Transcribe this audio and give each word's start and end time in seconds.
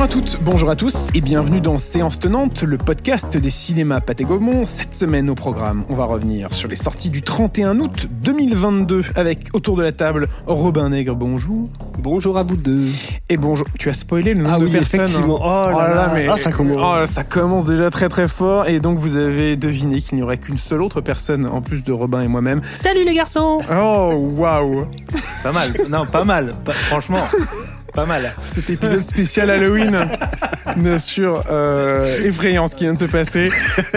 Bonjour 0.00 0.18
à 0.18 0.22
toutes, 0.22 0.38
bonjour 0.42 0.70
à 0.70 0.76
tous 0.76 1.08
et 1.14 1.20
bienvenue 1.20 1.60
dans 1.60 1.76
Séance 1.76 2.18
Tenante, 2.18 2.62
le 2.62 2.78
podcast 2.78 3.36
des 3.36 3.50
cinémas 3.50 4.00
Pathé 4.00 4.24
Gaumont. 4.24 4.64
Cette 4.64 4.94
semaine 4.94 5.28
au 5.28 5.34
programme, 5.34 5.84
on 5.90 5.94
va 5.94 6.06
revenir 6.06 6.54
sur 6.54 6.70
les 6.70 6.76
sorties 6.76 7.10
du 7.10 7.20
31 7.20 7.78
août 7.80 8.08
2022 8.10 9.04
avec 9.14 9.48
autour 9.52 9.76
de 9.76 9.82
la 9.82 9.92
table 9.92 10.28
Robin 10.46 10.88
Nègre, 10.88 11.14
bonjour. 11.14 11.68
Bonjour 11.98 12.38
à 12.38 12.44
vous 12.44 12.56
deux. 12.56 12.86
Et 13.28 13.36
bonjour, 13.36 13.66
tu 13.78 13.90
as 13.90 13.92
spoilé 13.92 14.32
le 14.32 14.42
nom 14.42 14.50
Ah 14.54 14.58
de 14.58 14.64
oui, 14.64 14.72
personnes. 14.72 15.00
effectivement. 15.02 15.36
hein. 15.46 15.70
Oh 15.74 15.78
là 15.78 15.94
là, 15.94 16.10
mais 16.14 16.26
ah, 16.28 16.38
ça 16.38 16.50
commence. 16.50 16.78
Oh, 16.80 17.06
ça 17.06 17.22
commence 17.22 17.66
déjà 17.66 17.90
très 17.90 18.08
très 18.08 18.26
fort 18.26 18.66
et 18.68 18.80
donc 18.80 18.98
vous 18.98 19.16
avez 19.16 19.56
deviné 19.56 20.00
qu'il 20.00 20.16
n'y 20.16 20.22
aurait 20.22 20.38
qu'une 20.38 20.56
seule 20.56 20.80
autre 20.80 21.02
personne 21.02 21.44
en 21.44 21.60
plus 21.60 21.84
de 21.84 21.92
Robin 21.92 22.22
et 22.22 22.28
moi-même. 22.28 22.62
Salut 22.80 23.04
les 23.04 23.12
garçons 23.14 23.60
Oh 23.70 24.14
waouh 24.38 24.86
Pas 25.42 25.52
mal. 25.52 25.72
Non, 25.90 26.06
pas 26.06 26.24
mal. 26.24 26.54
Pas- 26.64 26.72
franchement, 26.72 27.20
pas 27.94 28.06
mal. 28.06 28.34
Cet 28.44 28.70
épisode 28.70 29.02
spécial 29.02 29.50
Halloween, 29.50 30.06
bien 30.76 30.98
sûr, 30.98 31.42
euh, 31.50 32.24
effrayant 32.24 32.68
ce 32.68 32.74
qui 32.76 32.84
vient 32.84 32.94
de 32.94 32.98
se 32.98 33.04
passer. 33.04 33.50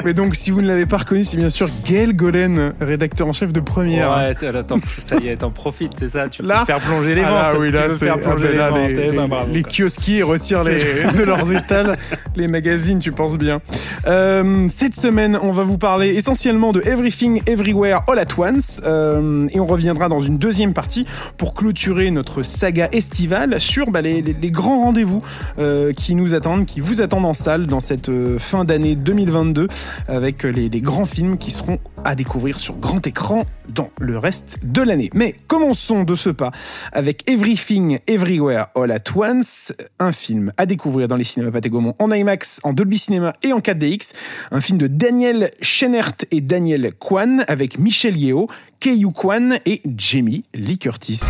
Mais 0.04 0.14
donc, 0.14 0.36
si 0.36 0.52
vous 0.52 0.62
ne 0.62 0.68
l'avez 0.68 0.86
pas 0.86 0.98
reconnu, 0.98 1.24
c'est 1.24 1.38
bien 1.38 1.50
sûr 1.50 1.70
Gaël 1.86 2.16
Golen, 2.16 2.74
rédacteur 2.82 3.28
en 3.28 3.34
chef 3.34 3.54
de 3.54 3.60
Première. 3.60 4.10
Ouais, 4.18 4.48
attends, 4.58 4.78
ça 5.06 5.16
y 5.18 5.28
est, 5.30 5.38
t'en 5.38 5.52
profites, 5.52 5.94
c'est 6.00 6.10
ça? 6.10 6.28
Tu 6.28 6.42
veux 6.42 6.48
Là 6.48 6.66
faire 6.66 6.80
plonger 6.80 7.16
les 7.16 7.22
Ah 7.24 7.30
ventes. 7.30 7.54
là, 7.54 7.60
oui, 7.60 7.72
là, 7.72 7.82
tu 7.84 7.88
veux 7.90 7.94
c'est 7.96 8.06
faire 8.06 8.20
plonger 8.20 8.48
ah 8.48 8.52
ben 8.52 8.58
là, 8.58 8.70
les 8.70 8.94
ventes. 8.94 8.98
les, 8.98 9.04
Eh 9.08 9.12
ben, 9.16 9.22
les- 9.24 9.28
bravo, 9.30 9.52
les 9.54 9.64
kiosquiers 9.64 10.24
retirent 10.24 10.64
les, 10.64 10.76
de 11.18 11.24
leurs 11.24 11.52
étals 11.52 11.98
les 12.36 12.48
magazines, 12.48 13.00
tu 13.00 13.12
penses 13.12 13.38
bien. 13.38 13.62
Euh, 14.08 14.68
cette 14.70 14.96
semaine, 14.96 15.38
on 15.42 15.52
va 15.54 15.64
vous 15.64 15.78
parler 15.78 16.16
essentiellement 16.16 16.72
de 16.74 16.82
Everything 16.82 17.42
Everywhere 17.48 18.02
All 18.08 18.18
at 18.20 18.26
Once, 18.38 18.82
euh, 18.86 19.48
et 19.54 19.60
on 19.60 19.66
reviendra 19.68 20.10
dans 20.10 20.20
une 20.22 20.38
deuxième 20.38 20.74
partie 20.74 21.06
pour 21.38 21.54
clôturer 21.54 22.10
notre 22.12 22.44
saga 22.44 22.90
estivale 22.92 23.60
sur 23.60 23.83
bah, 23.92 24.02
les, 24.02 24.24
grands 24.52 24.82
rendez-vous 24.82 25.22
euh, 25.60 25.94
qui 25.94 26.16
nous 26.16 26.34
attendent, 26.34 26.66
qui 26.66 26.80
vous 26.80 27.02
attendent 27.02 27.26
en 27.26 27.34
salle 27.34 27.68
dans 27.68 27.80
cette 27.80 28.10
euh, 28.10 28.38
fin 28.40 28.66
d'année 28.66 28.96
2022, 28.96 29.68
avec 30.08 30.44
les, 30.44 30.70
les 30.70 30.82
grands 30.82 31.06
films 31.06 31.38
qui 31.38 31.52
seront 31.52 31.80
à 32.04 32.16
découvrir 32.16 32.60
sur 32.60 32.76
grand 32.76 33.06
écran 33.06 33.46
dans 33.70 33.90
le 34.00 34.18
reste 34.18 34.60
de 34.64 34.82
l'année. 34.82 35.10
Mais 35.14 35.36
commençons 35.48 36.04
de 36.04 36.16
ce 36.16 36.30
pas 36.30 36.52
avec 36.92 37.30
Everything 37.30 38.00
Everywhere 38.08 38.68
All 38.76 38.92
at 38.92 39.04
Once, 39.16 39.74
un 40.00 40.12
film 40.12 40.52
à 40.58 40.66
découvrir 40.66 41.08
dans 41.08 41.16
les 41.16 41.24
cinémas 41.24 41.52
Pathé 41.52 41.70
en 42.00 42.12
IMAX, 42.12 42.60
en 42.64 42.74
Dolby 42.74 42.98
Cinema 42.98 43.34
et 43.44 43.54
en 43.54 43.60
4DX, 43.60 44.14
un 44.52 44.62
film 44.62 44.78
de 44.78 44.88
Daniel 44.88 45.52
Schenert 45.62 46.14
et 46.32 46.42
Daniel 46.42 46.94
Kwan 47.00 47.46
avec 47.48 47.80
Michel 47.80 48.18
Yeo, 48.18 48.48
Keiyu 48.80 49.12
Kwan 49.12 49.60
et 49.66 49.82
Jamie 49.98 50.44
Lee 50.54 50.78
Curtis. 50.78 51.22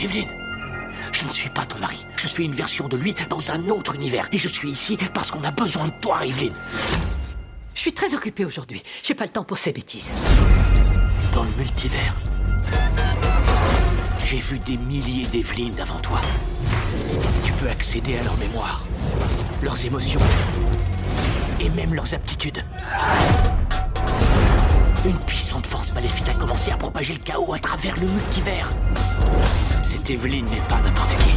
Evelyne, 0.00 0.28
je 1.12 1.24
ne 1.26 1.30
suis 1.30 1.50
pas 1.50 1.66
ton 1.66 1.78
mari. 1.78 2.06
Je 2.16 2.26
suis 2.26 2.44
une 2.44 2.54
version 2.54 2.88
de 2.88 2.96
lui 2.96 3.14
dans 3.28 3.50
un 3.50 3.68
autre 3.68 3.94
univers. 3.94 4.28
Et 4.32 4.38
je 4.38 4.48
suis 4.48 4.70
ici 4.70 4.96
parce 5.12 5.30
qu'on 5.30 5.44
a 5.44 5.50
besoin 5.50 5.86
de 5.86 5.92
toi, 6.00 6.24
Evelyne. 6.24 6.54
Je 7.74 7.80
suis 7.80 7.92
très 7.92 8.14
occupée 8.14 8.44
aujourd'hui. 8.44 8.82
J'ai 9.02 9.14
pas 9.14 9.24
le 9.24 9.30
temps 9.30 9.44
pour 9.44 9.58
ces 9.58 9.72
bêtises. 9.72 10.10
Dans 11.34 11.44
le 11.44 11.50
multivers, 11.58 12.14
j'ai 14.24 14.38
vu 14.38 14.58
des 14.60 14.76
milliers 14.76 15.26
d'Evelyne 15.26 15.78
avant 15.80 16.00
toi. 16.00 16.20
Tu 17.44 17.52
peux 17.52 17.68
accéder 17.68 18.16
à 18.18 18.22
leur 18.22 18.36
mémoire, 18.38 18.84
leurs 19.62 19.84
émotions 19.84 20.20
et 21.60 21.68
même 21.70 21.94
leurs 21.94 22.14
aptitudes. 22.14 22.64
Une 25.04 25.18
puissante 25.20 25.66
force 25.66 25.92
maléfique 25.92 26.28
a 26.28 26.34
commencé 26.34 26.70
à 26.70 26.76
propager 26.76 27.14
le 27.14 27.20
chaos 27.20 27.52
à 27.54 27.58
travers 27.58 27.98
le 27.98 28.06
multivers. 28.06 28.70
Cette 29.90 30.08
Evelyne 30.08 30.44
n'est 30.44 30.68
pas 30.68 30.80
n'importe 30.84 31.10
qui. 31.18 31.30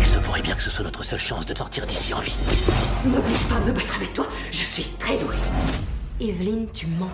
Il 0.00 0.06
se 0.06 0.18
pourrait 0.18 0.40
bien 0.40 0.54
que 0.54 0.62
ce 0.62 0.70
soit 0.70 0.82
notre 0.82 1.04
seule 1.04 1.18
chance 1.18 1.44
de 1.44 1.54
sortir 1.54 1.84
d'ici 1.86 2.14
en 2.14 2.20
vie. 2.20 2.34
Ne 3.04 3.10
m'oblige 3.10 3.44
pas 3.44 3.56
à 3.56 3.60
me 3.60 3.70
battre 3.70 3.96
avec 3.96 4.14
toi. 4.14 4.26
Je 4.50 4.64
suis 4.64 4.84
très 4.98 5.18
douée. 5.18 5.36
Evelyne, 6.22 6.66
tu 6.72 6.86
mens. 6.86 7.10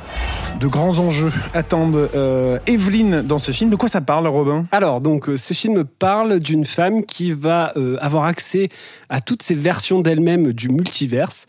De 0.61 0.69
grands 0.69 1.01
enjeux 1.01 1.33
attendent 1.53 2.09
euh, 2.15 2.61
Evelyne 2.69 3.23
dans 3.23 3.41
ce 3.41 3.51
film. 3.51 3.71
De 3.71 3.75
quoi 3.75 3.89
ça 3.89 4.01
parle, 4.01 4.29
Robin? 4.29 4.63
Alors, 4.71 5.01
donc, 5.01 5.29
euh, 5.29 5.37
ce 5.37 5.53
film 5.53 5.83
parle 5.83 6.39
d'une 6.39 6.65
femme 6.65 7.05
qui 7.05 7.33
va 7.33 7.73
euh, 7.77 7.97
avoir 8.01 8.27
accès 8.27 8.69
à 9.09 9.21
toutes 9.21 9.43
ces 9.43 9.57
versions 9.57 10.01
d'elle-même 10.01 10.53
du 10.53 10.69
multiverse 10.69 11.47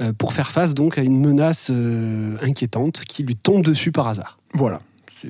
euh, 0.00 0.12
pour 0.12 0.32
faire 0.32 0.50
face 0.50 0.74
donc 0.74 0.98
à 0.98 1.02
une 1.02 1.20
menace 1.20 1.68
euh, 1.70 2.36
inquiétante 2.42 3.02
qui 3.04 3.22
lui 3.22 3.36
tombe 3.36 3.62
dessus 3.62 3.92
par 3.92 4.08
hasard. 4.08 4.40
Voilà. 4.54 4.80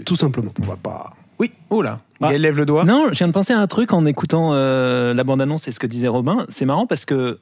Tout 0.06 0.16
simplement. 0.16 0.54
On 0.62 0.64
va 0.64 0.76
pas. 0.76 1.12
Oui, 1.38 1.52
oh 1.70 1.82
là. 1.82 2.00
Ah. 2.20 2.28
Gaël 2.30 2.40
lève 2.42 2.56
le 2.56 2.66
doigt. 2.66 2.84
Non, 2.84 3.06
je 3.12 3.18
viens 3.18 3.28
de 3.28 3.32
penser 3.32 3.52
à 3.52 3.60
un 3.60 3.66
truc 3.66 3.92
en 3.92 4.04
écoutant 4.04 4.50
euh, 4.52 5.14
la 5.14 5.24
bande-annonce 5.24 5.68
et 5.68 5.72
ce 5.72 5.78
que 5.78 5.86
disait 5.86 6.08
Robin. 6.08 6.44
C'est 6.48 6.64
marrant 6.64 6.86
parce 6.86 7.04
que, 7.04 7.38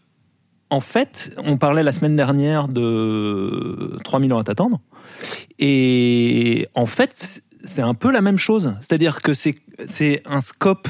en 0.70 0.80
fait, 0.80 1.34
on 1.44 1.56
parlait 1.56 1.82
la 1.82 1.92
semaine 1.92 2.16
dernière 2.16 2.68
de 2.68 3.98
3000 4.04 4.32
ans 4.34 4.38
à 4.38 4.44
t'attendre. 4.44 4.80
Et 5.58 6.68
en 6.74 6.86
fait, 6.86 7.42
c'est 7.64 7.82
un 7.82 7.94
peu 7.94 8.10
la 8.12 8.20
même 8.20 8.38
chose. 8.38 8.74
C'est-à-dire 8.80 9.22
que 9.22 9.32
c'est 9.34 10.22
un 10.26 10.40
scope 10.40 10.88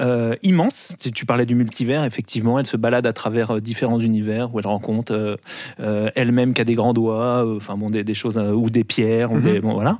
euh, 0.00 0.34
immense. 0.42 0.94
Tu, 0.98 1.12
tu 1.12 1.26
parlais 1.26 1.46
du 1.46 1.54
multivers, 1.54 2.04
effectivement, 2.04 2.58
elle 2.58 2.66
se 2.66 2.76
balade 2.76 3.06
à 3.06 3.12
travers 3.12 3.56
euh, 3.56 3.60
différents 3.60 3.98
univers 4.00 4.54
où 4.54 4.58
elle 4.58 4.66
rencontre 4.66 5.38
euh, 5.80 6.08
elle-même 6.14 6.54
qui 6.54 6.60
a 6.60 6.64
des 6.64 6.74
grands 6.74 6.94
doigts, 6.94 7.44
enfin 7.56 7.76
bon, 7.76 7.90
des, 7.90 8.02
des 8.02 8.14
choses, 8.14 8.38
ou 8.38 8.70
des 8.70 8.84
pierres, 8.84 9.30
ou 9.32 9.36
Mhm. 9.36 9.42
des, 9.42 9.60
bon, 9.60 9.74
voilà. 9.74 9.98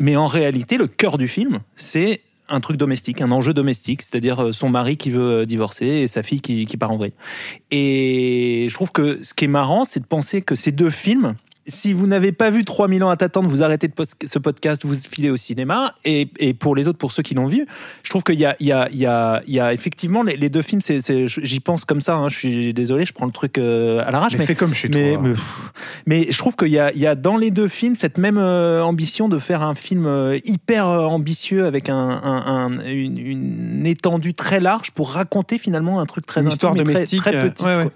Mais 0.00 0.16
en 0.16 0.26
réalité, 0.26 0.78
le 0.78 0.88
cœur 0.88 1.18
du 1.18 1.28
film, 1.28 1.60
c'est 1.76 2.22
un 2.48 2.60
truc 2.60 2.78
domestique, 2.78 3.20
un 3.20 3.30
enjeu 3.30 3.52
domestique, 3.52 4.00
c'est-à-dire 4.02 4.42
euh, 4.42 4.52
son 4.52 4.70
mari 4.70 4.96
qui 4.96 5.10
veut 5.10 5.42
euh, 5.42 5.46
divorcer 5.46 5.86
et 5.86 6.08
sa 6.08 6.22
fille 6.22 6.40
qui, 6.40 6.66
part 6.78 6.90
en 6.90 6.96
vrille. 6.96 7.12
Et 7.70 8.66
je 8.68 8.74
trouve 8.74 8.90
que 8.92 9.22
ce 9.22 9.34
qui 9.34 9.44
est 9.44 9.48
marrant, 9.48 9.84
c'est 9.84 10.00
de 10.00 10.06
penser 10.06 10.40
que 10.40 10.54
ces 10.54 10.72
deux 10.72 10.90
films, 10.90 11.36
si 11.66 11.92
vous 11.92 12.06
n'avez 12.06 12.32
pas 12.32 12.50
vu 12.50 12.64
3000 12.64 13.04
ans 13.04 13.10
à 13.10 13.16
t'attendre, 13.16 13.48
vous 13.48 13.62
arrêtez 13.62 13.86
de 13.88 13.94
ce 14.26 14.38
podcast, 14.38 14.84
vous 14.84 14.94
filez 14.94 15.30
au 15.30 15.36
cinéma. 15.36 15.94
Et, 16.04 16.28
et 16.38 16.54
pour 16.54 16.74
les 16.74 16.88
autres, 16.88 16.98
pour 16.98 17.12
ceux 17.12 17.22
qui 17.22 17.34
l'ont 17.34 17.46
vu, 17.46 17.66
je 18.02 18.10
trouve 18.10 18.22
qu'il 18.22 18.40
y 18.40 18.44
a, 18.46 18.56
y, 18.60 18.72
y, 18.96 19.52
y 19.54 19.58
effectivement 19.72 20.22
les, 20.22 20.36
les 20.36 20.48
deux 20.48 20.62
films, 20.62 20.80
j'y 20.82 21.60
pense 21.60 21.84
comme 21.84 22.00
ça, 22.00 22.14
hein, 22.16 22.28
je 22.28 22.36
suis 22.36 22.74
désolé, 22.74 23.04
je 23.04 23.12
prends 23.12 23.26
le 23.26 23.32
truc 23.32 23.58
euh, 23.58 24.02
à 24.06 24.10
l'arrache. 24.10 24.32
Mais 24.36 24.44
fais 24.46 24.54
comme 24.54 24.74
chez 24.74 24.88
mais, 24.88 25.12
toi. 25.14 25.22
mais, 25.22 25.34
mais 26.06 26.26
je 26.32 26.38
trouve 26.38 26.56
qu'il 26.56 26.68
y 26.68 26.78
a, 26.78 27.14
dans 27.14 27.36
les 27.36 27.50
deux 27.50 27.68
films 27.68 27.94
cette 27.94 28.18
même 28.18 28.38
euh, 28.38 28.82
ambition 28.82 29.28
de 29.28 29.38
faire 29.38 29.62
un 29.62 29.74
film 29.74 30.06
euh, 30.06 30.38
hyper 30.44 30.86
ambitieux 30.86 31.66
avec 31.66 31.88
un, 31.88 31.94
un- 31.96 32.46
un- 32.46 32.84
une, 32.86 33.18
une 33.18 33.86
étendue 33.86 34.34
très 34.34 34.60
large 34.60 34.90
pour 34.92 35.12
raconter 35.12 35.58
finalement 35.58 36.00
un 36.00 36.06
truc 36.06 36.26
très 36.26 36.40
Une 36.40 36.46
intime 36.46 36.54
histoire 36.54 36.74
très- 36.74 36.84
domestique, 36.84 37.20
très, 37.20 37.36
ouais, 37.64 37.76
ouais. 37.84 37.88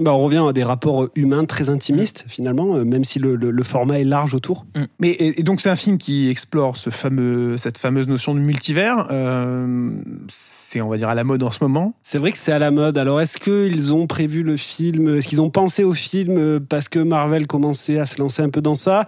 Bah, 0.00 0.12
on 0.12 0.18
revient 0.18 0.44
à 0.48 0.52
des 0.52 0.64
rapports 0.64 1.08
humains 1.14 1.44
très 1.44 1.70
intimistes, 1.70 2.24
finalement, 2.26 2.74
euh, 2.76 2.84
même 2.84 3.04
si 3.04 3.18
le, 3.20 3.36
le- 3.36 3.50
le 3.52 3.62
format 3.62 4.00
est 4.00 4.04
large 4.04 4.34
autour. 4.34 4.66
Mais 4.98 5.10
et, 5.10 5.38
et 5.40 5.42
donc 5.44 5.60
c'est 5.60 5.70
un 5.70 5.76
film 5.76 5.98
qui 5.98 6.28
explore 6.28 6.76
ce 6.76 6.90
fameux, 6.90 7.56
cette 7.56 7.78
fameuse 7.78 8.08
notion 8.08 8.34
de 8.34 8.40
multivers. 8.40 9.06
Euh, 9.10 9.90
c'est 10.28 10.80
on 10.80 10.88
va 10.88 10.96
dire 10.98 11.08
à 11.08 11.14
la 11.14 11.24
mode 11.24 11.42
en 11.44 11.50
ce 11.50 11.62
moment. 11.62 11.94
C'est 12.02 12.18
vrai 12.18 12.32
que 12.32 12.38
c'est 12.38 12.52
à 12.52 12.58
la 12.58 12.70
mode. 12.70 12.98
Alors, 12.98 13.20
est-ce 13.20 13.38
qu'ils 13.38 13.94
ont 13.94 14.06
prévu 14.06 14.42
le 14.42 14.56
film 14.56 15.16
Est-ce 15.16 15.28
qu'ils 15.28 15.40
ont 15.40 15.50
pensé 15.50 15.84
au 15.84 15.94
film 15.94 16.36
euh, 16.36 16.60
parce 16.60 16.88
que 16.88 16.98
Marvel 16.98 17.46
commençait 17.46 17.98
à 17.98 18.04
se 18.06 18.18
lancer 18.20 18.42
un 18.42 18.50
peu 18.50 18.60
dans 18.60 18.74
ça? 18.74 19.06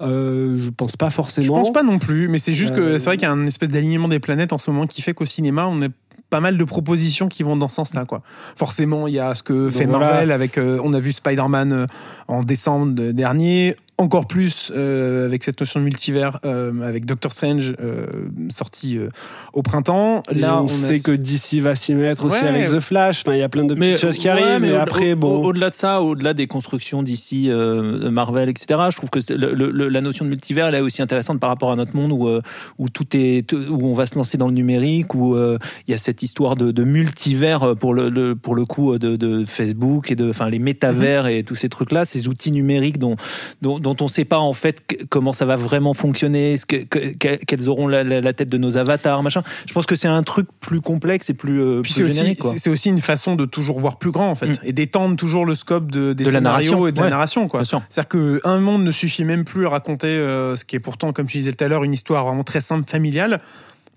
Euh, 0.00 0.56
Je 0.58 0.70
pense 0.70 0.96
pas 0.96 1.08
Je 1.08 1.14
forcément. 1.14 1.58
pense 1.58 1.72
pas 1.72 1.82
non 1.82 1.98
plus, 1.98 2.28
mais 2.28 2.38
c'est 2.38 2.52
juste 2.52 2.74
que 2.74 2.80
Euh, 2.80 2.98
c'est 2.98 3.04
vrai 3.06 3.16
qu'il 3.16 3.26
y 3.26 3.30
a 3.30 3.32
un 3.32 3.46
espèce 3.46 3.68
d'alignement 3.68 4.08
des 4.08 4.18
planètes 4.20 4.52
en 4.52 4.58
ce 4.58 4.70
moment 4.70 4.86
qui 4.86 5.00
fait 5.02 5.14
qu'au 5.14 5.24
cinéma 5.26 5.66
on 5.68 5.80
a 5.82 5.86
pas 6.30 6.40
mal 6.40 6.58
de 6.58 6.64
propositions 6.64 7.28
qui 7.28 7.42
vont 7.42 7.56
dans 7.56 7.68
ce 7.68 7.76
sens-là 7.76 8.04
quoi. 8.04 8.22
Forcément 8.56 9.06
il 9.06 9.14
y 9.14 9.20
a 9.20 9.34
ce 9.34 9.42
que 9.42 9.70
fait. 9.70 9.86
Marvel 9.86 10.30
avec 10.32 10.58
euh, 10.58 10.80
on 10.82 10.92
a 10.94 10.98
vu 11.00 11.12
Spider-Man 11.12 11.72
euh, 11.72 11.86
en 12.28 12.40
décembre 12.42 12.94
de- 12.94 13.12
dernier. 13.12 13.76
Encore 13.98 14.26
plus 14.26 14.70
euh, 14.76 15.24
avec 15.24 15.42
cette 15.42 15.58
notion 15.58 15.80
de 15.80 15.84
multivers, 15.84 16.38
euh, 16.44 16.82
avec 16.82 17.06
Doctor 17.06 17.32
Strange 17.32 17.74
euh, 17.80 18.06
sorti 18.50 18.98
euh, 18.98 19.08
au 19.54 19.62
printemps. 19.62 20.22
Et 20.30 20.34
Là, 20.38 20.62
on, 20.62 20.68
sait 20.68 21.00
que 21.00 21.12
DC 21.12 21.62
va 21.62 21.74
s'y 21.74 21.94
mettre 21.94 22.26
aussi 22.26 22.44
avec 22.44 22.66
The 22.66 22.80
Flash. 22.80 23.22
Enfin, 23.26 23.34
il 23.36 23.40
y 23.40 23.42
a 23.42 23.48
plein 23.48 23.64
de 23.64 23.74
petites 23.74 23.96
choses 23.98 24.18
qui 24.18 24.26
ouais, 24.26 24.32
arrivent. 24.32 24.60
mais 24.60 24.74
après, 24.74 25.14
au- 25.14 25.16
bon. 25.16 25.44
Au-delà 25.46 25.70
de 25.70 25.74
ça, 25.74 26.02
au-delà 26.02 26.34
des 26.34 26.46
constructions 26.46 27.02
d'ici, 27.02 27.46
euh, 27.50 28.10
Marvel, 28.10 28.50
etc., 28.50 28.80
je 28.90 28.96
trouve 28.96 29.08
que 29.08 29.18
le- 29.32 29.54
le- 29.54 29.88
la 29.88 30.00
notion 30.02 30.24
de 30.26 30.30
multivers, 30.30 30.66
elle 30.66 30.74
est 30.74 30.80
aussi 30.80 31.00
intéressante 31.00 31.40
par 31.40 31.48
rapport 31.48 31.70
à 31.72 31.76
notre 31.76 31.96
monde 31.96 32.12
où, 32.12 32.28
euh, 32.28 32.42
où 32.78 32.90
tout 32.90 33.06
est, 33.16 33.50
où 33.54 33.86
on 33.86 33.94
va 33.94 34.04
se 34.04 34.14
lancer 34.14 34.36
dans 34.36 34.48
le 34.48 34.52
numérique, 34.54 35.14
où 35.14 35.34
euh, 35.36 35.58
il 35.88 35.92
y 35.92 35.94
a 35.94 35.98
cette 35.98 36.22
histoire 36.22 36.56
de, 36.56 36.70
de 36.70 36.84
multivers 36.84 37.74
pour 37.76 37.94
le, 37.94 38.10
le- 38.10 38.36
pour 38.36 38.54
le 38.54 38.66
coup 38.66 38.98
de, 38.98 39.16
de 39.16 39.44
Facebook 39.46 40.10
et 40.10 40.16
de, 40.16 40.28
enfin, 40.28 40.50
les 40.50 40.58
métavers 40.58 41.24
Mhm. 41.24 41.30
et 41.30 41.44
tous 41.44 41.54
ces 41.54 41.68
trucs-là, 41.70 42.04
ces 42.04 42.28
outils 42.28 42.52
numériques 42.52 42.98
dont, 42.98 43.16
dont, 43.62 43.78
dont 43.86 43.96
on 44.00 44.04
ne 44.04 44.10
sait 44.10 44.24
pas 44.24 44.38
en 44.38 44.52
fait 44.52 44.86
que- 44.86 45.04
comment 45.08 45.32
ça 45.32 45.44
va 45.46 45.56
vraiment 45.56 45.94
fonctionner, 45.94 46.56
ce 46.56 46.66
que, 46.66 46.76
que- 46.84 47.14
que- 47.14 47.36
quelles 47.44 47.68
auront 47.68 47.86
la, 47.88 48.02
la- 48.04 48.20
la 48.20 48.32
tête 48.32 48.48
de 48.48 48.58
nos 48.58 48.76
avatars, 48.76 49.22
machin. 49.22 49.42
Je 49.68 49.72
pense 49.72 49.86
que 49.86 49.94
c'est 49.96 50.08
un 50.08 50.22
truc 50.22 50.48
plus 50.60 50.80
complexe 50.80 51.30
et 51.30 51.34
plus, 51.34 51.62
euh, 51.62 51.80
plus 51.82 51.92
c'est 51.92 52.02
aussi, 52.04 52.36
c'est- 52.58 52.90
une 52.90 53.00
façon 53.00 53.36
de 53.36 53.44
toujours 53.44 53.78
voir 53.80 53.98
plus 53.98 54.10
grand 54.10 54.28
en 54.30 54.34
fait 54.34 54.48
Mm. 54.48 54.54
et 54.64 54.72
d'étendre 54.72 55.16
toujours 55.16 55.46
le 55.46 55.54
scope 55.54 55.90
de, 55.92 56.12
des 56.12 56.24
De 56.24 56.30
la 56.30 56.38
scénarios 56.38 56.70
narration, 56.72 56.86
et 56.88 56.92
de 56.92 57.00
la 57.00 57.10
narration 57.10 57.48
quoi. 57.48 57.62
C'est-à-dire 57.64 58.08
qu'un 58.42 58.58
monde 58.60 58.82
ne 58.82 58.90
suffit 58.90 59.24
même 59.24 59.44
plus 59.44 59.66
à 59.66 59.70
raconter 59.70 60.08
euh, 60.08 60.56
ce 60.56 60.64
qui 60.64 60.74
est 60.76 60.80
pourtant, 60.80 61.12
comme 61.12 61.26
tu 61.26 61.38
disais 61.38 61.52
tout 61.52 61.64
à 61.64 61.68
l'heure, 61.68 61.84
une 61.84 61.92
histoire 61.92 62.24
vraiment 62.26 62.44
très 62.44 62.60
simple, 62.60 62.88
familiale. 62.90 63.40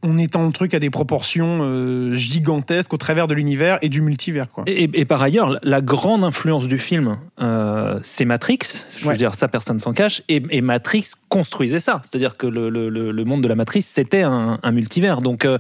On 0.02 0.18
étend 0.18 0.46
le 0.46 0.52
truc 0.54 0.74
à 0.74 0.80
des 0.80 0.90
proportions 0.90 1.60
euh, 1.62 2.14
gigantesques 2.14 2.94
au 2.94 2.98
travers 2.98 3.28
de 3.28 3.34
l'univers 3.34 3.78
et 3.82 3.90
du 3.90 4.02
multivers. 4.02 4.50
Quoi. 4.52 4.64
Et, 4.68 4.90
et 4.94 5.06
par 5.06 5.22
ailleurs, 5.22 5.58
la 5.64 5.82
grande 5.82 6.24
influence 6.24 6.68
du 6.68 6.80
film, 6.80 7.18
euh, 7.42 8.00
c'est 8.02 8.26
Matrix. 8.26 8.60
Je 8.98 9.04
veux 9.04 9.10
Ouais. 9.10 9.18
dire, 9.18 9.36
ça, 9.36 9.48
personne 9.48 9.78
s'en 9.80 9.92
cache. 9.94 10.22
Et, 10.30 10.42
et 10.52 10.62
Matrix 10.62 11.06
construisait 11.28 11.80
ça. 11.80 12.02
C'est-à-dire 12.04 12.38
que 12.38 12.48
le, 12.48 12.70
le- 12.70 12.90
le- 12.90 13.12
le 13.12 13.26
monde 13.26 13.42
de 13.44 13.48
la 13.48 13.56
Matrice, 13.56 13.88
c'était 13.88 14.22
un, 14.24 14.58
un 14.64 14.72
multivers. 14.72 15.22
Donc, 15.22 15.44
euh, 15.46 15.58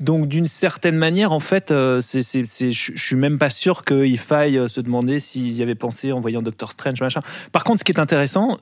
donc 0.00 0.28
d'une 0.28 0.46
certaine 0.46 0.96
manière, 0.96 1.32
en 1.32 1.40
fait, 1.40 1.68
je 1.70 2.92
suis 2.96 3.16
même 3.16 3.38
pas 3.38 3.50
sûr 3.50 3.84
qu'il 3.84 4.18
faille 4.18 4.60
se 4.68 4.80
demander 4.80 5.18
s'ils 5.18 5.52
y 5.56 5.62
avaient 5.62 5.74
pensé 5.74 6.12
en 6.12 6.20
voyant 6.20 6.42
Doctor 6.42 6.72
Strange, 6.72 7.00
machin. 7.00 7.20
Par 7.52 7.64
contre, 7.64 7.80
ce 7.80 7.84
qui 7.84 7.92
est 7.92 8.00
intéressant, 8.00 8.58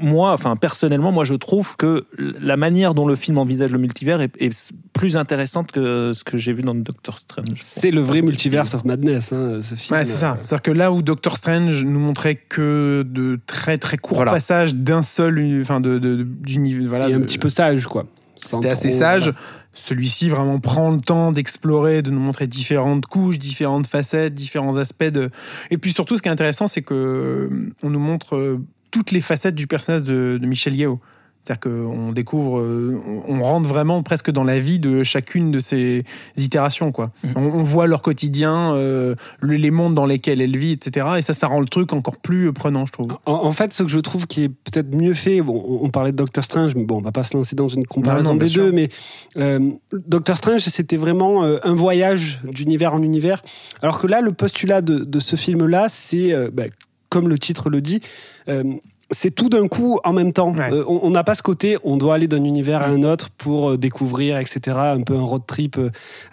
moi, 0.00 0.32
enfin 0.32 0.56
personnellement, 0.56 1.12
moi 1.12 1.24
je 1.24 1.34
trouve 1.34 1.76
que 1.76 2.06
la 2.18 2.56
manière 2.56 2.94
dont 2.94 3.06
le 3.06 3.16
film 3.16 3.38
envisage 3.38 3.70
le 3.70 3.78
multivers 3.78 4.20
est, 4.20 4.30
est 4.40 4.72
plus 4.92 5.16
intéressante 5.16 5.72
que 5.72 6.12
ce 6.14 6.24
que 6.24 6.36
j'ai 6.38 6.52
vu 6.52 6.62
dans 6.62 6.74
Doctor 6.74 7.18
Strange. 7.18 7.58
C'est 7.62 7.90
le 7.90 8.00
vrai 8.00 8.22
multiverse 8.22 8.74
of 8.74 8.84
madness, 8.84 9.32
hein, 9.32 9.60
ce 9.62 9.74
film. 9.74 9.98
Ouais, 9.98 10.04
c'est 10.04 10.12
ça. 10.18 10.38
C'est-à-dire 10.42 10.62
que 10.62 10.70
là 10.70 10.92
où 10.92 11.02
Doctor 11.02 11.36
Strange 11.36 11.84
nous 11.84 12.00
montrait 12.00 12.36
que 12.36 13.04
de 13.08 13.38
très 13.46 13.78
très 13.78 13.96
courts 13.98 14.16
Voilà. 14.18 14.30
passages 14.32 14.74
d'un 14.74 15.02
seul, 15.02 15.58
enfin 15.60 15.80
de, 15.80 15.98
de, 15.98 16.16
de- 16.16 16.22
d'uni- 16.22 16.84
voilà, 16.86 17.08
Et 17.08 17.14
un 17.14 17.18
de- 17.18 17.24
petit 17.24 17.38
peu 17.38 17.48
sage, 17.48 17.86
quoi. 17.86 18.06
C'était 18.36 18.70
assez 18.70 18.90
sage. 18.90 19.22
voilà. 19.24 19.38
Celui-ci 19.74 20.28
vraiment 20.28 20.58
prend 20.58 20.90
le 20.90 21.00
temps 21.00 21.30
d'explorer, 21.30 22.02
de 22.02 22.10
nous 22.10 22.18
montrer 22.18 22.46
différentes 22.48 23.06
couches, 23.06 23.38
différentes 23.38 23.86
facettes, 23.86 24.34
différents 24.34 24.76
aspects. 24.76 25.04
De... 25.04 25.30
Et 25.70 25.78
puis 25.78 25.92
surtout, 25.92 26.16
ce 26.16 26.22
qui 26.22 26.28
est 26.28 26.32
intéressant, 26.32 26.66
c'est 26.66 26.82
que 26.82 26.94
euh, 26.94 27.70
on 27.84 27.90
nous 27.90 28.00
montre 28.00 28.34
euh, 28.36 28.58
toutes 28.90 29.10
les 29.10 29.20
facettes 29.20 29.54
du 29.54 29.66
personnage 29.66 30.02
de, 30.02 30.38
de 30.40 30.46
Michel 30.46 30.74
Yeo. 30.74 31.00
C'est-à-dire 31.44 31.60
qu'on 31.94 32.12
découvre, 32.12 32.58
euh, 32.60 33.00
on 33.26 33.42
rentre 33.42 33.66
vraiment 33.66 34.02
presque 34.02 34.30
dans 34.30 34.44
la 34.44 34.58
vie 34.60 34.78
de 34.78 35.02
chacune 35.02 35.50
de 35.50 35.60
ces 35.60 36.04
itérations. 36.36 36.92
Quoi. 36.92 37.10
Mhm. 37.24 37.32
On, 37.36 37.40
on 37.40 37.62
voit 37.62 37.86
leur 37.86 38.02
quotidien, 38.02 38.74
euh, 38.74 39.14
le- 39.40 39.54
les 39.56 39.70
mondes 39.70 39.94
dans 39.94 40.04
lesquels 40.04 40.42
elle 40.42 40.58
vit, 40.58 40.72
etc. 40.72 41.06
Et 41.16 41.22
ça, 41.22 41.32
ça 41.32 41.46
rend 41.46 41.60
le 41.60 41.66
truc 41.68 41.94
encore 41.94 42.18
plus 42.18 42.52
prenant, 42.52 42.84
je 42.84 42.92
trouve. 42.92 43.16
En, 43.24 43.32
en 43.32 43.52
fait, 43.52 43.72
ce 43.72 43.82
que 43.82 43.88
je 43.88 43.98
trouve 44.00 44.26
qui 44.26 44.42
est 44.44 44.48
peut-être 44.50 44.94
mieux 44.94 45.14
fait, 45.14 45.40
bon, 45.40 45.80
on, 45.82 45.88
parlait 45.88 46.12
de 46.12 46.18
Doctor 46.18 46.44
Strange, 46.44 46.74
mais 46.74 46.84
bon, 46.84 46.98
on 46.98 47.02
va 47.02 47.12
pas 47.12 47.22
se 47.24 47.34
lancer 47.34 47.56
dans 47.56 47.68
une 47.68 47.86
comparaison 47.86 48.24
Non, 48.24 48.30
non, 48.34 48.36
bien 48.36 48.46
des 48.48 48.52
sûr. 48.52 48.64
deux, 48.64 48.72
mais 48.72 48.90
euh, 49.38 49.70
Doctor 50.06 50.36
Strange, 50.36 50.60
c'était 50.60 50.98
vraiment 50.98 51.44
euh, 51.44 51.56
un 51.62 51.74
voyage 51.74 52.40
d'univers 52.44 52.92
en 52.92 53.02
univers, 53.02 53.40
alors 53.80 53.98
que 54.00 54.06
là, 54.06 54.20
le 54.20 54.32
postulat 54.32 54.82
de, 54.82 54.98
de 54.98 55.18
ce 55.18 55.36
film-là, 55.36 55.86
c'est, 55.88 56.34
euh, 56.34 56.50
bah, 56.52 56.64
comme 57.08 57.28
le 57.28 57.38
titre 57.38 57.70
le 57.70 57.80
dit, 57.80 58.00
euh, 58.48 58.64
c'est 59.10 59.34
tout 59.34 59.48
d'un 59.48 59.68
coup 59.68 59.98
en 60.04 60.12
même 60.12 60.32
temps. 60.32 60.54
Ouais. 60.54 60.72
Euh, 60.72 60.84
on 60.86 61.10
n'a 61.10 61.24
pas 61.24 61.34
ce 61.34 61.42
côté, 61.42 61.78
on 61.82 61.96
doit 61.96 62.14
aller 62.14 62.28
d'un 62.28 62.44
univers 62.44 62.82
à 62.82 62.86
un 62.86 63.02
autre 63.02 63.30
pour 63.30 63.70
euh, 63.70 63.78
découvrir, 63.78 64.38
etc. 64.38 64.76
Un 64.76 65.02
peu 65.02 65.14
un 65.14 65.22
road 65.22 65.42
trip 65.46 65.80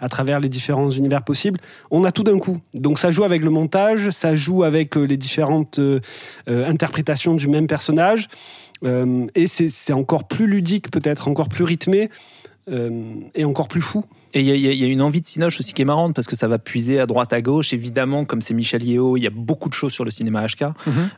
à 0.00 0.08
travers 0.08 0.40
les 0.40 0.48
différents 0.48 0.90
univers 0.90 1.22
possibles. 1.22 1.58
On 1.90 2.04
a 2.04 2.12
tout 2.12 2.22
d'un 2.22 2.38
coup. 2.38 2.58
Donc 2.74 2.98
ça 2.98 3.10
joue 3.10 3.24
avec 3.24 3.42
le 3.42 3.50
montage, 3.50 4.10
ça 4.10 4.36
joue 4.36 4.62
avec 4.62 4.96
les 4.96 5.16
différentes 5.16 5.78
euh, 5.78 6.00
euh, 6.48 6.68
interprétation 6.68 7.34
du 7.34 7.48
même 7.48 7.66
personnage. 7.66 8.28
Euh, 8.84 9.26
et 9.34 9.46
c'est 9.46 9.92
encore 9.94 10.24
plus 10.24 10.46
ludique, 10.46 10.90
peut-être, 10.90 11.28
encore 11.28 11.48
plus 11.48 11.64
rythmé 11.64 12.10
et 13.34 13.44
encore 13.44 13.68
plus 13.68 13.80
fou. 13.80 14.04
Et 14.36 14.40
il 14.40 14.46
y, 14.46 14.68
a- 14.68 14.72
y 14.72 14.84
une 14.92 15.00
envie 15.00 15.22
de 15.22 15.26
Cinoche 15.26 15.58
aussi 15.60 15.72
qui 15.72 15.80
est 15.80 15.86
marrante 15.86 16.14
parce 16.14 16.26
que 16.26 16.36
ça 16.36 16.46
va 16.46 16.58
puiser 16.58 17.00
à 17.00 17.06
droite 17.06 17.32
à 17.32 17.40
gauche. 17.40 17.72
Évidemment, 17.72 18.26
comme 18.26 18.42
c'est 18.42 18.52
Michel 18.52 18.82
Yeo, 18.84 19.16
il 19.16 19.22
y 19.22 19.26
a 19.26 19.30
beaucoup 19.30 19.70
de 19.70 19.74
choses 19.74 19.92
sur 19.94 20.04
le 20.04 20.10
cinéma 20.10 20.46
HK, 20.46 20.66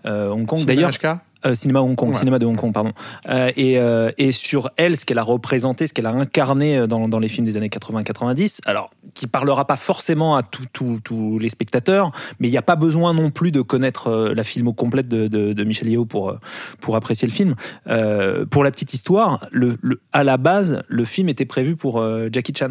euh, 0.06 0.28
Hong 0.28 0.46
Kong. 0.46 0.58
Cinéma 0.60 0.74
D'ailleurs, 0.76 0.90
HK. 0.92 1.18
euh, 1.46 1.54
cinéma 1.56 1.80
Hong 1.80 1.96
Kong, 1.96 2.10
Ouais. 2.10 2.14
cinéma 2.14 2.38
de 2.38 2.46
Hong 2.46 2.56
Kong, 2.56 2.72
pardon. 2.72 2.92
Euh, 3.28 3.50
et, 3.56 3.80
euh, 3.80 4.12
et 4.18 4.30
sur 4.30 4.70
elle, 4.76 4.96
ce 4.96 5.04
qu'elle 5.04 5.18
a 5.18 5.24
représenté, 5.24 5.88
ce 5.88 5.94
qu'elle 5.94 6.06
a 6.06 6.10
incarné 6.12 6.86
dans, 6.86 7.08
dans 7.08 7.18
les 7.18 7.26
films 7.28 7.44
des 7.44 7.56
années 7.56 7.68
80-90, 7.70 8.60
alors 8.66 8.90
qui 9.14 9.26
parlera 9.26 9.66
pas 9.66 9.74
forcément 9.76 10.36
à 10.36 10.44
tous 10.44 11.38
les 11.40 11.48
spectateurs, 11.48 12.12
mais 12.38 12.46
il 12.46 12.52
n'y 12.52 12.56
a 12.56 12.62
pas 12.62 12.76
besoin 12.76 13.14
non 13.14 13.32
plus 13.32 13.50
de 13.50 13.62
connaître 13.62 14.32
la 14.32 14.44
filmo 14.44 14.72
complète 14.72 15.08
de, 15.08 15.26
de, 15.26 15.52
de 15.54 15.64
Michel 15.64 15.88
Yeo 15.88 16.04
pour, 16.04 16.36
pour 16.80 16.94
apprécier 16.94 17.26
le 17.26 17.32
film. 17.34 17.56
Pour 18.50 18.62
la 18.62 18.70
petite 18.70 18.94
histoire, 18.94 19.44
le, 19.50 19.76
le- 19.82 20.00
à 20.12 20.22
la 20.22 20.36
base, 20.36 20.82
le 20.86 21.04
film 21.04 21.28
était 21.28 21.46
prévu 21.46 21.74
pour 21.74 22.00
Jackie 22.32 22.52
Chan. 22.56 22.70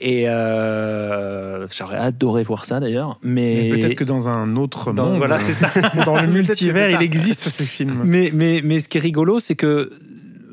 Et 0.00 0.28
euh, 0.28 1.66
j'aurais 1.68 1.98
adoré 1.98 2.42
voir 2.42 2.64
ça 2.64 2.80
d'ailleurs, 2.80 3.18
mais, 3.22 3.68
Mais 3.70 3.78
Peut-être 3.78 3.94
que 3.94 4.04
dans 4.04 4.28
un 4.28 4.56
autre 4.56 4.92
Dans- 4.92 5.06
monde, 5.06 5.18
voilà, 5.18 5.38
c'est 5.38 5.52
ça. 5.52 5.68
dans 6.06 6.20
le 6.20 6.26
multivers, 6.32 6.90
il 6.90 7.02
existe 7.02 7.48
ce 7.48 7.62
film. 7.62 8.02
Mais, 8.04 8.30
mais, 8.34 8.60
mais 8.64 8.80
ce 8.80 8.88
qui 8.88 8.98
est 8.98 9.00
rigolo, 9.00 9.40
c'est 9.40 9.54
que, 9.56 9.90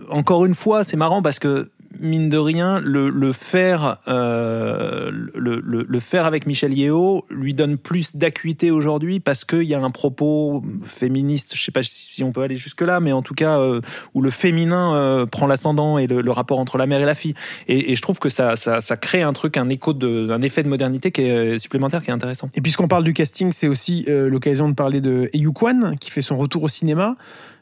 encore 0.09 0.45
une 0.45 0.55
fois, 0.55 0.83
c'est 0.83 0.97
marrant 0.97 1.21
parce 1.21 1.39
que, 1.39 1.69
mine 1.99 2.29
de 2.29 2.37
rien, 2.37 2.79
le, 2.79 3.31
faire, 3.31 3.97
euh, 4.07 5.11
le, 5.11 5.99
faire 5.99 6.25
avec 6.25 6.45
Michel 6.45 6.73
Yeo 6.73 7.25
lui 7.29 7.53
donne 7.53 7.77
plus 7.77 8.15
d'acuité 8.15 8.71
aujourd'hui 8.71 9.19
parce 9.19 9.45
qu'il 9.45 9.63
y 9.63 9.73
a 9.73 9.79
un 9.79 9.91
propos 9.91 10.63
féministe, 10.85 11.55
je 11.55 11.61
sais 11.61 11.71
pas 11.71 11.83
si 11.83 12.23
on 12.23 12.31
peut 12.31 12.41
aller 12.41 12.57
jusque-là, 12.57 12.99
mais 12.99 13.11
en 13.11 13.21
tout 13.21 13.33
cas, 13.33 13.59
euh, 13.59 13.81
où 14.13 14.21
le 14.21 14.29
féminin 14.29 14.93
euh, 14.93 15.25
prend 15.25 15.47
l'ascendant 15.47 15.97
et 15.97 16.07
le, 16.07 16.31
rapport 16.31 16.59
entre 16.59 16.77
la 16.77 16.85
mère 16.85 17.01
et 17.01 17.05
la 17.05 17.15
fille. 17.15 17.33
Et, 17.67 17.95
je 17.95 18.01
trouve 18.01 18.19
que 18.19 18.29
ça, 18.29 18.55
ça, 18.55 18.97
crée 18.97 19.23
un 19.23 19.33
truc, 19.33 19.57
un 19.57 19.67
écho, 19.69 19.93
de, 19.93 20.37
effet 20.43 20.63
de 20.63 20.69
modernité 20.69 21.11
qui 21.11 21.23
est 21.23 21.59
supplémentaire, 21.59 22.03
qui 22.03 22.11
est 22.11 22.13
intéressant. 22.13 22.49
Et 22.53 22.61
puisqu'on 22.61 22.87
parle 22.87 23.03
du 23.03 23.13
casting, 23.13 23.51
c'est 23.51 23.67
aussi 23.67 24.05
l'occasion 24.07 24.69
de 24.69 24.75
parler 24.75 25.01
de 25.01 25.29
Eyu 25.33 25.51
Kwan, 25.51 25.97
qui 25.99 26.11
fait 26.11 26.21
son 26.21 26.37
retour 26.37 26.63
au 26.63 26.67
cinéma. 26.67 27.15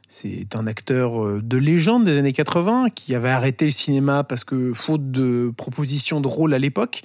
C'est 0.08 0.56
un 0.56 0.68
acteur 0.68 1.24
euh, 1.24 1.42
de 1.44 1.58
légende 1.58 2.06
des 2.06 2.18
années 2.18 2.34
80 2.34 2.90
qui 2.96 3.14
avait 3.14 3.30
arrêté 3.30 3.66
le 3.66 3.72
cinéma 3.72 4.24
parce 4.24 4.44
que 4.44 4.72
faute 4.74 5.12
de 5.12 5.54
propositions 5.56 6.22
de 6.22 6.28
rôle 6.28 6.54
à 6.54 6.60
l'époque, 6.60 7.02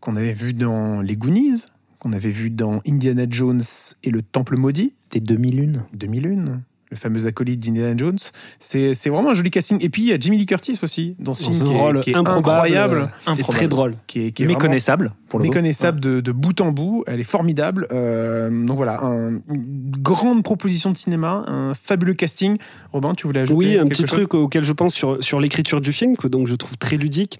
qu'on 0.00 0.16
avait 0.16 0.32
vu 0.32 0.52
dans 0.52 1.00
Les 1.00 1.16
Goonies, 1.16 1.62
qu'on 1.98 2.12
avait 2.12 2.30
vu 2.30 2.50
dans 2.50 2.80
Indiana 2.86 3.26
Jones 3.28 3.62
et 4.02 4.10
le 4.10 4.22
Temple 4.22 4.56
maudit, 4.56 4.92
C'était 5.04 5.20
2001. 5.20 5.86
2001, 5.94 6.60
le 6.90 6.96
fameux 6.96 7.26
acolyte 7.26 7.60
d'Indiana 7.60 7.94
Jones. 7.96 8.18
C'est 8.58 8.94
c'est 8.94 9.10
vraiment 9.10 9.30
un 9.30 9.34
joli 9.34 9.50
casting. 9.50 9.78
Et 9.84 9.88
puis 9.88 10.02
il 10.02 10.08
y 10.08 10.12
a 10.12 10.18
Jimmy 10.18 10.38
Lee 10.38 10.46
Curtis 10.46 10.78
aussi 10.82 11.16
dans 11.18 11.34
ce 11.34 11.44
Dans 11.44 11.50
film 11.52 11.62
un 11.62 11.66
qui 11.70 11.74
est, 11.74 11.80
rôle 11.80 12.00
qui 12.00 12.10
est 12.10 12.14
improbable, 12.16 12.48
incroyable, 12.48 12.96
euh, 12.98 13.04
et 13.26 13.30
Improbable. 13.30 13.56
très 13.58 13.68
drôle. 13.68 13.96
qui 14.06 14.20
est, 14.26 14.32
qui 14.32 14.42
est 14.44 14.46
Méconnaissable, 14.46 15.12
pour 15.28 15.38
le 15.40 15.44
méconnaissable 15.44 15.98
de, 16.00 16.20
de 16.20 16.32
bout 16.32 16.60
en 16.60 16.70
bout. 16.72 17.02
Elle 17.06 17.18
est 17.20 17.24
formidable. 17.24 17.86
Euh, 17.92 18.50
donc 18.66 18.76
voilà, 18.76 19.00
un- 19.02 19.40
une 19.50 19.90
grande 19.98 20.42
proposition 20.44 20.90
de 20.92 20.96
cinéma, 20.96 21.44
un 21.48 21.74
fabuleux 21.74 22.14
casting. 22.14 22.56
Robin, 22.92 23.14
tu 23.14 23.26
voulais 23.26 23.40
ajouter 23.40 23.56
Oui, 23.56 23.78
un 23.78 23.86
petit 23.88 24.02
chose 24.02 24.10
truc 24.10 24.34
auquel 24.34 24.62
je 24.64 24.72
pense 24.72 24.94
sur, 24.94 25.22
sur 25.22 25.40
l'écriture 25.40 25.80
du 25.80 25.92
film, 25.92 26.16
que 26.16 26.28
donc 26.28 26.46
je 26.46 26.54
trouve 26.54 26.76
très 26.76 26.96
ludique, 26.96 27.38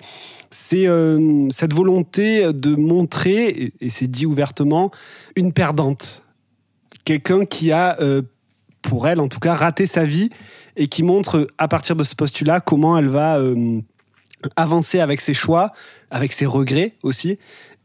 c'est 0.50 0.86
euh, 0.88 1.48
cette 1.50 1.72
volonté 1.72 2.52
de 2.52 2.74
montrer, 2.74 3.46
et, 3.48 3.72
et 3.80 3.90
c'est 3.90 4.06
dit 4.08 4.26
ouvertement, 4.26 4.90
une 5.36 5.52
perdante. 5.52 6.22
Quelqu'un 7.04 7.44
qui 7.44 7.70
a, 7.72 7.96
euh, 8.00 8.22
pour 8.86 9.08
elle 9.08 9.20
en 9.20 9.28
tout 9.28 9.40
cas, 9.40 9.54
raté 9.54 9.86
sa 9.86 10.04
vie 10.04 10.30
et 10.76 10.88
qui 10.88 11.02
montre 11.02 11.48
à 11.58 11.68
partir 11.68 11.96
de 11.96 12.04
ce 12.04 12.14
postulat 12.14 12.60
comment 12.60 12.96
elle 12.96 13.08
va 13.08 13.38
euh, 13.38 13.80
avancer 14.56 15.00
avec 15.00 15.20
ses 15.20 15.34
choix, 15.34 15.72
avec 16.10 16.32
ses 16.32 16.46
regrets 16.46 16.94
aussi, 17.02 17.38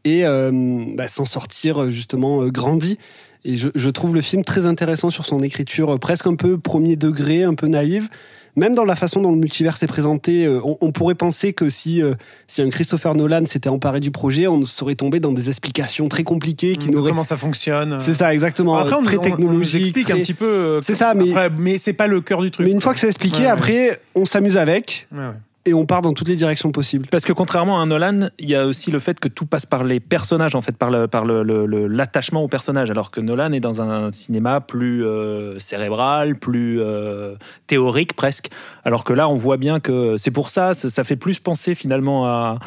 et 0.04 0.24
euh, 0.24 0.84
bah, 0.96 1.08
s'en 1.08 1.24
sortir 1.24 1.90
justement 1.90 2.42
euh, 2.42 2.50
grandi. 2.50 2.98
Et 3.44 3.56
je, 3.56 3.68
je 3.74 3.90
trouve 3.90 4.14
le 4.14 4.20
film 4.20 4.44
très 4.44 4.66
intéressant 4.66 5.10
sur 5.10 5.26
son 5.26 5.38
écriture, 5.40 5.94
euh, 5.94 5.98
presque 5.98 6.26
un 6.26 6.36
peu 6.36 6.58
premier 6.58 6.96
degré, 6.96 7.42
un 7.42 7.54
peu 7.54 7.66
naïve. 7.66 8.08
Même 8.54 8.74
dans 8.74 8.84
la 8.84 8.96
façon 8.96 9.22
dont 9.22 9.30
le 9.30 9.38
multivers 9.38 9.76
s'est 9.78 9.86
présenté, 9.86 10.44
euh, 10.44 10.60
on, 10.62 10.76
on 10.82 10.92
pourrait 10.92 11.14
penser 11.14 11.54
que 11.54 11.70
si, 11.70 12.02
euh, 12.02 12.14
si 12.46 12.60
un 12.60 12.68
Christopher 12.68 13.14
Nolan 13.14 13.46
s'était 13.46 13.70
emparé 13.70 13.98
du 13.98 14.10
projet, 14.10 14.46
on 14.46 14.64
serait 14.66 14.94
tombé 14.94 15.20
dans 15.20 15.32
des 15.32 15.48
explications 15.48 16.08
très 16.08 16.22
compliquées 16.22 16.76
qui 16.76 16.88
de 16.88 16.92
n'auraient. 16.92 17.10
comment 17.12 17.22
ça 17.24 17.38
fonctionne. 17.38 17.96
C'est 17.98 18.12
ça, 18.14 18.34
exactement. 18.34 18.76
Après, 18.76 18.94
on, 18.94 19.02
très 19.02 19.16
on- 19.16 19.20
on 19.20 19.24
nous 19.28 19.36
technologique. 19.36 19.82
explique 19.84 20.04
très- 20.08 20.14
un 20.14 20.18
petit 20.22 20.34
peu. 20.34 20.44
euh, 20.44 20.80
C'est 20.82 20.94
ça, 20.94 21.14
mais- 21.14 21.30
après, 21.30 21.48
mais 21.56 21.78
c'est 21.78 21.94
pas 21.94 22.06
le 22.06 22.20
cœur 22.20 22.42
du 22.42 22.50
truc. 22.50 22.66
Mais 22.66 22.72
une 22.72 22.80
fois 22.82 22.92
que 22.92 23.00
c'est 23.00 23.08
expliqué, 23.08 23.38
Ouais, 23.38 23.44
ouais. 23.44 23.50
après, 23.50 24.00
on 24.14 24.26
s'amuse 24.26 24.58
avec 24.58 25.06
Ouais, 25.12 25.18
ouais. 25.18 25.24
Et 25.64 25.74
on 25.74 25.86
part 25.86 26.02
dans 26.02 26.12
toutes 26.12 26.28
les 26.28 26.36
directions 26.36 26.72
possibles. 26.72 27.06
Parce 27.08 27.24
que 27.24 27.32
contrairement 27.32 27.80
à 27.80 27.86
Nolan, 27.86 28.28
il 28.38 28.48
y 28.48 28.54
a 28.54 28.66
aussi 28.66 28.90
le 28.90 28.98
fait 28.98 29.20
que 29.20 29.28
tout 29.28 29.46
passe 29.46 29.66
par 29.66 29.84
les 29.84 30.00
personnages, 30.00 30.54
en 30.54 30.60
fait, 30.60 30.76
par 30.76 30.90
par 31.08 31.24
le, 31.24 31.42
l'attachement 31.86 32.42
aux 32.42 32.48
personnages. 32.48 32.90
Alors 32.90 33.10
que 33.10 33.20
Nolan 33.20 33.52
est 33.52 33.60
dans 33.60 33.80
un 33.80 34.10
cinéma 34.12 34.60
plus 34.60 35.04
euh, 35.04 35.58
cérébral, 35.58 36.38
plus 36.38 36.80
euh, 36.80 37.36
théorique 37.66 38.14
presque. 38.14 38.50
Alors 38.84 39.04
que 39.04 39.12
là, 39.12 39.28
on 39.28 39.36
voit 39.36 39.56
bien 39.56 39.78
que 39.80 40.16
c'est 40.18 40.30
pour 40.30 40.50
ça, 40.50 40.74
ça, 40.74 41.04
fait 41.04 41.16
plus 41.16 41.38
penser 41.38 41.74
finalement 41.74 42.58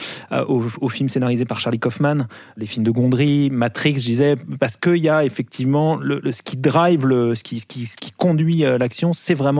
aux, 0.47 0.89
films 0.89 1.09
scénarisés 1.09 1.45
par 1.45 1.59
Charlie 1.59 1.79
Kaufman, 1.79 2.27
les 2.57 2.65
films 2.65 2.85
de 2.85 2.91
Gondry, 2.91 3.49
Matrix, 3.49 3.95
je 3.99 4.05
disais, 4.05 4.35
parce 4.59 4.77
qu'il 4.77 4.97
y 4.97 5.09
a 5.09 5.25
effectivement 5.25 5.95
le, 5.95 6.31
ce 6.31 6.41
qui 6.41 6.57
drive, 6.57 7.05
le, 7.05 7.35
ce, 7.35 7.43
qui, 7.43 7.59
ce, 7.59 7.65
qui, 7.65 8.11
conduit 8.11 8.65
euh, 8.65 8.77
l'action, 8.77 9.13
c'est 9.13 9.33
vraiment 9.33 9.55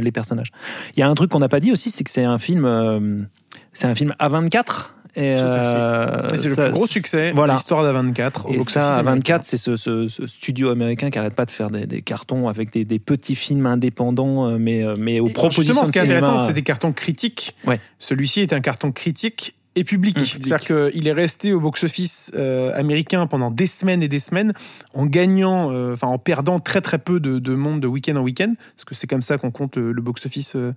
les 0.00 0.12
personnages. 0.12 0.52
Il 0.96 1.00
y 1.00 1.02
a 1.02 1.08
un 1.08 1.14
truc 1.14 1.30
qu'on 1.30 1.38
n'a 1.38 1.48
pas 1.48 1.60
dit 1.60 1.72
aussi, 1.72 1.90
c'est 1.90 2.04
que 2.04 2.10
c'est 2.10 2.24
un 2.24 2.38
film, 2.38 2.59
euh, 2.64 3.22
c'est 3.72 3.86
un 3.86 3.94
film 3.94 4.14
A24 4.20 4.90
Et, 5.16 5.34
Tout 5.36 5.42
à 5.42 5.50
fait. 5.50 5.56
euh, 5.56 6.26
Et 6.32 6.36
c'est 6.36 6.48
le 6.50 6.54
plus 6.54 6.70
gros 6.70 6.86
succès, 6.86 7.32
Voilà. 7.32 7.54
l'histoire 7.54 7.82
d'A24 7.84 8.46
au 8.46 8.52
Et 8.52 8.62
ça, 8.68 8.94
à 8.94 8.98
américain. 9.00 9.34
24, 9.38 9.44
c'est 9.44 9.56
ce, 9.56 9.74
ce- 9.74 10.06
ce 10.06 10.26
studio 10.28 10.70
américain 10.70 11.10
qui 11.10 11.18
arrête 11.18 11.34
pas 11.34 11.46
de 11.46 11.50
faire 11.50 11.68
des, 11.68 11.84
des 11.86 12.00
cartons 12.00 12.46
avec 12.46 12.72
des, 12.72 12.84
des 12.84 13.00
petits 13.00 13.34
films 13.34 13.66
indépendants, 13.66 14.46
euh, 14.46 14.56
mais, 14.58 14.84
mais 14.96 15.18
aux 15.18 15.26
Et 15.26 15.32
propositions 15.32 15.62
Justement, 15.64 15.84
ce 15.84 15.90
qui 15.90 15.98
est 15.98 16.02
intéressant, 16.02 16.38
c'est 16.38 16.52
des 16.52 16.62
cartons 16.62 16.92
critiques. 16.92 17.56
Ouais. 17.66 17.80
Celui-ci 17.98 18.40
est 18.42 18.52
un 18.52 18.60
carton 18.60 18.92
critique 18.92 19.56
et 19.76 19.84
public. 19.84 20.16
Mmh, 20.18 20.24
C'est-à-dire 20.24 20.58
qu'il 20.92 21.06
est 21.06 21.12
resté 21.12 21.52
au 21.52 21.60
box-office 21.60 22.32
euh, 22.34 22.72
américain 22.74 23.26
pendant 23.26 23.50
des 23.50 23.66
semaines 23.66 24.02
et 24.02 24.08
des 24.08 24.18
semaines, 24.18 24.52
en 24.94 25.06
gagnant, 25.06 25.70
euh, 25.72 25.94
enfin 25.94 26.08
en 26.08 26.18
perdant 26.18 26.58
très 26.58 26.80
très 26.80 26.98
peu 26.98 27.20
de, 27.20 27.38
de 27.38 27.54
monde 27.54 27.80
de 27.80 27.86
week-end 27.86 28.16
en 28.16 28.22
week-end, 28.22 28.52
parce 28.76 28.84
que 28.84 28.94
c'est 28.94 29.06
comme 29.06 29.22
ça 29.22 29.38
qu'on 29.38 29.50
compte 29.50 29.76
le, 29.76 29.92
le 29.92 30.02
box-office 30.02 30.56
euh, 30.56 30.72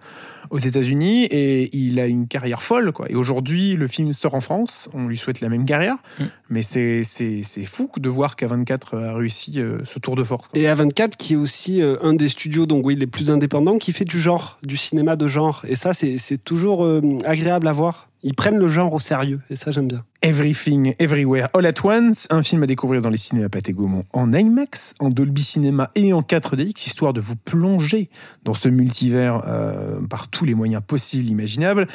aux 0.52 0.60
États-Unis. 0.60 1.26
Et 1.26 1.76
il 1.76 2.00
a 2.00 2.06
une 2.06 2.28
carrière 2.28 2.62
folle, 2.62 2.92
quoi. 2.92 3.10
Et 3.10 3.16
aujourd'hui, 3.16 3.76
le 3.76 3.88
film 3.88 4.14
sort 4.14 4.36
en 4.36 4.42
France. 4.42 4.90
On 4.94 5.08
lui 5.08 5.18
souhaite 5.18 5.42
la 5.42 5.50
même 5.50 5.66
carrière, 5.66 5.96
Mmh. 6.20 6.24
mais 6.50 6.62
c'est 6.62 7.04
c'est 7.04 7.42
c'est 7.44 7.66
fou 7.66 7.90
de 7.98 8.10
voir 8.10 8.36
qu'A24 8.36 8.98
a 9.04 9.14
réussi 9.16 9.54
euh, 9.60 9.80
ce 9.86 9.98
tour 10.00 10.16
de 10.16 10.24
force. 10.24 10.48
quoi. 10.50 10.60
Et 10.62 10.66
A24, 10.66 11.16
qui 11.18 11.34
est 11.34 11.38
aussi 11.38 11.82
euh, 11.82 11.98
un 12.04 12.14
des 12.14 12.30
studios 12.30 12.66
donc, 12.66 12.86
oui, 12.86 12.96
les 12.96 13.08
plus 13.08 13.32
indépendants, 13.32 13.78
qui 13.78 13.92
fait 13.94 14.06
du 14.06 14.20
genre, 14.20 14.60
du 14.64 14.78
cinéma 14.78 15.16
de 15.16 15.28
genre. 15.28 15.64
Et 15.68 15.76
ça, 15.76 15.94
c'est 15.94 16.18
c'est 16.18 16.38
toujours 16.38 16.86
euh, 16.86 17.02
agréable 17.26 17.68
à 17.68 17.74
voir. 17.74 18.10
Ils 18.24 18.36
prennent 18.36 18.58
le 18.58 18.68
genre 18.68 18.94
au 18.94 19.00
sérieux, 19.00 19.42
et 19.50 19.56
ça, 19.56 19.72
j'aime 19.72 19.88
bien. 19.88 20.06
Everything, 20.24 20.94
Everywhere, 21.00 21.50
All 21.54 21.66
at 21.66 21.84
Once, 21.84 22.28
un 22.30 22.44
film 22.44 22.64
à 22.64 22.66
découvrir 22.66 23.02
dans 23.02 23.10
les 23.10 23.18
cinémas 23.18 23.50
Pathé 23.50 23.74
Gaumont 23.74 24.06
en 24.14 24.32
IMAX, 24.32 24.96
en 25.02 25.10
Dolby 25.10 25.44
Cinema 25.44 25.92
et 25.96 26.14
en 26.14 26.22
4DX, 26.22 26.88
histoire 26.88 27.12
de 27.12 27.20
vous 27.20 27.36
plonger 27.36 28.10
dans 28.46 28.54
ce 28.54 28.70
multivers 28.70 29.42
euh, 29.46 30.00
par 30.10 30.30
tous 30.30 30.46
les 30.46 30.54
moyens 30.54 30.82
possibles, 30.82 31.30
imaginables. 31.30 31.90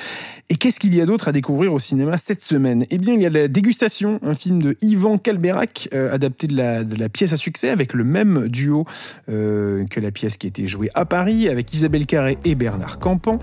Et 0.51 0.57
qu'est-ce 0.57 0.79
qu'il 0.79 0.95
y 0.95 1.01
a 1.01 1.07
d'autre 1.07 1.29
à 1.29 1.33
découvrir 1.33 1.73
au 1.73 1.79
cinéma 1.79 2.19
cette 2.19 2.43
semaine? 2.43 2.85
Eh 2.91 2.99
bien, 2.99 3.15
il 3.15 3.23
y 3.23 3.25
a 3.25 3.31
La 3.31 3.49
Dégustation, 3.49 4.21
un 4.23 4.35
film 4.35 4.63
de 4.63 4.77
Yvan 4.83 5.17
Calberac, 5.17 5.89
euh, 5.95 6.13
adapté 6.13 6.49
de 6.49 6.55
la, 6.55 7.09
pièce 7.09 7.33
à 7.33 7.39
succès, 7.39 7.71
avec 7.71 7.95
le 7.95 8.05
même 8.05 8.49
duo 8.49 8.85
euh, 9.31 9.87
que 9.87 10.01
la 10.01 10.11
pièce 10.11 10.37
qui 10.37 10.47
été 10.47 10.67
jouée 10.67 10.91
à 10.93 11.07
Paris, 11.07 11.49
avec 11.49 11.73
Isabelle 11.73 12.05
Carré 12.05 12.37
et 12.45 12.55
Bernard 12.55 12.99
Campan. 12.99 13.39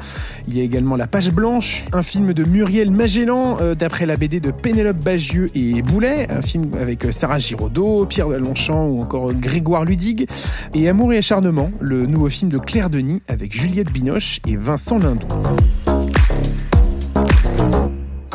Il 0.48 0.56
y 0.56 0.62
a 0.62 0.64
également 0.64 0.96
La 0.96 1.08
Page 1.08 1.32
Blanche, 1.32 1.86
un 1.92 2.04
film 2.04 2.34
de 2.34 2.44
Muriel 2.44 2.92
Magellan, 2.92 3.58
d'après 3.74 4.06
la 4.06 4.16
BD 4.16 4.40
de 4.40 4.52
Pénélope 4.52 4.75
Bagieux 4.84 5.50
et 5.56 5.82
Boulet, 5.82 6.28
un 6.30 6.42
film 6.42 6.72
avec 6.80 7.08
Sarah 7.12 7.40
Giraudot, 7.40 8.06
Pierre 8.08 8.28
Longchamp 8.28 8.88
ou 8.88 9.02
encore 9.02 9.34
Grégoire 9.34 9.86
Ludig. 9.86 10.28
Et 10.74 10.90
Amour 10.90 11.14
et 11.14 11.18
acharnement, 11.18 11.72
le 11.80 12.06
nouveau 12.06 12.28
film 12.28 12.52
de 12.52 12.58
Claire 12.58 12.90
Denis 12.90 13.22
avec 13.30 13.54
Juliette 13.54 13.92
Binoche 13.92 14.42
et 14.46 14.58
Vincent 14.58 14.98
Lindon. 14.98 15.28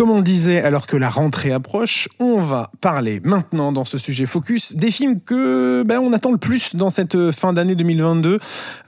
Comme 0.01 0.13
on 0.13 0.23
disait, 0.23 0.63
alors 0.63 0.87
que 0.87 0.97
la 0.97 1.11
rentrée 1.11 1.53
approche, 1.53 2.09
on 2.21 2.39
va 2.39 2.71
parler 2.81 3.21
maintenant 3.23 3.71
dans 3.71 3.85
ce 3.85 3.99
sujet 3.99 4.25
focus 4.25 4.75
des 4.75 4.91
films 4.91 5.21
que 5.21 5.83
ben, 5.87 5.99
on 5.99 6.15
attend 6.15 6.33
le 6.33 6.39
plus 6.39 6.75
dans 6.75 6.89
cette 6.89 7.17
euh, 7.17 7.33
fin 7.33 7.53
d'année 7.53 7.75
2022, 7.75 8.39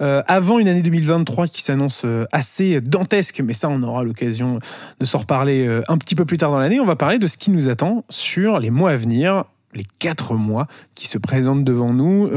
euh, 0.00 0.22
avant 0.26 0.58
une 0.58 0.68
année 0.68 0.80
2023 0.80 1.48
qui 1.48 1.60
s'annonce 1.60 2.06
euh, 2.06 2.24
assez 2.32 2.80
dantesque, 2.80 3.42
mais 3.44 3.52
ça 3.52 3.68
on 3.68 3.82
aura 3.82 4.04
l'occasion 4.04 4.58
de 5.00 5.04
s'en 5.04 5.18
reparler 5.18 5.82
un 5.86 5.98
petit 5.98 6.14
peu 6.14 6.24
plus 6.24 6.38
tard 6.38 6.50
dans 6.50 6.58
l'année. 6.58 6.80
On 6.80 6.86
va 6.86 6.96
parler 6.96 7.18
de 7.18 7.26
ce 7.26 7.36
qui 7.36 7.50
nous 7.50 7.68
attend 7.68 8.06
sur 8.08 8.58
les 8.58 8.70
mois 8.70 8.92
à 8.92 8.96
venir, 8.96 9.44
les 9.74 9.84
quatre 9.98 10.32
mois 10.32 10.66
qui 10.94 11.08
se 11.08 11.18
présentent 11.18 11.62
devant 11.64 11.92
nous 11.92 12.30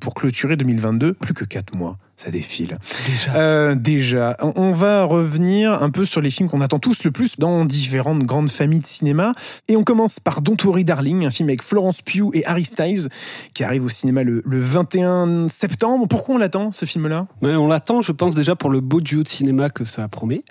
pour 0.00 0.14
clôturer 0.14 0.56
2022. 0.56 1.12
Plus 1.12 1.34
que 1.34 1.44
quatre 1.44 1.74
mois, 1.74 1.98
ça 2.18 2.30
défile. 2.30 2.76
Déjà. 3.06 3.34
Euh, 3.36 3.74
déjà, 3.74 4.36
on- 4.42 4.72
va 4.72 5.04
revenir 5.04 5.82
un 5.82 5.88
peu 5.90 6.04
sur 6.04 6.20
les 6.20 6.30
films 6.30 6.48
qu'on 6.48 6.60
attend 6.60 6.78
tous 6.78 7.02
le 7.04 7.10
plus 7.10 7.38
dans 7.38 7.64
différentes 7.64 8.24
grandes 8.24 8.50
familles 8.50 8.80
de 8.80 8.86
cinéma. 8.86 9.34
Et 9.68 9.76
on 9.76 9.82
commence 9.84 10.20
par 10.20 10.42
Don't 10.42 10.56
Worry 10.64 10.84
Darling, 10.84 11.24
un 11.24 11.30
film 11.30 11.48
avec 11.48 11.62
Florence 11.62 12.02
Pugh 12.02 12.30
et 12.34 12.44
Harry 12.44 12.64
Styles, 12.64 13.08
qui 13.54 13.64
arrive 13.64 13.84
au 13.84 13.88
cinéma 13.88 14.24
le, 14.24 14.42
le 14.44 14.60
21 14.60 15.48
septembre. 15.48 16.06
Pourquoi 16.08 16.34
on 16.34 16.38
l'attend, 16.38 16.70
ce 16.72 16.84
film-là? 16.84 17.26
Ouais, 17.40 17.54
on 17.54 17.66
l'attend, 17.68 18.02
je 18.02 18.12
pense, 18.12 18.34
déjà 18.34 18.54
pour 18.56 18.70
le 18.70 18.80
beau 18.80 19.00
duo 19.00 19.22
de 19.22 19.28
cinéma 19.28 19.68
que 19.70 19.84
ça 19.84 20.06
promet. 20.08 20.42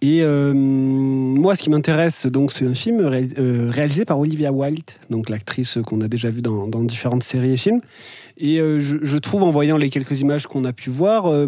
Et 0.00 0.20
euh, 0.22 0.52
moi, 0.54 1.56
ce 1.56 1.64
qui 1.64 1.70
m'intéresse, 1.70 2.26
donc, 2.26 2.52
c'est 2.52 2.64
un 2.66 2.74
film 2.74 3.00
euh, 3.00 3.70
réalisé 3.72 4.04
par 4.04 4.20
Olivia 4.20 4.52
Wilde, 4.52 4.84
donc 5.10 5.28
l'actrice 5.28 5.78
qu'on 5.84 6.00
a 6.02 6.06
déjà 6.06 6.30
vue 6.30 6.40
dans, 6.42 6.68
dans 6.68 6.84
différentes 6.84 7.24
séries 7.24 7.50
et 7.54 7.56
films. 7.56 7.80
Et 8.38 8.60
euh, 8.60 8.78
je, 8.80 9.18
trouve, 9.18 9.42
en 9.42 9.50
voyant 9.50 9.76
les 9.76 9.90
quelques 9.90 10.20
images 10.20 10.46
qu'on 10.46 10.64
a 10.64 10.72
pu 10.72 10.90
voir, 10.90 11.26
euh, 11.26 11.46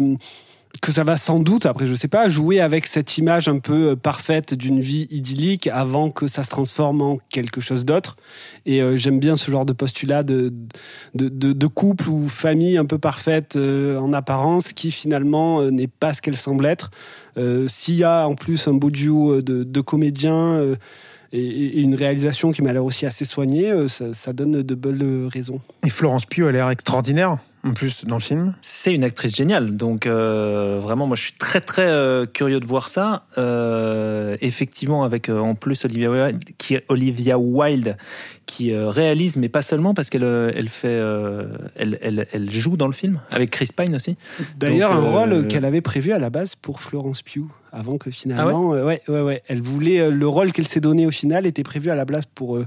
que 0.81 0.91
ça 0.91 1.03
va 1.03 1.15
sans 1.15 1.39
doute, 1.39 1.65
après 1.65 1.85
je 1.85 1.93
sais 1.93 2.07
pas, 2.07 2.27
jouer 2.27 2.59
avec 2.59 2.85
cette 2.85 3.17
image 3.17 3.47
un 3.47 3.59
peu 3.59 3.89
euh, 3.91 3.95
parfaite 3.95 4.53
d'une 4.53 4.79
vie 4.81 5.07
idyllique 5.09 5.67
avant 5.67 6.09
que 6.09 6.27
ça 6.27 6.43
se 6.43 6.49
transforme 6.49 7.01
en 7.01 7.17
quelque 7.29 7.61
chose 7.61 7.85
d'autre. 7.85 8.17
Et 8.65 8.81
j'aime 8.97 9.19
bien 9.19 9.37
ce 9.37 9.49
genre 9.51 9.65
de 9.65 9.73
postulat 9.73 10.23
de, 10.23 10.51
couple 11.67 12.09
ou 12.09 12.27
famille 12.27 12.77
un 12.77 12.85
peu 12.85 12.97
parfaite 12.97 13.55
en 13.57 14.13
apparence 14.13 14.73
qui 14.73 14.91
finalement 14.91 15.63
n'est 15.71 15.87
pas 15.87 16.13
ce 16.13 16.21
qu'elle 16.21 16.37
semble 16.37 16.65
être. 16.65 16.91
S'il 17.67 17.95
y 17.95 18.03
a 18.03 18.27
en 18.27 18.35
plus 18.35 18.67
un 18.67 18.73
beau 18.73 18.91
duo 18.91 19.41
de, 19.41 19.63
de 19.63 19.81
comédiens 19.81 20.75
et, 21.33 21.39
et 21.39 21.79
une 21.81 21.95
réalisation 21.95 22.51
qui 22.51 22.61
m'a 22.61 22.73
l'air 22.73 22.83
aussi 22.83 23.05
assez 23.05 23.25
soignée, 23.25 23.71
euh, 23.71 23.87
ça, 23.87 24.13
ça 24.13 24.33
donne 24.33 24.61
de 24.61 24.75
belles 24.75 25.27
raisons. 25.31 25.61
Et 25.85 25.89
Florence 25.89 26.25
Pugh 26.25 26.45
a 26.47 26.51
l'air 26.51 26.69
extraordinaire, 26.69 27.37
en 27.63 27.73
plus, 27.73 28.05
dans 28.05 28.15
le 28.15 28.21
film. 28.21 28.55
C'est 28.61 28.93
une 28.93 29.03
actrice 29.03 29.35
géniale, 29.35 29.77
donc 29.77 30.07
euh, 30.07 30.79
vraiment, 30.81 31.07
moi 31.07 31.15
je 31.15 31.23
suis 31.23 31.33
très 31.33 31.61
très 31.61 31.87
euh, 31.87 32.25
curieux 32.25 32.59
de 32.59 32.65
voir 32.65 32.89
ça. 32.89 33.25
Euh, 33.37 34.35
effectivement, 34.41 35.03
avec 35.03 35.29
euh, 35.29 35.39
en 35.39 35.55
plus 35.55 35.85
Olivia 35.85 36.09
Wilde, 36.09 36.43
qui, 36.57 36.77
Olivia 36.89 37.37
Wilde, 37.37 37.97
qui 38.45 38.73
euh, 38.73 38.89
réalise, 38.89 39.37
mais 39.37 39.47
pas 39.47 39.61
seulement 39.61 39.93
parce 39.93 40.09
qu'elle 40.09 40.23
elle 40.23 40.69
fait, 40.69 40.87
euh, 40.87 41.45
elle, 41.75 41.97
elle, 42.01 42.27
elle 42.31 42.51
joue 42.51 42.77
dans 42.77 42.87
le 42.87 42.93
film 42.93 43.21
avec 43.31 43.51
Chris 43.51 43.69
Pine 43.75 43.95
aussi. 43.95 44.17
D'ailleurs, 44.57 44.91
un 44.91 45.03
euh, 45.03 45.09
rôle 45.09 45.47
qu'elle 45.47 45.65
avait 45.65 45.81
prévu 45.81 46.11
à 46.11 46.19
la 46.19 46.29
base 46.29 46.55
pour 46.55 46.81
Florence 46.81 47.21
Pugh, 47.21 47.45
avant 47.71 47.97
que 47.97 48.11
finalement, 48.11 48.73
euh, 48.73 48.85
ouais, 48.85 49.01
ouais, 49.07 49.21
ouais, 49.21 49.43
elle 49.47 49.61
voulait 49.61 49.99
euh, 50.01 50.11
le 50.11 50.27
rôle 50.27 50.51
qu'elle 50.51 50.67
s'est 50.67 50.79
donné 50.81 51.05
au 51.05 51.11
final 51.11 51.45
était 51.45 51.63
prévu 51.63 51.89
à 51.89 51.95
la 51.95 52.05
base 52.05 52.23
pour 52.35 52.57
euh, 52.57 52.65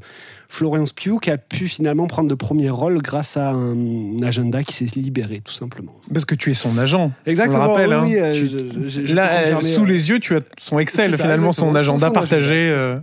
Florence 0.49 0.93
Pugh, 0.93 1.19
qui 1.21 1.31
a 1.31 1.37
pu 1.39 1.67
finalement 1.69 2.07
prendre 2.07 2.29
le 2.31 2.37
premier 2.37 2.71
rôle 2.71 3.03
grâce 3.03 3.37
à 3.37 3.51
un 3.51 4.23
agenda 4.23 4.63
qui 4.63 4.73
s'est 4.75 4.87
libéré, 4.99 5.41
tout 5.45 5.53
simplement. 5.53 5.93
Parce 6.13 6.25
que 6.25 6.35
tu 6.35 6.51
es 6.51 6.55
son 6.55 6.79
agent. 6.79 7.11
Exactement. 7.27 7.73
Rappelle, 7.73 7.93
hein. 7.93 8.03
oui, 8.05 8.17
euh, 8.17 8.33
Tu- 8.33 8.47
je- 8.47 8.89
je- 8.89 9.07
je 9.07 9.15
Là, 9.15 9.31
euh, 9.33 9.61
sous 9.61 9.83
euh, 9.83 9.87
les 9.87 10.11
yeux, 10.11 10.21
tu 10.21 10.37
as 10.37 10.41
son 10.59 10.79
Excel, 10.79 11.11
ça, 11.11 11.17
finalement, 11.17 11.53
son 11.53 11.75
agenda 11.75 12.07
Son 12.07 12.13
partagé. 12.13 12.69
euh. 12.71 12.99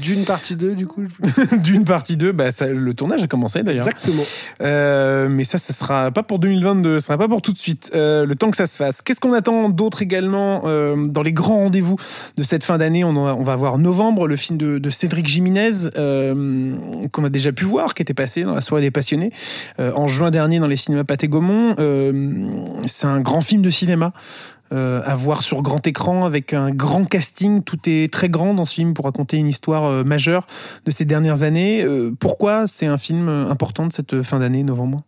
D'une 0.00 0.24
partie 0.24 0.56
2, 0.56 0.74
du 0.74 0.86
coup. 0.86 1.04
D'une 1.62 1.84
partie 1.84 2.16
2, 2.16 2.32
bah, 2.32 2.52
ça- 2.52 2.68
le 2.68 2.94
tournage 2.94 3.22
a 3.22 3.26
commencé 3.26 3.62
d'ailleurs. 3.62 3.86
Exactement. 3.86 4.22
Euh, 4.62 5.28
mais 5.28 5.44
ça, 5.44 5.58
ce 5.58 5.72
sera 5.72 6.10
pas 6.10 6.22
pour 6.22 6.38
2022, 6.38 7.00
ce 7.00 7.06
sera 7.06 7.18
pas 7.18 7.28
pour 7.28 7.42
tout 7.42 7.52
de 7.52 7.58
suite. 7.58 7.90
Euh, 7.94 8.24
le 8.24 8.34
temps 8.36 8.50
que 8.50 8.56
ça 8.56 8.66
se 8.66 8.76
fasse. 8.76 9.02
Qu'est-ce 9.02 9.20
qu'on 9.20 9.32
attend 9.32 9.68
d'autre 9.68 10.00
également 10.02 10.62
euh, 10.64 10.94
dans 11.08 11.22
les 11.22 11.32
grands 11.34 11.58
rendez-vous 11.58 11.96
de 12.36 12.42
cette 12.42 12.64
fin 12.64 12.78
d'année 12.78 13.04
on, 13.04 13.42
va 13.42 13.56
voir 13.56 13.78
Novembre, 13.78 14.26
le 14.26 14.36
film 14.36 14.56
de, 14.58 14.90
Cédric 14.90 15.26
Jiménez 15.26 15.70
euh, 15.96 16.74
qu'on 17.12 17.24
a 17.24 17.28
déjà 17.28 17.52
pu 17.52 17.64
voir, 17.64 17.94
qui 17.94 18.02
était 18.02 18.14
passé 18.14 18.44
dans 18.44 18.54
la 18.54 18.60
soirée 18.60 18.82
des 18.82 18.90
passionnés 18.90 19.32
euh, 19.80 19.92
en 19.94 20.06
juin 20.06 20.30
dernier 20.30 20.58
dans 20.58 20.66
les 20.66 20.76
cinémas 20.76 21.04
Pathé 21.04 21.28
Gaumont. 21.28 21.74
Euh, 21.78 22.48
c'est 22.86 23.06
un 23.06 23.20
grand 23.20 23.40
film 23.40 23.62
de 23.62 23.70
cinéma. 23.70 24.12
à 24.72 25.14
voir 25.14 25.42
sur 25.42 25.62
grand 25.62 25.86
écran 25.86 26.24
avec 26.24 26.52
un 26.52 26.70
grand 26.70 27.04
casting. 27.04 27.62
Tout 27.62 27.78
est 27.86 28.12
très 28.12 28.28
grand 28.28 28.54
dans 28.54 28.64
ce 28.64 28.74
film 28.74 28.94
pour 28.94 29.04
raconter 29.04 29.36
une 29.36 29.46
histoire 29.46 30.04
majeure 30.04 30.46
de 30.84 30.90
ces 30.90 31.04
dernières 31.04 31.42
années. 31.42 31.86
Pourquoi 32.18 32.66
c'est 32.66 32.86
un 32.86 32.98
film 32.98 33.28
important 33.28 33.86
de 33.86 33.92
cette 33.92 34.22
fin 34.22 34.40
d'année, 34.40 34.64
novembre? 34.64 35.04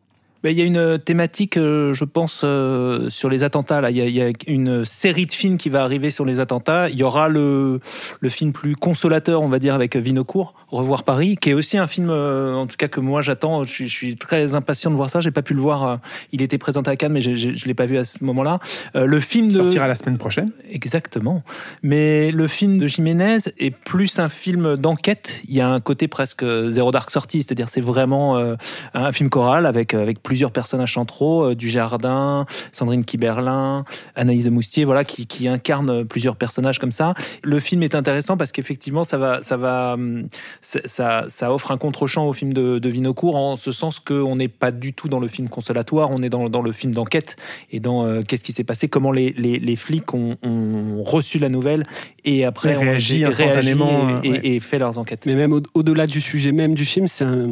Ben, 0.47 0.53
Il 0.53 0.59
y 0.61 0.62
a 0.62 0.65
une 0.65 1.00
thématique, 1.00 1.57
euh, 1.57 1.93
je 1.93 2.05
pense, 2.05 2.43
euh, 2.45 3.11
sur 3.11 3.29
les 3.29 3.43
attentats. 3.43 3.81
Là. 3.81 3.91
Il, 3.91 3.97
y 3.97 4.00
a, 4.00 4.07
il 4.07 4.15
y 4.15 4.23
a 4.23 4.31
une 4.47 4.85
série 4.85 5.26
de 5.26 5.33
films 5.33 5.57
qui 5.57 5.71
va 5.71 5.83
arriver 5.83 6.12
sur 6.12 6.25
les 6.25 6.38
attentats. 6.38 6.88
Il 6.88 6.97
y 6.97 7.03
aura 7.03 7.29
le, 7.29 7.81
le 8.21 8.29
film 8.29 8.53
plus 8.53 8.76
consolateur, 8.76 9.43
on 9.43 9.49
va 9.49 9.59
dire, 9.59 9.75
avec 9.75 9.97
Vinocourt, 9.97 10.55
Revoir 10.69 11.03
Paris, 11.03 11.37
qui 11.41 11.50
est 11.50 11.53
aussi 11.53 11.79
un 11.79 11.88
film, 11.88 12.11
euh, 12.11 12.55
en 12.55 12.69
tout 12.69 12.76
cas, 12.76 12.87
que 12.87 13.00
moi 13.00 13.23
j'attends. 13.23 13.65
Je, 13.65 13.71
suis- 13.73 13.88
je 13.88 13.93
suis 13.93 14.15
très 14.17 14.55
impatient 14.55 14.93
de 14.93 14.95
voir 14.95 15.11
ça. 15.11 15.21
J'ai 15.21 15.33
pas 15.33 15.43
pu 15.43 15.53
le 15.53 15.61
voir. 15.61 15.83
euh, 15.83 15.97
Il 16.31 16.43
était 16.43 16.59
présenté 16.59 16.93
à 16.93 16.97
Cannes, 16.97 17.12
mais 17.12 17.21
j'ai- 17.21 17.35
j'ai- 17.35 17.55
je 17.57 17.67
l'ai 17.67 17.75
pas 17.75 17.87
vu 17.87 17.99
à 17.99 18.05
ce 18.05 18.23
moment-là. 18.23 18.61
Euh, 18.95 19.05
le 19.07 19.19
film 19.19 19.49
de... 19.49 19.53
Sortira 19.57 19.88
la 19.88 19.97
semaine 19.97 20.17
prochaine. 20.17 20.53
Exactement. 20.71 21.43
Mais 21.83 22.31
le 22.31 22.47
film 22.47 22.79
de 22.79 22.87
Jiménez 22.87 23.38
est 23.59 23.75
plus 23.76 24.21
un 24.21 24.29
film 24.29 24.76
d'enquête. 24.76 25.41
Il 25.49 25.57
y 25.57 25.61
a 25.61 25.69
un 25.69 25.81
côté 25.81 26.07
presque 26.07 26.45
zéro 26.69 26.93
dark 26.93 27.11
sortie, 27.11 27.38
c'est-à-dire 27.43 27.69
c'est 27.69 27.81
vraiment 27.81 28.37
euh, 28.38 28.55
un 28.95 29.11
film 29.11 29.29
choral 29.29 29.67
avec 29.67 29.93
avec 29.93 30.23
plusieurs 30.23 30.36
plusieurs 30.37 30.52
personnages 30.52 30.93
centraux, 30.93 31.45
euh, 31.45 31.55
du 31.55 31.71
Jardin, 31.71 32.45
Sandrine 32.71 33.07
Kiberlin, 33.07 33.87
Anaïs 34.16 34.50
Moustier, 34.50 34.85
voilà, 34.85 35.02
qui, 35.02 35.26
qui 35.26 35.49
incarnent 35.49 36.05
plusieurs 36.05 36.37
personnages 36.37 36.78
comme 36.78 36.93
ça. 36.93 37.14
Le 37.43 37.59
film 37.59 37.83
est 37.83 37.95
intéressant 37.95 38.37
parce 38.37 38.52
qu'effectivement, 38.52 39.02
ça 39.02 39.16
va, 39.16 39.40
ça 39.40 39.57
va, 39.57 39.95
hum, 39.95 40.28
ça, 40.61 41.25
offre 41.50 41.71
un 41.71 41.78
contre-champ 41.78 42.26
au 42.28 42.35
film 42.35 42.52
de, 42.52 42.78
de 42.78 42.88
Vinocourt 42.90 43.35
en 43.37 43.57
ce 43.57 43.71
sens 43.71 43.99
qu'on 43.99 44.37
n'est 44.37 44.49
pas 44.49 44.73
du 44.73 44.93
tout 44.93 45.09
dans 45.09 45.21
le 45.21 45.28
film 45.28 45.49
consolatoire, 45.49 46.11
on 46.11 46.19
est 46.23 46.28
dans, 46.28 46.50
dans 46.50 46.61
le 46.61 46.73
film 46.73 46.93
d'enquête 46.93 47.37
et 47.71 47.81
dans 47.81 48.05
euh, 48.05 48.21
qu'est-ce 48.21 48.45
qui 48.45 48.52
s'est 48.52 48.62
passé, 48.62 48.88
comment 48.88 49.12
les, 49.12 49.33
les, 49.38 49.59
les 49.59 49.76
flics 49.76 50.12
ont, 50.12 50.37
ont 50.43 51.00
reçu 51.00 51.38
la 51.38 51.49
nouvelle 51.49 51.85
et 52.26 52.45
après 52.45 52.73
Et 52.73 52.76
ont 52.76 52.81
réagi 52.81 53.25
instantanément, 53.25 54.21
et, 54.23 54.31
ouais. 54.33 54.40
et 54.45 54.61
fait 54.61 54.78
leurs 54.78 54.99
enquêtes. 54.99 55.25
Mais 55.25 55.35
même 55.35 55.55
au- 55.55 55.62
au-delà 55.73 56.07
du 56.07 56.21
sujet 56.21 56.52
même 56.52 56.75
du 56.75 56.85
film, 56.85 57.09
c'est 57.09 57.25
un, 57.25 57.49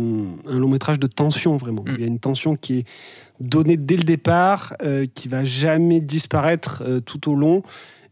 un 0.47 0.59
long 0.59 0.69
métrage 0.69 0.99
de 1.01 1.07
tension, 1.07 1.57
vraiment. 1.57 1.83
Mm. 1.87 1.95
Il 1.95 2.01
y 2.01 2.05
a 2.05 2.09
une 2.09 2.19
tension 2.19 2.57
qui 2.65 2.79
est 2.81 2.85
donnée 3.41 3.77
dès 3.77 3.97
le 3.97 4.05
départ, 4.05 4.75
euh, 4.83 5.07
qui 5.15 5.29
va 5.29 5.45
jamais 5.45 6.01
disparaître 6.01 6.83
euh, 6.87 7.01
tout 7.01 7.31
au 7.31 7.35
long. 7.37 7.63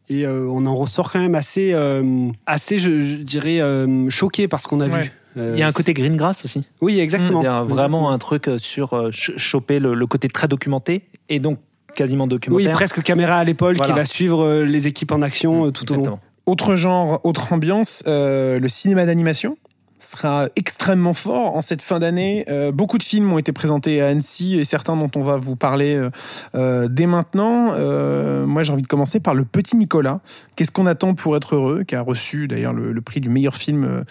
Et 0.08 0.26
euh, 0.26 0.46
on 0.50 0.66
en 0.66 0.74
ressort 0.74 1.10
quand 1.10 1.20
même 1.20 1.34
assez, 1.34 1.72
euh, 1.72 2.28
assez 2.46 2.78
je, 2.78 3.00
je 3.00 3.16
dirais, 3.16 3.60
euh, 3.60 4.10
choqué 4.10 4.46
par 4.48 4.60
ce 4.60 4.68
qu'on 4.68 4.80
a 4.80 4.88
Ouais. 4.88 5.02
vu. 5.02 5.12
Il 5.34 5.56
y 5.58 5.62
a 5.62 5.66
un 5.66 5.72
côté 5.72 5.94
Greengrass 5.94 6.44
aussi. 6.44 6.62
Oui, 6.82 7.00
exactement. 7.00 7.40
C'est-à-dire 7.40 7.64
vraiment 7.64 8.10
Exactement. 8.10 8.10
un 8.10 8.18
truc 8.18 8.50
sur 8.58 8.90
ch- 9.14 9.32
choper 9.38 9.78
le, 9.78 9.94
le 9.94 10.06
côté 10.06 10.28
très 10.28 10.46
documenté 10.46 11.04
et 11.30 11.38
donc 11.38 11.58
quasiment 11.94 12.24
Oui, 12.24 12.30
documentaire. 12.30 12.72
presque 12.72 13.02
caméra 13.02 13.36
à 13.38 13.44
l'épaule 13.44 13.78
qui 13.80 13.92
va 13.92 14.04
suivre 14.04 14.60
les 14.64 14.86
équipes 14.88 15.10
en 15.12 15.22
action 15.22 15.70
tout 15.72 15.90
au 15.92 15.96
long. 16.04 16.18
Autre 16.44 16.76
genre, 16.76 17.20
autre 17.24 17.50
ambiance, 17.54 18.02
euh, 18.06 18.58
le 18.58 18.68
cinéma 18.68 19.06
d'animation 19.06 19.56
sera 20.04 20.48
extrêmement 20.56 21.14
fort 21.14 21.56
en 21.56 21.60
cette 21.60 21.82
fin 21.82 21.98
d'année. 21.98 22.44
Euh, 22.48 22.72
beaucoup 22.72 22.98
de 22.98 23.02
films 23.02 23.32
ont 23.32 23.38
été 23.38 23.52
présentés 23.52 24.02
à 24.02 24.08
Annecy 24.08 24.58
et 24.58 24.64
certains 24.64 24.96
dont 24.96 25.10
on 25.14 25.22
va 25.22 25.36
vous 25.36 25.56
parler 25.56 25.94
euh, 25.94 26.10
euh, 26.54 26.88
dès 26.88 27.06
maintenant. 27.06 27.72
Moi, 28.46 28.62
j'ai 28.62 28.72
envie 28.72 28.82
de 28.82 28.88
commencer 28.88 29.20
par 29.20 29.34
Le 29.34 29.44
Petit 29.44 29.76
Nicolas. 29.76 30.20
Qu'est-ce 30.56 30.70
qu'on 30.70 30.86
attend 30.86 31.14
pour 31.14 31.36
être 31.36 31.54
heureux 31.54 31.84
Qui 31.84 31.94
a 31.94 32.02
reçu 32.02 32.48
d'ailleurs 32.48 32.72
le, 32.72 33.00
prix 33.00 33.20
du 33.20 33.28
meilleur 33.28 33.56
film 33.56 34.04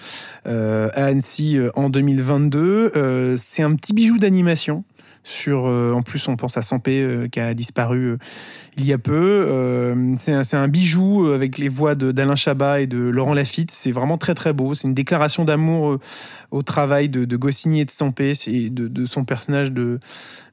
à 0.45 1.05
Annecy 1.05 1.59
en 1.75 1.89
2022. 1.89 2.91
Euh, 2.95 3.35
C'est 3.39 3.63
un 3.63 3.75
petit 3.75 3.93
bijou 3.93 4.17
d'animation. 4.17 4.83
Sur, 5.23 5.67
euh, 5.67 5.93
en 5.93 6.01
plus, 6.01 6.27
on 6.27 6.35
pense 6.35 6.57
à 6.57 6.63
Sampé 6.63 7.01
euh, 7.01 7.27
qui 7.27 7.39
a 7.39 7.53
disparu 7.53 8.11
euh, 8.11 8.17
il 8.77 8.87
y 8.87 8.93
a 8.93 8.97
peu. 8.97 9.45
Euh, 9.47 10.15
c'est 10.17 10.55
un, 10.55 10.67
bijou 10.67 11.27
avec 11.27 11.57
les 11.57 11.67
voix 11.67 11.93
d'Alain 11.93 12.35
Chabat 12.35 12.81
et 12.81 12.87
de 12.87 12.97
Laurent 12.97 13.33
Lafitte. 13.33 13.69
C'est 13.69 13.91
vraiment 13.91 14.17
très 14.17 14.33
très 14.33 14.51
beau. 14.51 14.73
C'est 14.73 14.87
une 14.87 14.95
déclaration 14.95 15.45
d'amour 15.45 15.99
au 16.49 16.61
travail 16.63 17.09
de, 17.09 17.25
de 17.25 17.37
Goscinny 17.37 17.81
et 17.81 17.85
de 17.85 17.91
Sampé 17.91 18.33
et 18.47 18.69
de, 18.69 19.05
son 19.05 19.23
personnage 19.25 19.71
de, 19.71 19.99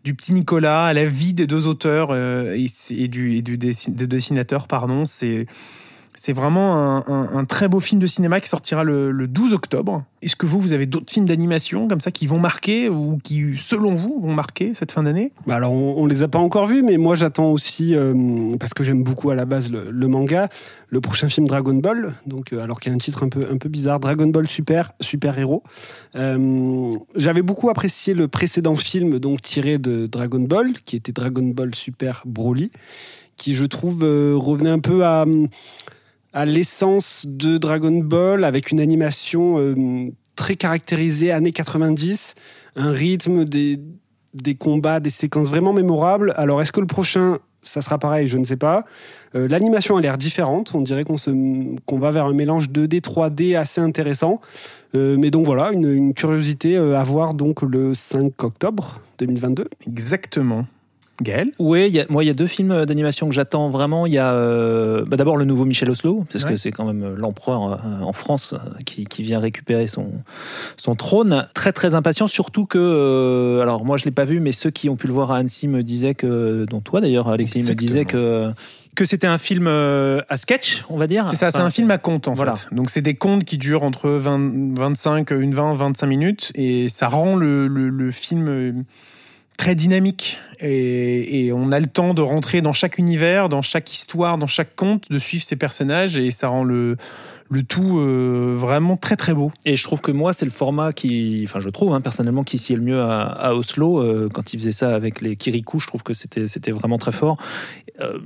du 0.04 0.14
petit 0.14 0.32
Nicolas, 0.32 0.86
à 0.86 0.92
la 0.92 1.06
vie 1.06 1.32
des 1.32 1.46
deux 1.46 1.66
auteurs 1.66 2.14
et, 2.14 2.66
et 2.90 3.08
du, 3.08 3.36
et 3.36 3.42
du 3.42 3.56
dessin- 3.56 3.94
de 3.94 4.06
dessinateur. 4.06 4.66
Pardon. 4.66 5.06
C'est 5.06 5.46
c'est 6.20 6.32
vraiment 6.32 7.06
un, 7.06 7.44
très 7.44 7.68
beau 7.68 7.78
film 7.78 8.00
de 8.00 8.06
cinéma 8.06 8.40
qui 8.40 8.48
sortira 8.48 8.82
le, 8.82 9.12
le 9.12 9.28
12 9.28 9.54
octobre. 9.54 10.04
Est-ce 10.20 10.34
que 10.34 10.46
vous, 10.46 10.60
vous 10.60 10.72
avez 10.72 10.86
d'autres 10.86 11.12
films 11.12 11.26
d'animation 11.26 11.86
comme 11.86 12.00
ça 12.00 12.10
qui 12.10 12.26
vont 12.26 12.40
marquer 12.40 12.88
ou 12.88 13.18
qui, 13.22 13.56
selon 13.56 13.94
vous, 13.94 14.20
vont 14.20 14.34
marquer 14.34 14.74
cette 14.74 14.90
fin 14.90 15.04
d'année? 15.04 15.30
Bah 15.46 15.54
alors, 15.54 15.72
on, 15.72 15.94
on 15.96 16.06
les 16.06 16.24
a 16.24 16.28
pas 16.28 16.40
encore 16.40 16.66
vus, 16.66 16.82
mais 16.82 16.96
moi 16.96 17.14
j'attends 17.14 17.52
aussi, 17.52 17.94
euh, 17.94 18.56
parce 18.58 18.74
que 18.74 18.82
j'aime 18.82 19.04
beaucoup 19.04 19.30
à 19.30 19.36
la 19.36 19.44
base 19.44 19.70
le, 19.70 20.08
manga, 20.08 20.48
le 20.88 21.00
prochain 21.00 21.28
film 21.28 21.46
Dragon 21.46 21.74
Ball. 21.74 22.14
Donc, 22.26 22.52
euh, 22.52 22.62
alors 22.62 22.80
qu'il 22.80 22.90
y 22.90 22.92
a 22.92 22.96
un 22.96 22.98
titre 22.98 23.22
un 23.22 23.28
peu, 23.28 23.68
bizarre, 23.68 24.00
Dragon 24.00 24.26
Ball 24.26 24.48
Super, 24.48 24.90
Super 25.00 25.38
Héros. 25.38 25.62
Euh, 26.16 26.92
J'avais 27.14 27.42
beaucoup 27.42 27.70
apprécié 27.70 28.12
le 28.14 28.26
précédent 28.26 28.74
film, 28.74 29.20
donc 29.20 29.40
tiré 29.40 29.78
de 29.78 30.08
Dragon 30.08 30.40
Ball, 30.40 30.72
qui 30.84 30.96
était 30.96 31.12
Dragon 31.12 31.44
Ball 31.44 31.76
Super 31.76 32.24
Broly, 32.26 32.72
qui 33.36 33.54
je 33.54 33.66
trouve 33.66 34.02
revenait 34.02 34.70
un 34.70 34.80
peu 34.80 35.04
à, 35.04 35.24
à 36.32 36.44
l'essence 36.44 37.24
de 37.26 37.58
Dragon 37.58 37.98
Ball, 37.98 38.44
avec 38.44 38.70
une 38.70 38.80
animation 38.80 39.58
euh, 39.58 40.10
très 40.36 40.56
caractérisée 40.56 41.32
années 41.32 41.52
90, 41.52 42.34
un 42.76 42.92
rythme 42.92 43.44
des 43.44 43.80
des 44.34 44.54
combats, 44.54 45.00
des 45.00 45.10
séquences 45.10 45.48
vraiment 45.48 45.72
mémorables. 45.72 46.34
Alors, 46.36 46.60
est-ce 46.60 46.70
que 46.70 46.80
le 46.80 46.86
prochain, 46.86 47.38
ça 47.62 47.80
sera 47.80 47.98
pareil 47.98 48.28
Je 48.28 48.36
ne 48.36 48.44
sais 48.44 48.58
pas. 48.58 48.84
Euh, 49.34 49.48
L'animation 49.48 49.96
a 49.96 50.02
l'air 50.02 50.18
différente. 50.18 50.74
On 50.74 50.82
dirait 50.82 51.02
qu'on 51.04 51.98
va 51.98 52.10
vers 52.10 52.26
un 52.26 52.34
mélange 52.34 52.68
2D, 52.68 53.00
3D 53.00 53.56
assez 53.56 53.80
intéressant. 53.80 54.40
Euh, 54.94 55.16
mais 55.18 55.30
donc 55.30 55.46
voilà, 55.46 55.72
une, 55.72 55.90
une 55.90 56.14
curiosité 56.14 56.76
à 56.76 57.02
voir 57.04 57.32
donc 57.32 57.62
le 57.62 57.94
5 57.94 58.44
octobre 58.44 59.00
2022. 59.18 59.64
Exactement. 59.86 60.66
Gaël? 61.20 61.50
Oui, 61.58 61.86
il 61.88 61.94
y 61.94 62.00
a- 62.00 62.06
moi, 62.08 62.22
il 62.22 62.26
y 62.28 62.30
a 62.30 62.34
deux 62.34 62.46
films 62.46 62.84
d'animation 62.86 63.28
que 63.28 63.34
j'attends 63.34 63.70
vraiment. 63.70 64.06
Il 64.06 64.12
y 64.12 64.18
a 64.18 64.32
euh, 64.32 65.04
bah, 65.06 65.16
d'abord 65.16 65.36
le 65.36 65.44
nouveau 65.44 65.64
Michel 65.64 65.90
Oslo, 65.90 66.24
parce 66.30 66.44
Ouais. 66.44 66.50
que 66.50 66.56
c'est 66.56 66.70
quand 66.70 66.84
même 66.84 67.02
euh, 67.02 67.14
l'empereur 67.16 67.72
euh, 67.72 68.04
en 68.04 68.12
France 68.12 68.54
euh, 68.54 68.82
qui, 68.86 69.04
qui 69.04 69.22
vient 69.22 69.40
récupérer 69.40 69.86
son, 69.88 70.12
son 70.76 70.94
trône. 70.94 71.46
Très, 71.54 71.72
très 71.72 71.94
impatient, 71.94 72.26
surtout 72.28 72.66
que, 72.66 72.78
euh, 72.78 73.60
alors 73.60 73.84
moi, 73.84 73.96
je 73.96 74.04
l'ai 74.04 74.10
pas 74.12 74.24
vu, 74.24 74.38
mais 74.40 74.52
ceux 74.52 74.70
qui 74.70 74.88
ont 74.88 74.96
pu 74.96 75.08
le 75.08 75.12
voir 75.12 75.32
à 75.32 75.38
Annecy 75.38 75.66
me 75.66 75.82
disaient 75.82 76.14
que, 76.14 76.66
dont 76.70 76.80
toi 76.80 77.00
d'ailleurs, 77.00 77.28
Alexis, 77.28 77.58
me 77.58 77.70
Exactement. 77.72 77.86
disait 77.88 78.04
que, 78.04 78.50
que 78.94 79.04
c'était 79.04 79.26
un 79.26 79.38
film 79.38 79.66
euh, 79.66 80.20
à 80.28 80.36
sketch, 80.36 80.84
on 80.88 80.98
va 80.98 81.06
dire. 81.08 81.26
C'est 81.30 81.36
ça, 81.36 81.50
c'est 81.50 81.58
un 81.58 81.70
film 81.70 81.90
à 81.90 81.98
conte 81.98 82.28
en 82.28 82.34
voilà. 82.34 82.54
fait. 82.56 82.72
Donc 82.74 82.90
c'est 82.90 83.02
des 83.02 83.14
contes 83.14 83.44
qui 83.44 83.58
durent 83.58 83.82
entre 83.82 84.08
20, 84.10 84.76
25, 84.78 85.30
une 85.32 85.52
20, 85.54 85.74
25 85.74 86.06
minutes 86.06 86.52
et 86.54 86.88
ça 86.88 87.08
rend 87.08 87.34
le, 87.36 87.66
le- 87.66 87.88
le 87.88 88.10
film 88.10 88.48
euh, 88.48 88.72
très 89.58 89.74
dynamique 89.74 90.38
et, 90.60 91.50
on 91.52 91.72
a 91.72 91.80
le 91.80 91.86
temps 91.86 92.14
de 92.14 92.22
rentrer 92.22 92.62
dans 92.62 92.72
chaque 92.72 92.96
univers, 92.96 93.48
dans 93.48 93.60
chaque 93.60 93.92
histoire, 93.92 94.38
dans 94.38 94.46
chaque 94.46 94.74
conte, 94.74 95.10
de 95.10 95.18
suivre 95.18 95.44
ces 95.44 95.56
personnages 95.56 96.16
et 96.16 96.30
ça 96.30 96.48
rend 96.48 96.64
le, 96.64 96.96
le 97.50 97.62
tout 97.62 97.98
euh, 97.98 98.54
vraiment 98.58 98.96
très 98.96 99.16
très 99.16 99.34
beau. 99.34 99.52
Et 99.64 99.76
je 99.76 99.84
trouve 99.84 100.00
que 100.00 100.12
moi, 100.12 100.32
c'est 100.32 100.44
le 100.44 100.50
format 100.50 100.92
qui, 100.92 101.42
enfin, 101.44 101.60
je 101.60 101.70
trouve 101.70 101.92
hein, 101.94 102.00
personnellement 102.00 102.44
qui 102.44 102.56
est 102.56 102.76
le 102.76 102.82
mieux 102.82 103.00
à, 103.00 103.22
à 103.22 103.54
Oslo. 103.54 104.00
euh, 104.00 104.28
quand 104.32 104.52
il 104.52 104.58
faisait 104.58 104.72
ça 104.72 104.94
avec 104.94 105.20
les 105.20 105.36
Kirikou, 105.36 105.80
je 105.80 105.86
trouve 105.86 106.02
que 106.02 106.12
c'était 106.12 106.46
c'était 106.46 106.70
vraiment 106.72 106.98
très 106.98 107.12
fort. 107.12 107.38
Euh, 108.00 108.18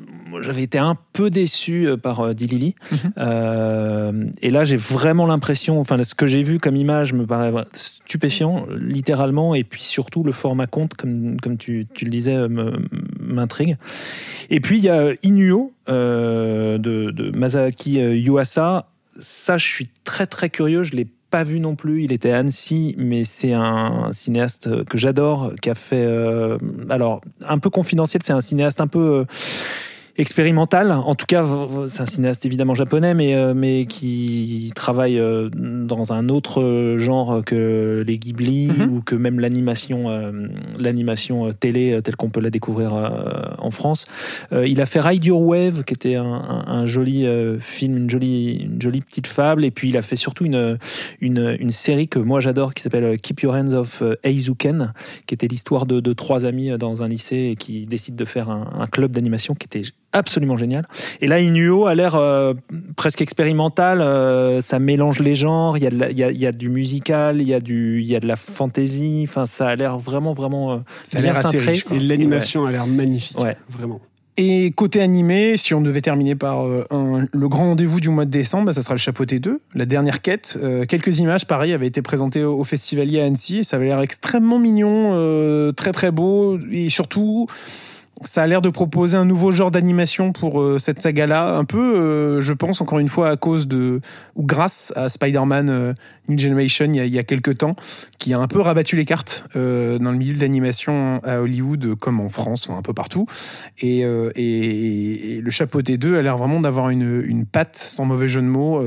J'avais 0.42 0.62
été 0.64 0.78
un 0.78 0.96
peu 1.12 1.30
déçu 1.30 1.86
euh, 1.86 1.96
par 1.96 2.20
euh, 2.20 2.34
Dilili. 2.34 2.74
Mhm. 2.90 2.98
Euh, 3.18 4.24
et 4.42 4.50
là, 4.50 4.64
j'ai 4.64 4.76
vraiment 4.76 5.26
l'impression, 5.26 5.80
enfin, 5.80 6.02
ce 6.02 6.14
que 6.14 6.26
j'ai 6.26 6.42
vu 6.42 6.58
comme 6.58 6.76
image 6.76 7.12
me 7.12 7.26
paraît 7.26 7.52
stupéfiant, 7.72 8.66
littéralement. 8.76 9.54
Et 9.54 9.64
puis 9.64 9.82
surtout, 9.82 10.24
le 10.24 10.32
format 10.32 10.66
compte, 10.66 10.94
comme, 10.94 11.40
comme 11.40 11.56
tu, 11.56 11.86
tu 11.94 12.04
le 12.04 12.10
disais, 12.10 12.36
m'intrigue. 13.20 13.76
Et 14.50 14.60
puis, 14.60 14.78
il 14.78 14.84
y 14.84 14.88
a 14.90 15.12
Inuo 15.22 15.72
euh, 15.88 16.76
de, 16.78 17.10
de 17.10 17.30
Masaaki 17.36 17.94
Yuasa. 17.94 18.88
Ça, 19.18 19.58
je 19.58 19.66
suis 19.66 19.88
très 20.04 20.26
très 20.26 20.50
curieux. 20.50 20.82
Je 20.84 20.92
l'ai 20.92 21.06
pas 21.30 21.44
vu 21.44 21.60
non 21.60 21.76
plus. 21.76 22.04
Il 22.04 22.12
était 22.12 22.30
à 22.30 22.38
Annecy, 22.38 22.94
mais 22.98 23.24
c'est 23.24 23.52
un 23.52 24.12
cinéaste 24.12 24.84
que 24.84 24.98
j'adore, 24.98 25.52
qui 25.60 25.70
a 25.70 25.74
fait. 25.74 26.04
euh, 26.04 26.58
alors, 26.90 27.20
un 27.46 27.58
peu 27.58 27.70
confidentiel. 27.70 28.22
C'est 28.24 28.32
un 28.32 28.40
cinéaste 28.40 28.80
un 28.80 28.86
peu. 28.86 28.98
euh, 29.20 29.24
expérimental. 30.18 30.92
En 30.92 31.14
tout 31.14 31.26
cas, 31.26 31.44
c'est 31.86 32.02
un 32.02 32.06
cinéaste 32.06 32.44
évidemment 32.46 32.74
japonais, 32.74 33.14
mais, 33.14 33.34
euh, 33.34 33.54
mais 33.54 33.86
qui 33.86 34.70
travaille 34.74 35.18
euh, 35.18 35.48
dans 35.52 36.12
un 36.12 36.28
autre 36.28 36.96
genre 36.98 37.42
que 37.44 38.04
les 38.06 38.18
Ghibli 38.18 38.68
Mhm. 38.68 38.92
ou 38.92 39.00
que 39.02 39.14
même 39.14 39.40
l'animation 39.40 40.10
euh, 40.10 40.48
l'animation 40.78 41.52
télé 41.52 42.00
telle 42.02 42.16
qu'on 42.16 42.28
peut 42.30 42.40
la 42.40 42.50
découvrir 42.50 42.92
en 43.58 43.70
France. 43.70 44.06
Il 44.52 44.80
a 44.80 44.86
fait 44.86 45.00
Ride 45.00 45.24
Your 45.24 45.40
Wave, 45.40 45.84
qui 45.84 45.94
était 45.94 46.14
un, 46.16 46.24
un- 46.24 46.64
un 46.66 46.86
joli 46.86 47.26
film, 47.60 47.96
une 47.96 48.10
jolie, 48.10 48.54
une 48.64 48.80
jolie 48.80 49.00
petite 49.00 49.26
fable. 49.26 49.64
Et 49.64 49.70
puis 49.70 49.88
il 49.88 49.96
a 49.96 50.02
fait 50.02 50.16
surtout 50.16 50.44
une, 50.44 50.78
une, 51.20 51.56
une 51.58 51.70
série 51.70 52.08
que 52.08 52.18
moi 52.18 52.40
j'adore 52.40 52.74
qui 52.74 52.82
s'appelle 52.82 53.18
Keep 53.18 53.40
Your 53.42 53.54
Hands 53.54 53.72
Off 53.72 54.02
Eizuken, 54.24 54.92
qui 55.26 55.34
était 55.34 55.48
l'histoire 55.48 55.86
de, 55.86 56.00
de 56.00 56.12
trois 56.12 56.44
amis 56.46 56.70
dans 56.78 57.02
un 57.02 57.08
lycée 57.08 57.50
et 57.52 57.56
qui 57.56 57.86
décident 57.86 58.16
de 58.16 58.24
faire 58.24 58.50
un, 58.50 58.70
un 58.78 58.86
club 58.86 59.12
d'animation 59.12 59.54
qui 59.54 59.66
était 59.66 59.82
absolument 60.12 60.56
génial. 60.56 60.86
Et 61.20 61.26
là, 61.28 61.40
Inuo 61.40 61.86
a 61.86 61.94
l'air 61.94 62.14
euh, 62.14 62.54
presque 62.96 63.20
expérimental. 63.22 64.00
euh, 64.00 64.60
ça 64.62 64.78
mélange 64.78 65.20
les 65.20 65.34
genres. 65.34 65.76
Il 65.78 65.84
y, 65.84 65.86
a 65.86 65.90
de 65.90 65.98
la- 65.98 66.10
il, 66.10 66.18
y 66.18 66.24
a, 66.24 66.30
il 66.30 66.38
y 66.40 66.46
a 66.46 66.52
du 66.52 66.68
musical, 66.68 67.40
il 67.40 67.48
y 67.48 67.54
a, 67.54 67.60
du, 67.60 68.00
il 68.00 68.06
y 68.06 68.14
a 68.16 68.20
de 68.20 68.26
la 68.26 68.36
fantaisie. 68.36 69.24
Enfin, 69.28 69.46
ça 69.46 69.68
a 69.68 69.76
l'air 69.76 69.98
vraiment, 69.98 70.32
vraiment. 70.34 70.72
euh, 70.72 70.76
Ça 71.04 71.18
a 71.18 71.20
bien 71.22 71.32
l'air 71.32 71.38
assez 71.46 71.58
cintré. 71.58 71.72
riche. 71.72 71.84
quoi. 71.84 71.96
Et 71.96 72.00
l'animation 72.00 72.66
a 72.66 72.70
l'air 72.72 72.86
magnifique. 72.86 73.38
Ouais. 73.38 73.56
Vraiment. 73.68 74.00
Et 74.38 74.70
côté 74.70 75.02
animé, 75.02 75.58
si 75.58 75.74
on 75.74 75.82
devait 75.82 76.00
terminer 76.00 76.34
par 76.34 76.66
euh, 76.66 76.84
un- 76.90 77.26
le 77.30 77.48
grand 77.48 77.64
rendez-vous 77.64 78.00
du 78.00 78.08
mois 78.08 78.24
de 78.24 78.30
décembre, 78.30 78.64
bah, 78.64 78.72
ça 78.72 78.80
sera 78.80 78.94
le 78.94 78.98
Chapeauté 78.98 79.38
2, 79.40 79.60
la 79.74 79.84
dernière 79.84 80.22
quête. 80.22 80.58
Euh, 80.62 80.86
quelques 80.86 81.18
images, 81.18 81.46
pareil, 81.46 81.74
avaient 81.74 81.86
été 81.86 82.00
présentées 82.00 82.42
au, 82.42 82.58
au 82.58 82.64
festivalier 82.64 83.20
à 83.20 83.24
Annecy. 83.26 83.58
Et 83.58 83.62
ça 83.62 83.76
avait 83.76 83.84
l'air 83.86 84.00
extrêmement 84.00 84.58
mignon, 84.58 85.10
euh, 85.12 85.72
très 85.72 85.92
très 85.92 86.10
beau. 86.10 86.58
Et 86.70 86.88
surtout, 86.88 87.46
ça 88.24 88.42
a 88.42 88.46
l'air 88.46 88.62
de 88.62 88.70
proposer 88.70 89.16
un 89.16 89.24
nouveau 89.24 89.52
genre 89.52 89.70
d'animation 89.70 90.32
pour 90.32 90.60
euh, 90.60 90.78
cette 90.78 91.02
saga-là, 91.02 91.56
un 91.56 91.64
peu, 91.64 91.96
euh, 91.96 92.40
je 92.40 92.52
pense, 92.52 92.80
encore 92.80 92.98
une 92.98 93.08
fois, 93.08 93.28
à 93.28 93.36
cause 93.36 93.66
de, 93.66 94.00
ou 94.36 94.44
grâce 94.44 94.92
à 94.96 95.08
Spider-Man 95.08 95.70
euh, 95.70 95.92
New 96.28 96.38
Generation 96.38 96.86
il 96.86 96.96
y, 96.96 97.00
a, 97.00 97.04
il 97.04 97.12
y 97.12 97.18
a 97.18 97.24
quelques 97.24 97.58
temps, 97.58 97.74
qui 98.18 98.32
a 98.32 98.38
un 98.38 98.46
peu 98.46 98.60
rabattu 98.60 98.96
les 98.96 99.04
cartes 99.04 99.44
euh, 99.56 99.98
dans 99.98 100.12
le 100.12 100.18
milieu 100.18 100.34
de 100.34 100.40
l'animation 100.40 101.20
à 101.24 101.40
Hollywood, 101.40 101.96
comme 101.96 102.20
en 102.20 102.28
France, 102.28 102.68
enfin, 102.68 102.78
un 102.78 102.82
peu 102.82 102.94
partout. 102.94 103.26
Et, 103.80 104.02
le 105.42 105.50
chapeauté 105.50 105.98
2 105.98 106.16
a 106.16 106.22
l'air 106.22 106.36
vraiment 106.36 106.60
d'avoir 106.60 106.90
une, 106.90 107.46
patte, 107.46 107.76
sans 107.76 108.04
mauvais 108.04 108.28
jeu 108.28 108.40
de 108.40 108.46
mots, 108.46 108.82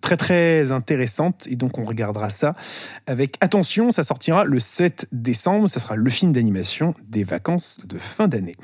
très 0.00 0.16
très 0.16 0.70
intéressante. 0.70 1.46
Et 1.50 1.56
donc 1.56 1.78
on 1.78 1.84
regardera 1.84 2.30
ça 2.30 2.54
avec 3.06 3.36
attention. 3.40 3.90
Ça 3.90 4.04
sortira 4.04 4.44
le 4.44 4.60
7 4.60 5.08
décembre. 5.12 5.68
Ça 5.68 5.80
sera 5.80 5.96
le 5.96 6.10
film 6.10 6.32
d'animation 6.32 6.94
des 7.08 7.24
vacances 7.24 7.78
de 7.84 7.98
fin 7.98 8.28
d'année. 8.28 8.54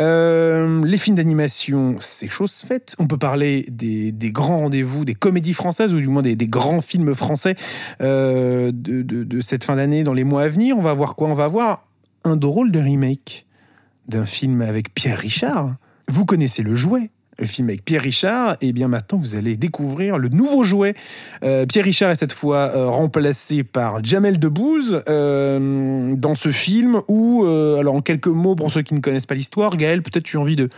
Euh, 0.00 0.84
les 0.84 0.98
films 0.98 1.16
d'animation, 1.16 1.96
c'est 2.00 2.28
chose 2.28 2.64
faite. 2.66 2.96
On 2.98 3.06
peut 3.06 3.18
parler 3.18 3.64
des, 3.70 4.12
grands 4.32 4.58
rendez-vous, 4.58 5.04
des 5.04 5.14
comédies 5.14 5.54
françaises, 5.54 5.94
ou 5.94 6.00
du 6.00 6.08
moins 6.08 6.22
des, 6.22 6.36
grands 6.48 6.80
films 6.80 7.14
français 7.14 7.54
euh, 8.00 8.72
de- 8.74 9.02
de 9.02 9.40
cette 9.40 9.64
fin 9.64 9.76
d'année 9.76 10.02
dans 10.02 10.14
les 10.14 10.24
mois 10.24 10.42
à 10.42 10.48
venir. 10.48 10.76
On 10.76 10.82
va 10.82 10.94
voir 10.94 11.14
quoi? 11.14 11.28
On 11.28 11.34
va 11.34 11.46
voir 11.46 11.86
un 12.24 12.36
drôle 12.36 12.72
de 12.72 12.80
remake 12.80 13.46
d'un 14.08 14.26
film 14.26 14.62
avec 14.62 14.94
Pierre 14.94 15.18
Richard. 15.18 15.76
Vous 16.08 16.24
connaissez 16.24 16.62
le 16.62 16.74
jouet 16.74 17.10
le 17.38 17.46
film 17.46 17.68
avec 17.68 17.84
Pierre 17.84 18.02
Richard, 18.02 18.56
et 18.60 18.72
bien 18.72 18.88
maintenant 18.88 19.18
vous 19.18 19.34
allez 19.34 19.56
découvrir 19.56 20.18
le 20.18 20.28
nouveau 20.28 20.62
jouet. 20.62 20.94
Euh, 21.42 21.66
Pierre 21.66 21.84
Richard 21.84 22.10
est 22.10 22.16
cette 22.16 22.32
fois 22.32 22.72
euh, 22.74 22.88
remplacé 22.88 23.62
par 23.64 24.04
Jamel 24.04 24.38
Debbouze 24.38 25.02
euh, 25.08 26.14
dans 26.16 26.34
ce 26.34 26.50
film 26.50 27.00
où, 27.08 27.44
alors 27.44 27.94
en 27.94 28.00
quelques 28.00 28.26
mots 28.26 28.54
pour 28.54 28.70
ceux 28.70 28.82
qui 28.82 28.94
ne 28.94 29.00
connaissent 29.00 29.26
pas 29.26 29.34
l'histoire, 29.34 29.76
Gaël, 29.76 30.02
peut-être 30.02 30.24
tu 30.24 30.36
as 30.36 30.40
envie 30.40 30.56
de 30.56 30.68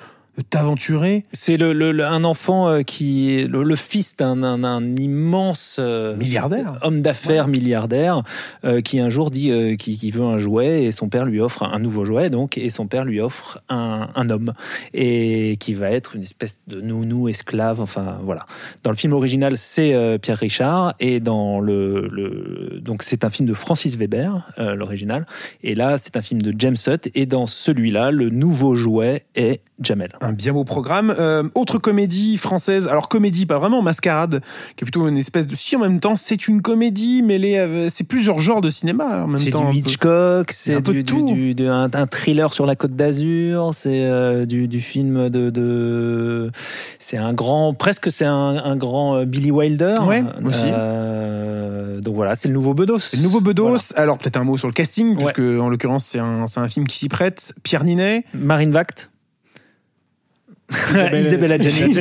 t'aventurer. 0.42 1.24
C'est 1.32 1.56
le, 1.56 1.72
le- 1.72 1.92
le- 1.92 2.04
un 2.04 2.24
enfant 2.24 2.68
euh, 2.68 2.82
qui 2.82 3.34
est 3.34 3.46
le, 3.46 3.62
le 3.62 3.76
fils 3.76 4.16
d'un 4.16 4.42
un- 4.42 4.64
un 4.64 4.96
immense 4.96 5.78
euh, 5.80 6.16
Milliardaire. 6.16 6.78
homme 6.82 7.00
d'affaires 7.02 7.48
milliardaire 7.48 8.22
euh, 8.64 8.80
qui 8.80 9.00
un 9.00 9.08
jour 9.08 9.30
dit 9.30 9.50
euh, 9.50 9.76
qu'il 9.76 10.12
veut 10.12 10.24
un 10.24 10.38
jouet 10.38 10.84
et 10.84 10.92
son 10.92 11.08
père 11.08 11.24
lui 11.24 11.40
offre 11.40 11.62
un 11.62 11.78
nouveau 11.78 12.04
jouet 12.04 12.30
donc 12.30 12.58
et 12.58 12.70
son 12.70 12.86
père 12.86 13.04
lui 13.04 13.20
offre 13.20 13.62
un, 13.68 14.08
un 14.14 14.30
homme. 14.30 14.52
Et 14.94 15.56
qui 15.60 15.74
va 15.74 15.90
être 15.90 16.16
une 16.16 16.22
espèce 16.22 16.60
de 16.66 16.80
nounou 16.80 17.28
esclave 17.28 17.80
enfin 17.80 18.18
voilà. 18.22 18.46
Dans 18.82 18.90
le 18.90 18.96
film 18.96 19.12
original 19.12 19.56
c'est 19.56 19.94
euh, 19.94 20.18
Pierre 20.18 20.38
Richard 20.38 20.94
et 21.00 21.20
dans 21.20 21.60
le, 21.60 22.08
le- 22.12 22.80
donc 22.80 23.02
c'est 23.02 23.24
un 23.24 23.30
film 23.30 23.48
de 23.48 23.54
Francis 23.54 23.96
Weber 23.96 24.46
l'original. 24.58 25.26
Et 25.62 25.74
là 25.74 25.98
c'est 25.98 26.16
un 26.16 26.22
film 26.22 26.42
de 26.42 26.54
James 26.58 26.76
Hutt 26.86 27.10
et 27.14 27.26
dans 27.26 27.46
celui-là 27.46 28.10
le 28.10 28.30
nouveau 28.30 28.74
jouet 28.76 29.24
est 29.34 29.60
Jamel 29.80 30.10
Un 30.28 30.32
bien 30.32 30.52
beau 30.52 30.64
programme. 30.64 31.14
Euh, 31.18 31.44
autre 31.54 31.78
comédie 31.78 32.36
française, 32.36 32.88
alors 32.88 33.08
comédie, 33.08 33.46
pas 33.46 33.58
vraiment, 33.60 33.80
Mascarade, 33.80 34.40
qui 34.76 34.82
est 34.82 34.86
plutôt 34.86 35.06
une 35.06 35.18
espèce 35.18 35.46
de... 35.46 35.54
Si 35.54 35.76
en 35.76 35.78
même 35.78 36.00
temps, 36.00 36.16
c'est 36.16 36.48
une 36.48 36.62
comédie, 36.62 37.22
mêlée 37.22 37.58
à- 37.58 37.90
C'est 37.90 38.02
plusieurs 38.02 38.40
genres 38.40 38.60
de 38.60 38.68
cinéma 38.68 39.22
en 39.22 39.28
même 39.28 39.36
C'est 39.38 39.50
temps. 39.50 39.68
un 39.68 39.70
du. 39.70 39.78
Hitchcock, 39.78 40.50
c'est 40.50 40.80
du, 40.80 41.04
du- 41.04 41.54
du- 41.54 41.66
un, 41.68 41.88
un 41.92 42.06
thriller 42.08 42.52
sur 42.52 42.66
la 42.66 42.74
Côte 42.74 42.96
d'Azur, 42.96 43.70
c'est 43.72 44.04
euh, 44.04 44.46
du, 44.46 44.66
du 44.66 44.80
film 44.80 45.30
de, 45.30 45.50
de- 45.50 46.50
c'est 46.98 47.18
un 47.18 47.32
grand, 47.32 47.72
presque 47.74 48.10
c'est 48.10 48.24
un, 48.24 48.32
un 48.64 48.74
grand 48.76 49.16
euh, 49.18 49.24
Billy 49.26 49.52
Wilder. 49.52 49.94
Ouais, 50.06 50.24
aussi. 50.44 50.66
Euh, 50.66 52.00
donc 52.00 52.14
voilà, 52.16 52.34
c'est 52.34 52.48
le 52.48 52.54
nouveau 52.54 52.74
Bedos. 52.74 52.98
C'est 52.98 53.18
le 53.18 53.22
nouveau 53.22 53.40
Bedos. 53.40 53.68
Voilà. 53.68 53.82
Alors 53.94 54.18
peut-être 54.18 54.36
un 54.38 54.44
mot 54.44 54.56
sur 54.56 54.66
le 54.68 54.74
casting, 54.74 55.16
Ouais. 55.16 55.32
puisque 55.32 55.60
en 55.60 55.68
l'occurrence 55.68 56.04
c'est 56.06 56.18
un, 56.18 56.46
c'est 56.46 56.60
un 56.60 56.68
film 56.68 56.86
qui 56.86 56.96
s'y 56.98 57.08
prête. 57.08 57.54
Pierre 57.62 57.84
Ninet. 57.84 58.24
Marine 58.34 58.70
Vact. 58.72 59.10
Isabelle 60.70 61.52
Adjani. 61.52 61.94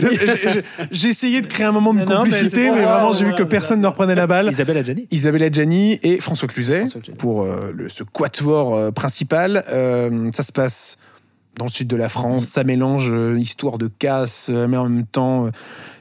J'ai- 0.92 1.10
essayé 1.10 1.42
de 1.42 1.48
créer 1.48 1.66
un 1.68 1.72
moment 1.72 1.94
de 1.94 2.00
Non, 2.00 2.18
complicité, 2.18 2.72
mais, 2.72 2.82
vraiment 2.82 3.14
j'ai 3.14 3.26
vu 3.26 3.34
que 3.36 3.44
personne 3.44 3.82
ne 3.82 3.88
reprenait 3.88 4.16
la 4.16 4.28
balle. 4.28 4.50
Isabelle 4.52 4.78
Adjani. 4.78 5.08
Isabelle 5.12 5.44
Adjani 5.44 6.00
et 6.04 6.20
François 6.20 6.48
Cluzet 6.48 6.82
François 6.82 7.02
Cluzet. 7.02 7.18
pour 7.18 7.44
euh, 7.44 7.72
le- 7.76 7.90
ce 7.90 8.04
quatuor 8.04 8.76
euh, 8.76 8.92
principal. 8.92 9.64
Euh, 9.70 10.32
ça 10.34 10.44
se 10.44 10.52
passe 10.52 10.98
dans 11.58 11.66
le 11.66 11.72
sud 11.72 11.88
de 11.88 11.96
la 11.96 12.10
France. 12.10 12.48
Ça 12.48 12.64
mélange 12.64 13.14
histoire 13.38 13.78
de 13.78 13.88
casse, 13.88 14.50
mais 14.50 14.76
en 14.76 14.90
même 14.90 15.06
temps, 15.06 15.50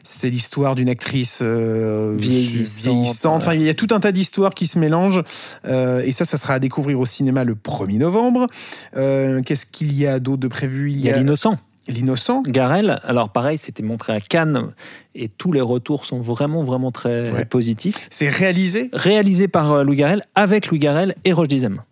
c'est 0.02 0.28
l'histoire 0.28 0.74
d'une 0.74 0.88
actrice 0.88 1.40
euh, 1.42 2.14
Vieillissante, 2.18 2.92
vieillissante. 2.92 3.42
Enfin, 3.44 3.54
il 3.54 3.62
y 3.62 3.68
a 3.68 3.74
tout 3.74 3.86
un 3.92 4.00
tas 4.00 4.10
d'histoires 4.10 4.52
qui 4.54 4.66
se 4.66 4.80
mélangent. 4.80 5.22
Euh, 5.66 6.02
et 6.04 6.10
ça, 6.10 6.24
ça 6.24 6.38
sera 6.38 6.54
à 6.54 6.58
découvrir 6.58 6.98
au 6.98 7.06
cinéma 7.06 7.44
le 7.44 7.54
1er 7.54 7.98
novembre. 7.98 8.48
Euh, 8.96 9.42
Qu'est-ce 9.42 9.66
qu'il 9.66 9.94
y 9.94 10.06
a 10.08 10.18
d'autre 10.18 10.40
de 10.40 10.48
prévu? 10.48 10.90
Il 10.90 11.00
y 11.00 11.08
a 11.10 11.16
l'innocent. 11.16 11.56
L'innocent. 11.88 12.42
Garel, 12.46 13.00
alors 13.04 13.28
pareil, 13.30 13.58
c'était 13.58 13.82
montré 13.82 14.12
à 14.14 14.20
Cannes 14.20 14.72
et 15.14 15.28
tous 15.28 15.52
les 15.52 15.60
retours 15.60 16.04
sont 16.04 16.20
vraiment, 16.20 16.64
vraiment 16.64 16.90
très 16.92 17.30
Ouais. 17.30 17.44
positifs. 17.44 18.08
C'est 18.10 18.28
réalisé. 18.30 18.88
réalisé 18.92 19.48
par 19.48 19.72
euh, 19.72 19.84
Louis 19.84 19.96
Garrel, 19.96 20.22
avec 20.34 20.68
Louis 20.68 20.78
Garrel 20.78 21.14
et 21.24 21.32
Roche 21.32 21.48
Dizem. 21.48 21.82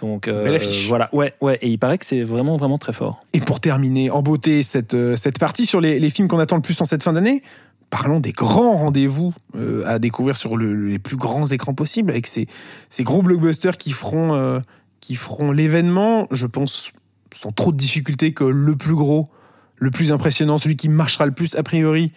Donc 0.00 0.28
euh, 0.28 0.44
Belle 0.44 0.54
affiche. 0.56 0.88
voilà, 0.88 1.08
ouais, 1.12 1.34
ouais, 1.40 1.58
et 1.62 1.68
il 1.68 1.78
paraît 1.78 1.98
que 1.98 2.06
c'est 2.06 2.22
vraiment, 2.22 2.56
vraiment 2.56 2.78
très 2.78 2.92
fort. 2.92 3.24
Et 3.34 3.40
pour 3.40 3.60
terminer 3.60 4.10
en 4.10 4.22
beauté 4.22 4.62
cette, 4.62 4.94
euh, 4.94 5.16
cette 5.16 5.38
partie 5.38 5.66
sur 5.66 5.80
les, 5.80 5.98
les 6.00 6.10
films 6.10 6.28
qu'on 6.28 6.38
attend 6.38 6.56
le 6.56 6.62
plus 6.62 6.80
en 6.80 6.84
cette 6.84 7.02
fin 7.02 7.12
d'année, 7.12 7.42
parlons 7.90 8.20
des 8.20 8.32
grands 8.32 8.76
rendez-vous 8.76 9.34
euh, 9.56 9.82
à 9.86 9.98
découvrir 9.98 10.36
sur 10.36 10.56
le- 10.56 10.74
les 10.88 10.98
plus 10.98 11.16
grands 11.16 11.46
écrans 11.46 11.74
possibles, 11.74 12.10
avec 12.10 12.26
ces, 12.26 12.46
ces 12.88 13.02
gros 13.04 13.20
blockbusters 13.22 13.76
qui 13.76 13.90
feront, 13.92 14.34
euh, 14.34 14.60
qui 15.00 15.16
feront 15.16 15.50
l'événement, 15.50 16.28
je 16.30 16.46
pense, 16.46 16.92
sans 17.34 17.52
trop 17.52 17.72
de 17.72 17.76
difficulté, 17.76 18.32
que 18.32 18.44
le 18.44 18.76
plus 18.76 18.94
gros, 18.94 19.28
le 19.76 19.90
plus 19.90 20.12
impressionnant, 20.12 20.58
celui 20.58 20.76
qui 20.76 20.88
marchera 20.88 21.26
le 21.26 21.32
plus 21.32 21.54
a 21.56 21.62
priori. 21.62 22.12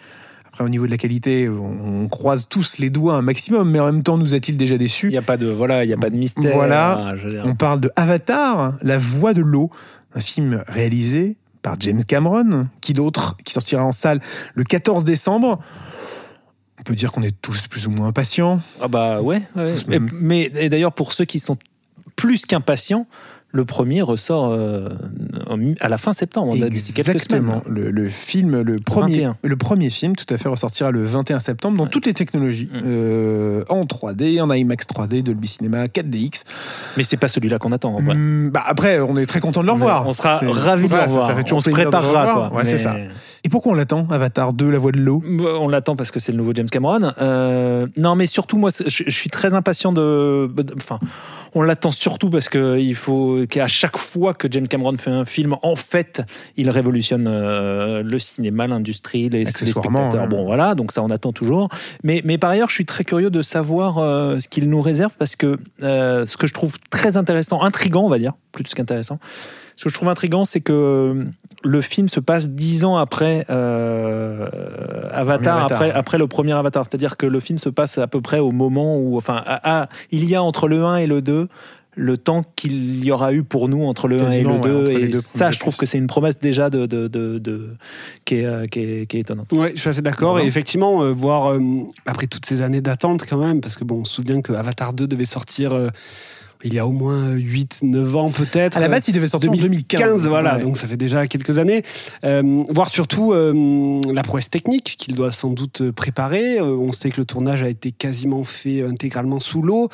Après, 0.47 0.63
au 0.63 0.69
niveau 0.69 0.85
de 0.85 0.91
la 0.91 0.97
qualité, 0.97 1.49
on, 1.49 2.03
on 2.03 2.07
croise 2.09 2.47
tous 2.47 2.77
les 2.77 2.89
doigts 2.91 3.15
un 3.15 3.21
maximum, 3.23 3.71
mais 3.71 3.79
en 3.79 3.85
même 3.85 4.03
temps, 4.03 4.17
nous 4.17 4.35
a-t-il 4.35 4.55
déjà 4.57 4.77
déçus 4.77 5.07
Il 5.07 5.11
n'y 5.11 5.17
a 5.17 5.21
pas 5.23 5.37
de, 5.37 5.47
voilà, 5.49 5.83
il 5.83 5.89
y 5.89 5.93
a 5.93 5.97
pas 5.97 6.11
de 6.11 6.15
mystère. 6.15 6.53
Voilà. 6.53 7.15
Dire. 7.27 7.41
On 7.45 7.55
parle 7.55 7.81
de 7.81 7.89
Avatar, 7.95 8.73
La 8.83 8.97
Voix 8.99 9.33
de 9.33 9.41
l'eau, 9.41 9.71
un 10.13 10.19
film 10.19 10.63
réalisé 10.67 11.37
par 11.63 11.77
James 11.79 12.03
Cameron, 12.03 12.67
qui 12.81 12.93
d'autre, 12.93 13.35
qui 13.43 13.53
sortira 13.53 13.83
en 13.83 13.91
salle 13.93 14.21
le 14.53 14.63
14 14.63 15.03
décembre. 15.05 15.59
On 16.79 16.83
peut 16.83 16.95
dire 16.95 17.11
qu'on 17.11 17.23
est 17.23 17.35
tous 17.41 17.67
plus 17.67 17.87
ou 17.87 17.91
moins 17.91 18.07
impatients. 18.07 18.59
Ah 18.81 18.87
bah 18.87 19.21
ouais. 19.21 19.41
Et- 19.89 19.99
mais 19.99 20.51
et 20.55 20.69
d'ailleurs 20.69 20.91
pour 20.93 21.13
ceux 21.13 21.25
qui 21.25 21.39
sont 21.39 21.57
plus 22.15 22.45
qu'impatients, 22.45 23.07
le 23.55 23.65
premier 23.65 24.01
ressort 24.01 24.49
euh, 24.51 24.89
à 25.79 25.87
la 25.89 25.97
fin 25.99 26.11
septembre, 26.11 26.53
on 26.57 26.61
a 26.61 26.69
d'ici 26.69 26.91
quelques 26.91 27.19
semaines. 27.19 27.43
Exactement. 27.45 27.61
Le, 27.67 27.91
le 27.91 28.09
film, 28.09 28.61
le 28.61 28.77
premier, 28.77 29.17
21. 29.21 29.37
le 29.43 29.55
premier 29.55 29.89
film, 29.91 30.15
tout 30.15 30.25
à 30.33 30.37
fait, 30.37 30.49
ressortira 30.49 30.89
le 30.89 31.03
21 31.03 31.37
septembre 31.39 31.77
dans 31.77 31.85
toutes 31.87 32.05
les 32.07 32.13
technologies, 32.15 32.69
Mm. 32.73 32.81
euh, 32.85 33.63
en 33.69 33.83
3D, 33.85 34.41
en 34.41 34.51
IMAX 34.51 34.87
3D, 34.87 35.21
Dolby 35.21 35.47
Cinema, 35.47 35.85
4DX. 35.87 36.43
Mais 36.97 37.03
c'est 37.03 37.17
pas 37.17 37.27
celui-là 37.27 37.59
qu'on 37.59 37.71
attend 37.71 37.93
en 37.95 38.01
vrai. 38.01 38.15
Hmm, 38.15 38.49
bah 38.49 38.63
après, 38.65 38.99
on 38.99 39.17
est 39.17 39.25
très 39.27 39.39
content 39.39 39.61
de 39.61 39.67
le 39.67 39.71
revoir. 39.73 40.07
On 40.07 40.13
sera 40.13 40.37
ravis 40.37 40.87
de 40.87 40.95
le 40.95 41.01
revoir. 41.01 41.27
Ça, 41.27 41.35
fait 41.35 41.53
on 41.53 41.59
se 41.59 41.69
préparera 41.69 42.33
quoi. 42.33 42.53
Ouais, 42.57 42.65
c'est 42.65 42.77
ça. 42.79 42.95
Et 43.45 43.49
pourquoi 43.49 43.73
on 43.73 43.75
l'attend, 43.75 44.07
Avatar 44.09 44.53
2, 44.53 44.71
La 44.71 44.77
Voix 44.79 44.91
de 44.93 44.99
l'eau? 44.99 45.21
On 45.59 45.67
l'attend 45.67 45.95
parce 45.95 46.11
que 46.11 46.19
c'est 46.19 46.31
le 46.31 46.37
nouveau 46.37 46.53
James 46.55 46.69
Cameron. 46.69 47.11
Euh, 47.21 47.85
non, 47.97 48.15
mais 48.15 48.25
surtout, 48.25 48.57
moi, 48.57 48.71
je, 48.75 48.83
je 49.05 49.09
suis 49.11 49.29
très 49.29 49.53
impatient 49.53 49.91
de. 49.91 50.49
Enfin, 50.77 50.99
on 51.53 51.61
l'attend 51.61 51.91
surtout 51.91 52.29
parce 52.29 52.49
que 52.49 52.79
il 52.79 52.95
faut 52.95 53.42
qu'à 53.45 53.67
chaque 53.67 53.97
fois 53.97 54.33
que 54.33 54.47
James 54.51 54.67
Cameron 54.67 54.97
fait 54.97 55.09
un 55.11 55.25
film, 55.25 55.55
en 55.61 55.75
fait, 55.75 56.21
il 56.57 56.69
révolutionne 56.69 57.27
euh, 57.27 58.01
le 58.03 58.19
cinéma, 58.19 58.67
l'industrie, 58.67 59.29
les, 59.29 59.39
les 59.39 59.45
spectateurs. 60.05 60.23
ouais. 60.23 60.27
Bon, 60.29 60.45
voilà, 60.45 60.75
donc 60.75 60.91
ça, 60.91 61.01
on 61.03 61.09
attend 61.09 61.31
toujours. 61.33 61.69
Mais, 62.03 62.21
mais 62.25 62.37
par 62.37 62.49
ailleurs, 62.51 62.69
je 62.69 62.75
suis 62.75 62.85
très 62.85 63.03
curieux 63.03 63.29
de 63.29 63.41
savoir 63.41 63.97
euh, 63.97 64.39
ce 64.39 64.47
qu'il 64.47 64.69
nous 64.69 64.81
réserve 64.81 65.11
parce 65.17 65.35
que 65.35 65.57
euh, 65.81 66.25
ce 66.25 66.37
que 66.37 66.47
je 66.47 66.53
trouve 66.53 66.77
très 66.89 67.17
intéressant, 67.17 67.61
intrigant, 67.61 68.03
on 68.03 68.09
va 68.09 68.19
dire, 68.19 68.33
plus 68.51 68.65
qu'intéressant. 68.73 69.19
Ce 69.75 69.85
que 69.85 69.89
je 69.89 69.95
trouve 69.95 70.09
intrigant, 70.09 70.45
c'est 70.45 70.61
que 70.61 71.25
le 71.63 71.81
film 71.81 72.07
se 72.07 72.19
passe 72.19 72.47
dix 72.49 72.85
ans 72.85 72.95
après 72.97 73.43
euh, 73.49 74.47
Avatar, 75.11 75.57
Avatar. 75.57 75.63
après, 75.63 75.91
après 75.91 76.17
le 76.17 76.27
premier 76.27 76.53
Avatar. 76.53 76.83
C'est-à-dire 76.87 77.17
que 77.17 77.25
le 77.25 77.39
film 77.39 77.57
se 77.57 77.69
passe 77.69 77.97
à 77.97 78.07
peu 78.07 78.21
près 78.21 78.39
au 78.39 78.51
moment 78.51 78.97
où, 78.97 79.17
enfin, 79.17 79.41
à- 79.45 79.81
à- 79.83 79.89
il 80.11 80.25
y 80.29 80.35
a 80.35 80.43
entre 80.43 80.67
le 80.67 80.83
1 80.83 80.97
et 80.97 81.07
le 81.07 81.21
2 81.21 81.47
le 81.95 82.17
temps 82.17 82.43
qu'il 82.55 83.03
y 83.05 83.11
aura 83.11 83.33
eu 83.33 83.43
pour 83.43 83.69
nous 83.69 83.83
entre 83.83 84.07
le 84.07 84.21
1 84.21 84.31
et 84.31 84.41
le 84.41 84.49
ouais, 84.49 84.59
2. 84.61 84.75
entre 84.75 84.91
les 84.91 85.03
et 85.05 85.07
deux 85.09 85.19
ça, 85.21 85.51
je 85.51 85.59
trouve 85.59 85.75
que 85.77 85.85
c'est 85.85 85.97
une 85.97 86.07
promesse 86.07 86.39
déjà 86.39 86.69
de, 86.69 86.85
de, 86.85 87.07
de, 87.07 87.37
de- 87.39 87.75
qui, 88.25 88.35
est, 88.35 88.45
euh, 88.45 88.65
qui, 88.67 88.79
est, 88.79 89.05
qui 89.05 89.17
est 89.17 89.19
étonnante. 89.21 89.51
Ouais, 89.53 89.73
je 89.75 89.79
suis 89.79 89.89
assez 89.89 90.01
d'accord. 90.01 90.39
Et 90.39 90.45
effectivement, 90.47 91.03
euh, 91.03 91.11
voir 91.13 91.51
euh, 91.53 91.59
après 92.05 92.27
toutes 92.27 92.45
ces 92.45 92.61
années 92.61 92.81
d'attente 92.81 93.25
quand 93.29 93.37
même, 93.37 93.61
parce 93.61 93.75
que 93.75 93.83
bon, 93.83 93.99
on 94.01 94.05
se 94.05 94.13
souvient 94.13 94.41
que 94.41 94.53
Avatar 94.53 94.93
2 94.93 95.05
devait 95.07 95.25
sortir. 95.25 95.73
euh, 95.73 95.89
il 96.63 96.73
y 96.73 96.79
a 96.79 96.87
au 96.87 96.91
moins 96.91 97.33
8-9 97.35 98.15
ans 98.15 98.31
peut-être. 98.31 98.77
À 98.77 98.79
la 98.79 98.87
base, 98.87 99.07
il 99.07 99.13
devait 99.13 99.27
sortir 99.27 99.51
en 99.51 99.55
2015. 99.55 100.27
voilà, 100.27 100.55
Ouais. 100.55 100.61
donc 100.63 100.77
ça 100.77 100.87
fait 100.87 100.97
déjà 100.97 101.27
quelques 101.27 101.57
années. 101.57 101.83
Euh, 102.23 102.63
voir 102.69 102.89
surtout 102.89 103.33
euh, 103.33 104.01
la 104.11 104.23
prouesse 104.23 104.49
technique 104.49 104.95
qu'il 104.97 105.15
doit 105.15 105.31
sans 105.31 105.49
doute 105.51 105.91
préparer. 105.91 106.59
Euh, 106.59 106.63
on 106.65 106.91
sait 106.91 107.09
que 107.11 107.19
le 107.21 107.25
tournage 107.25 107.63
a 107.63 107.69
été 107.69 107.91
quasiment 107.91 108.43
fait 108.43 108.83
intégralement 108.83 109.39
sous 109.39 109.61
l'eau, 109.61 109.89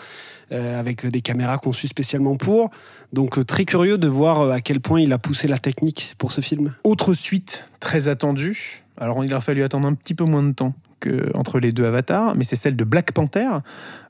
euh, 0.51 0.79
avec 0.79 1.05
des 1.05 1.21
caméras 1.21 1.57
conçues 1.57 1.87
spécialement 1.87 2.35
pour. 2.35 2.69
Donc 3.13 3.37
euh, 3.37 3.43
très 3.43 3.65
curieux 3.65 3.97
de 3.97 4.07
voir 4.07 4.51
à 4.51 4.61
quel 4.61 4.79
point 4.79 4.99
il 5.01 5.11
a 5.13 5.17
poussé 5.17 5.47
la 5.47 5.57
technique 5.57 6.13
pour 6.17 6.31
ce 6.31 6.41
film. 6.41 6.73
Autre 6.83 7.13
suite 7.13 7.69
très 7.79 8.07
attendue. 8.07 8.83
Alors, 9.01 9.23
il 9.23 9.33
a 9.33 9.39
fallu 9.39 9.63
attendre 9.63 9.87
un 9.87 9.93
petit 9.93 10.13
peu 10.13 10.25
moins 10.25 10.43
de 10.43 10.51
temps 10.51 10.73
que 10.99 11.31
entre 11.33 11.59
les 11.59 11.71
deux 11.71 11.85
avatars, 11.85 12.35
mais 12.35 12.43
c'est 12.43 12.57
celle 12.57 12.75
de 12.75 12.83
Black 12.83 13.13
Panther. 13.13 13.49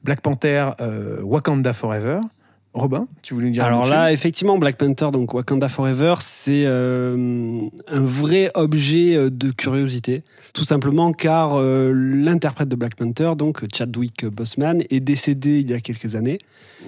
Black 0.04 0.22
Panther 0.22 0.72
euh, 0.82 1.22
Wakanda 1.22 1.74
Forever. 1.74 2.22
Robin, 2.74 3.08
tu 3.24 3.34
voulais 3.34 3.48
nous 3.48 3.54
dire 3.54 3.66
Alors 3.66 3.88
là, 3.88 4.12
effectivement, 4.14 4.60
Black 4.60 4.78
Panther, 4.78 5.10
donc 5.12 5.34
Wakanda 5.34 5.68
Forever, 5.68 6.16
c'est 6.22 6.66
euh, 6.66 7.62
un 7.88 8.02
vrai 8.02 8.52
objet 8.54 9.16
euh, 9.16 9.32
de 9.32 9.52
curiosité. 9.52 10.22
Tout 10.54 10.64
simplement 10.64 11.12
car 11.12 11.56
euh, 11.56 11.92
l'interprète 11.92 12.70
de 12.70 12.76
Black 12.76 12.94
Panther, 12.96 13.34
donc 13.36 13.66
Chadwick 13.74 14.28
Boseman, 14.28 14.84
est 14.92 15.00
décédé 15.00 15.62
il 15.62 15.72
y 15.72 15.74
a 15.74 15.80
quelques 15.80 16.16
années. 16.16 16.38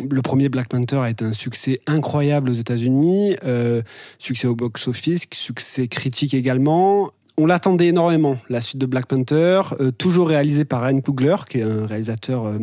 Le 0.07 0.21
premier 0.21 0.49
Black 0.49 0.69
Panther 0.69 0.97
a 0.97 1.09
été 1.09 1.25
un 1.25 1.33
succès 1.33 1.79
incroyable 1.87 2.51
aux 2.51 2.53
États-Unis, 2.53 3.35
euh, 3.43 3.81
succès 4.19 4.47
au 4.47 4.55
box-office, 4.55 5.25
succès 5.33 5.87
critique 5.87 6.35
également. 6.35 7.09
On 7.37 7.47
l'attendait 7.47 7.87
énormément, 7.87 8.37
la 8.49 8.61
suite 8.61 8.79
de 8.79 8.85
Black 8.85 9.07
Panther, 9.07 9.61
toujours 9.97 10.27
réalisée 10.27 10.65
par 10.65 10.83
Ryan 10.83 10.99
Coogler, 10.99 11.37
qui 11.49 11.59
est 11.59 11.63
un 11.63 11.87
réalisateur 11.87 12.53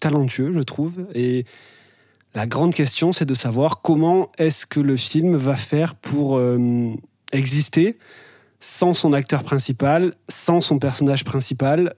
talentueux, 0.00 0.52
je 0.52 0.60
trouve. 0.60 1.06
Et 1.14 1.44
la 2.34 2.46
grande 2.46 2.74
question, 2.74 3.12
c'est 3.12 3.24
de 3.24 3.34
savoir 3.34 3.80
comment 3.80 4.30
est-ce 4.38 4.66
que 4.66 4.80
le 4.80 4.96
film 4.96 5.36
va 5.36 5.54
faire 5.54 5.94
pour 5.94 6.36
euh, 6.36 6.90
exister 7.32 7.96
sans 8.60 8.94
son 8.94 9.12
acteur 9.12 9.42
principal, 9.42 10.14
sans 10.28 10.60
son 10.60 10.78
personnage 10.78 11.24
principal. 11.24 11.94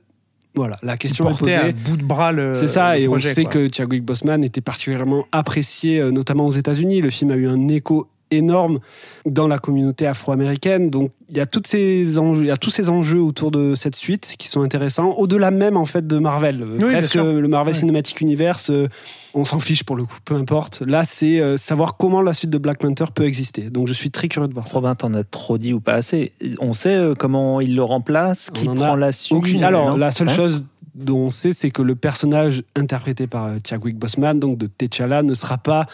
Voilà, 0.54 0.76
la 0.82 0.96
question 0.96 1.26
est 1.26 1.28
porté 1.28 1.54
à 1.54 1.60
posée. 1.60 1.72
bout 1.72 1.96
de 1.96 2.02
bras 2.02 2.32
le. 2.32 2.54
C'est 2.54 2.68
ça, 2.68 2.96
le 2.96 3.02
et 3.02 3.06
projet, 3.06 3.30
on 3.30 3.34
sait 3.34 3.42
quoi. 3.44 3.52
que 3.52 3.68
Chadwick 3.72 4.04
Boseman 4.04 4.42
était 4.42 4.60
particulièrement 4.60 5.26
apprécié, 5.32 6.00
euh, 6.00 6.10
notamment 6.10 6.46
aux 6.46 6.52
États-Unis. 6.52 7.00
Le 7.00 7.10
film 7.10 7.30
a 7.30 7.36
eu 7.36 7.46
un 7.46 7.68
écho 7.68 8.08
énorme 8.30 8.80
dans 9.24 9.46
la 9.48 9.58
communauté 9.58 10.06
afro-américaine. 10.06 10.90
Donc 10.90 11.12
il 11.28 11.36
y 11.36 11.40
a 11.40 11.46
toutes 11.46 11.66
ces 11.66 12.18
enjeux, 12.18 12.42
il 12.42 12.46
y 12.48 12.50
a 12.52 12.56
tous 12.56 12.70
ces 12.70 12.88
enjeux 12.88 13.20
autour 13.20 13.50
de 13.50 13.74
cette 13.74 13.96
suite 13.96 14.34
qui 14.38 14.48
sont 14.48 14.62
intéressants, 14.62 15.10
au-delà 15.12 15.50
même 15.50 15.76
en 15.76 15.84
fait 15.84 16.06
de 16.06 16.18
Marvel. 16.18 16.64
Bien 16.78 16.88
Presque 16.88 17.14
le 17.14 17.46
Marvel 17.48 17.74
Ouais. 17.74 17.80
Cinematic 17.80 18.20
Universe, 18.20 18.70
euh, 18.70 18.88
on 19.34 19.44
s'en 19.44 19.58
fiche 19.58 19.82
pour 19.84 19.96
le 19.96 20.04
coup, 20.04 20.18
peu 20.24 20.34
importe. 20.34 20.82
Là, 20.86 21.04
c'est 21.04 21.40
euh, 21.40 21.56
savoir 21.56 21.96
comment 21.96 22.22
la 22.22 22.32
suite 22.32 22.50
de 22.50 22.58
Black 22.58 22.78
Panther 22.78 23.06
peut 23.14 23.24
exister. 23.24 23.70
Donc 23.70 23.88
je 23.88 23.92
suis 23.92 24.10
très 24.10 24.28
curieux 24.28 24.48
de 24.48 24.54
voir 24.54 24.66
ça. 24.68 24.74
Robin, 24.74 24.94
t'en 24.94 25.12
as 25.14 25.24
trop 25.24 25.58
dit 25.58 25.72
ou 25.72 25.80
pas 25.80 25.94
assez? 25.94 26.32
On 26.60 26.72
sait 26.72 26.94
euh, 26.94 27.14
comment 27.16 27.60
il 27.60 27.74
le 27.74 27.82
remplace, 27.82 28.50
qui 28.54 28.68
On 28.68 28.72
en 28.72 28.80
a 28.80 28.86
prend 28.86 28.96
la 28.96 29.12
suite. 29.12 29.36
Aucune. 29.38 29.64
Alors, 29.64 29.96
la 29.96 30.10
seule 30.10 30.28
Hein? 30.28 30.34
chose 30.34 30.64
dont 30.96 31.18
on 31.18 31.30
sait, 31.30 31.52
c'est 31.52 31.70
que 31.70 31.82
le 31.82 31.94
personnage 31.94 32.62
interprété 32.74 33.26
par 33.26 33.46
euh, 33.46 33.58
Chadwick 33.64 33.96
Boseman, 33.96 34.40
donc 34.40 34.56
de 34.56 34.66
T'Challa, 34.66 35.22
ne 35.22 35.34
sera 35.34 35.58
pas 35.58 35.86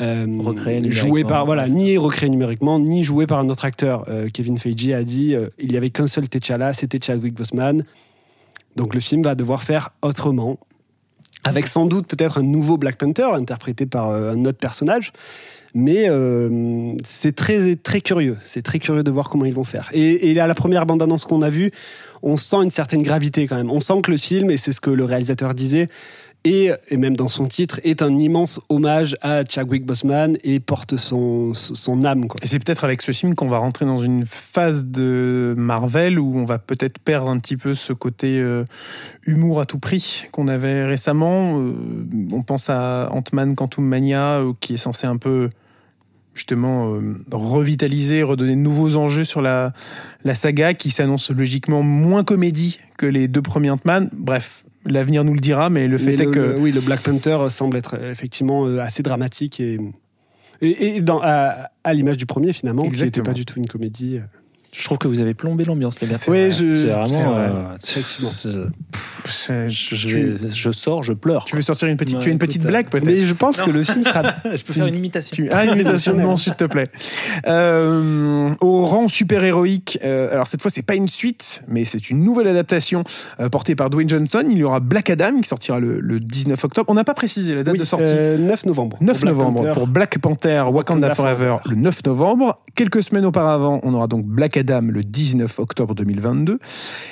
euh, 0.00 0.26
Recréé 0.40 0.90
joué 0.90 1.24
par 1.24 1.46
voilà, 1.46 1.68
ni 1.68 1.96
recréé 1.96 2.28
numériquement, 2.28 2.78
ni 2.78 3.04
joué 3.04 3.26
par 3.26 3.38
un 3.38 3.48
autre 3.48 3.64
acteur. 3.64 4.04
Euh, 4.08 4.28
Kevin 4.32 4.58
Feige 4.58 4.90
a 4.92 5.02
dit 5.04 5.34
euh, 5.34 5.48
il 5.58 5.72
y 5.72 5.76
avait 5.76 5.90
qu'un 5.90 6.06
seul 6.06 6.28
T'Challa, 6.28 6.72
c'était 6.72 6.98
Chadwick 7.00 7.34
Boseman. 7.34 7.84
Donc 8.76 8.94
le 8.94 9.00
film 9.00 9.22
va 9.22 9.34
devoir 9.34 9.62
faire 9.62 9.90
autrement, 10.02 10.58
avec 11.44 11.66
sans 11.66 11.86
doute 11.86 12.06
peut-être 12.06 12.38
un 12.38 12.42
nouveau 12.42 12.76
Black 12.76 12.96
Panther 12.96 13.30
interprété 13.34 13.86
par 13.86 14.12
un 14.12 14.44
autre 14.44 14.58
personnage. 14.58 15.12
Mais 15.74 16.08
euh, 16.08 16.94
c'est 17.04 17.34
très 17.34 17.76
très 17.76 18.00
curieux, 18.00 18.36
c'est 18.44 18.62
très 18.62 18.78
curieux 18.78 19.02
de 19.02 19.10
voir 19.10 19.28
comment 19.28 19.44
ils 19.44 19.54
vont 19.54 19.64
faire. 19.64 19.90
Et, 19.92 20.30
et 20.30 20.40
à 20.40 20.46
la 20.46 20.54
première 20.54 20.86
bande-annonce 20.86 21.24
qu'on 21.24 21.42
a 21.42 21.50
vue, 21.50 21.70
on 22.22 22.36
sent 22.36 22.56
une 22.64 22.70
certaine 22.70 23.02
gravité 23.02 23.46
quand 23.46 23.56
même. 23.56 23.70
On 23.70 23.80
sent 23.80 24.00
que 24.02 24.10
le 24.10 24.16
film, 24.16 24.50
et 24.50 24.56
c'est 24.56 24.72
ce 24.72 24.80
que 24.80 24.90
le 24.90 25.04
réalisateur 25.04 25.54
disait, 25.54 25.88
et, 26.48 26.96
même 26.96 27.16
dans 27.16 27.28
son 27.28 27.46
titre, 27.46 27.80
est 27.84 28.02
un 28.02 28.16
immense 28.16 28.60
hommage 28.68 29.16
à 29.20 29.44
Chadwick 29.44 29.84
Boseman 29.84 30.38
et 30.42 30.60
porte 30.60 30.96
son, 30.96 31.52
son 31.54 32.04
âme. 32.04 32.26
Quoi. 32.28 32.40
Et 32.42 32.46
c'est 32.46 32.58
peut-être 32.58 32.84
avec 32.84 33.02
ce 33.02 33.12
film 33.12 33.34
qu'on 33.34 33.48
va 33.48 33.58
rentrer 33.58 33.84
dans 33.84 33.98
une 33.98 34.24
phase 34.24 34.84
de 34.86 35.54
Marvel 35.56 36.18
où 36.18 36.36
on 36.36 36.44
va 36.44 36.58
peut-être 36.58 36.98
perdre 36.98 37.28
un 37.28 37.38
petit 37.38 37.56
peu 37.56 37.74
ce 37.74 37.92
côté 37.92 38.38
euh, 38.40 38.64
humour 39.26 39.60
à 39.60 39.66
tout 39.66 39.78
prix 39.78 40.24
qu'on 40.32 40.48
avait 40.48 40.84
récemment. 40.84 41.60
Euh, 41.60 41.72
on 42.32 42.42
pense 42.42 42.70
à 42.70 43.10
Ant-Man 43.12 43.54
Quantum 43.54 43.84
Mania 43.84 44.40
euh, 44.40 44.52
qui 44.60 44.74
est 44.74 44.78
censé 44.78 45.06
un 45.06 45.16
peu 45.16 45.50
justement 46.38 46.94
euh, 46.94 47.16
revitaliser, 47.32 48.22
redonner 48.22 48.54
de 48.54 48.60
nouveaux 48.60 48.96
enjeux 48.96 49.24
sur 49.24 49.42
la, 49.42 49.72
la 50.24 50.34
saga 50.34 50.72
qui 50.72 50.90
s'annonce 50.90 51.30
logiquement 51.30 51.82
moins 51.82 52.24
comédie 52.24 52.78
que 52.96 53.06
les 53.06 53.28
deux 53.28 53.42
premiers 53.42 53.70
Ant-Man. 53.70 54.08
Bref, 54.12 54.64
l'avenir 54.86 55.24
nous 55.24 55.34
le 55.34 55.40
dira, 55.40 55.70
mais 55.70 55.88
le 55.88 55.98
fait 55.98 56.16
Mais 56.16 56.22
est 56.22 56.26
le- 56.26 56.30
que... 56.30 56.38
le- 56.40 56.58
oui, 56.58 56.72
le 56.72 56.80
Black 56.80 57.00
Panther 57.02 57.38
semble 57.50 57.76
être 57.76 57.96
euh, 57.98 58.10
effectivement 58.12 58.66
euh, 58.66 58.80
assez 58.80 59.02
dramatique 59.02 59.60
et, 59.60 59.78
et, 60.60 60.96
et 60.96 61.00
dans, 61.00 61.20
à, 61.22 61.70
à 61.84 61.94
l'image 61.94 62.16
du 62.16 62.26
premier 62.26 62.52
finalement, 62.52 62.88
qui 62.88 63.00
n'était 63.02 63.22
pas 63.22 63.32
du 63.32 63.44
tout 63.44 63.58
une 63.58 63.66
comédie. 63.66 64.20
Je 64.72 64.84
trouve 64.84 64.98
que 64.98 65.08
vous 65.08 65.20
avez 65.20 65.34
plombé 65.34 65.64
l'ambiance, 65.64 66.00
les 66.00 66.08
gars. 66.08 66.14
C'est 66.14 66.30
Oui, 66.30 66.52
je, 66.52 66.70
C'est 66.74 66.88
vraiment. 66.88 67.32
vrai. 67.32 67.50
euh, 67.50 67.74
effectivement. 67.82 68.30
je, 69.68 70.70
sors, 70.70 71.02
je 71.02 71.12
pleure. 71.12 71.44
tu 71.44 71.56
veux 71.56 71.62
sortir 71.62 71.88
une 71.88 71.96
petite, 71.96 72.16
Ouais, 72.16 72.22
tu 72.22 72.28
as 72.28 72.32
une 72.32 72.38
petite 72.38 72.62
blague 72.62 72.88
peut-être 72.88 73.04
Mais 73.04 73.22
je 73.22 73.34
pense 73.34 73.58
Non. 73.58 73.66
que 73.66 73.70
le 73.70 73.82
film 73.82 74.02
sera 74.04 74.22
je 74.54 74.62
peux 74.62 74.72
faire 74.72 74.86
une 74.86 74.96
imitation. 74.96 75.30
Tu... 75.34 75.48
Ah, 75.50 75.64
une 75.64 75.72
imitation, 75.74 76.14
non, 76.14 76.36
s'il 76.36 76.54
te 76.54 76.64
plaît. 76.64 76.90
Euh, 77.46 78.48
au 78.60 78.86
rang 78.86 79.08
super-héroïque, 79.08 79.98
euh, 80.04 80.32
alors 80.32 80.46
cette 80.46 80.62
fois, 80.62 80.70
c'est 80.70 80.82
pas 80.82 80.94
une 80.94 81.08
suite, 81.08 81.62
mais 81.68 81.84
c'est 81.84 82.10
une 82.10 82.22
nouvelle 82.22 82.48
adaptation 82.48 83.04
euh, 83.40 83.48
portée 83.48 83.74
par 83.74 83.90
Dwayne 83.90 84.08
Johnson. 84.08 84.44
Il 84.50 84.58
y 84.58 84.64
aura 84.64 84.80
Black 84.80 85.10
Adam 85.10 85.40
qui 85.40 85.48
sortira 85.48 85.80
le, 85.80 86.00
le 86.00 86.20
19 86.20 86.62
octobre. 86.64 86.90
On 86.90 86.94
n'a 86.94 87.04
pas 87.04 87.14
précisé 87.14 87.54
la 87.54 87.62
date 87.62 87.72
Oui, 87.72 87.80
de 87.80 87.84
sortie. 87.84 88.04
euh, 88.06 88.38
9 88.38 88.66
novembre. 88.66 88.98
9 89.00 89.12
Pour 89.16 89.20
Black 89.24 89.34
novembre 89.36 89.56
Panther. 89.62 89.72
pour 89.74 89.86
Black 89.88 90.18
Panther 90.18 90.62
Wakanda, 90.70 91.08
Wakanda 91.08 91.14
Forever, 91.14 91.56
Forever. 91.62 91.70
le 91.70 91.76
9 91.76 92.04
novembre. 92.04 92.60
Quelques 92.74 93.02
semaines 93.02 93.24
auparavant, 93.24 93.80
on 93.82 93.94
aura 93.94 94.06
donc 94.06 94.24
Black 94.26 94.57
Le 94.62 95.02
19 95.02 95.58
octobre 95.60 95.94
2022. 95.94 96.58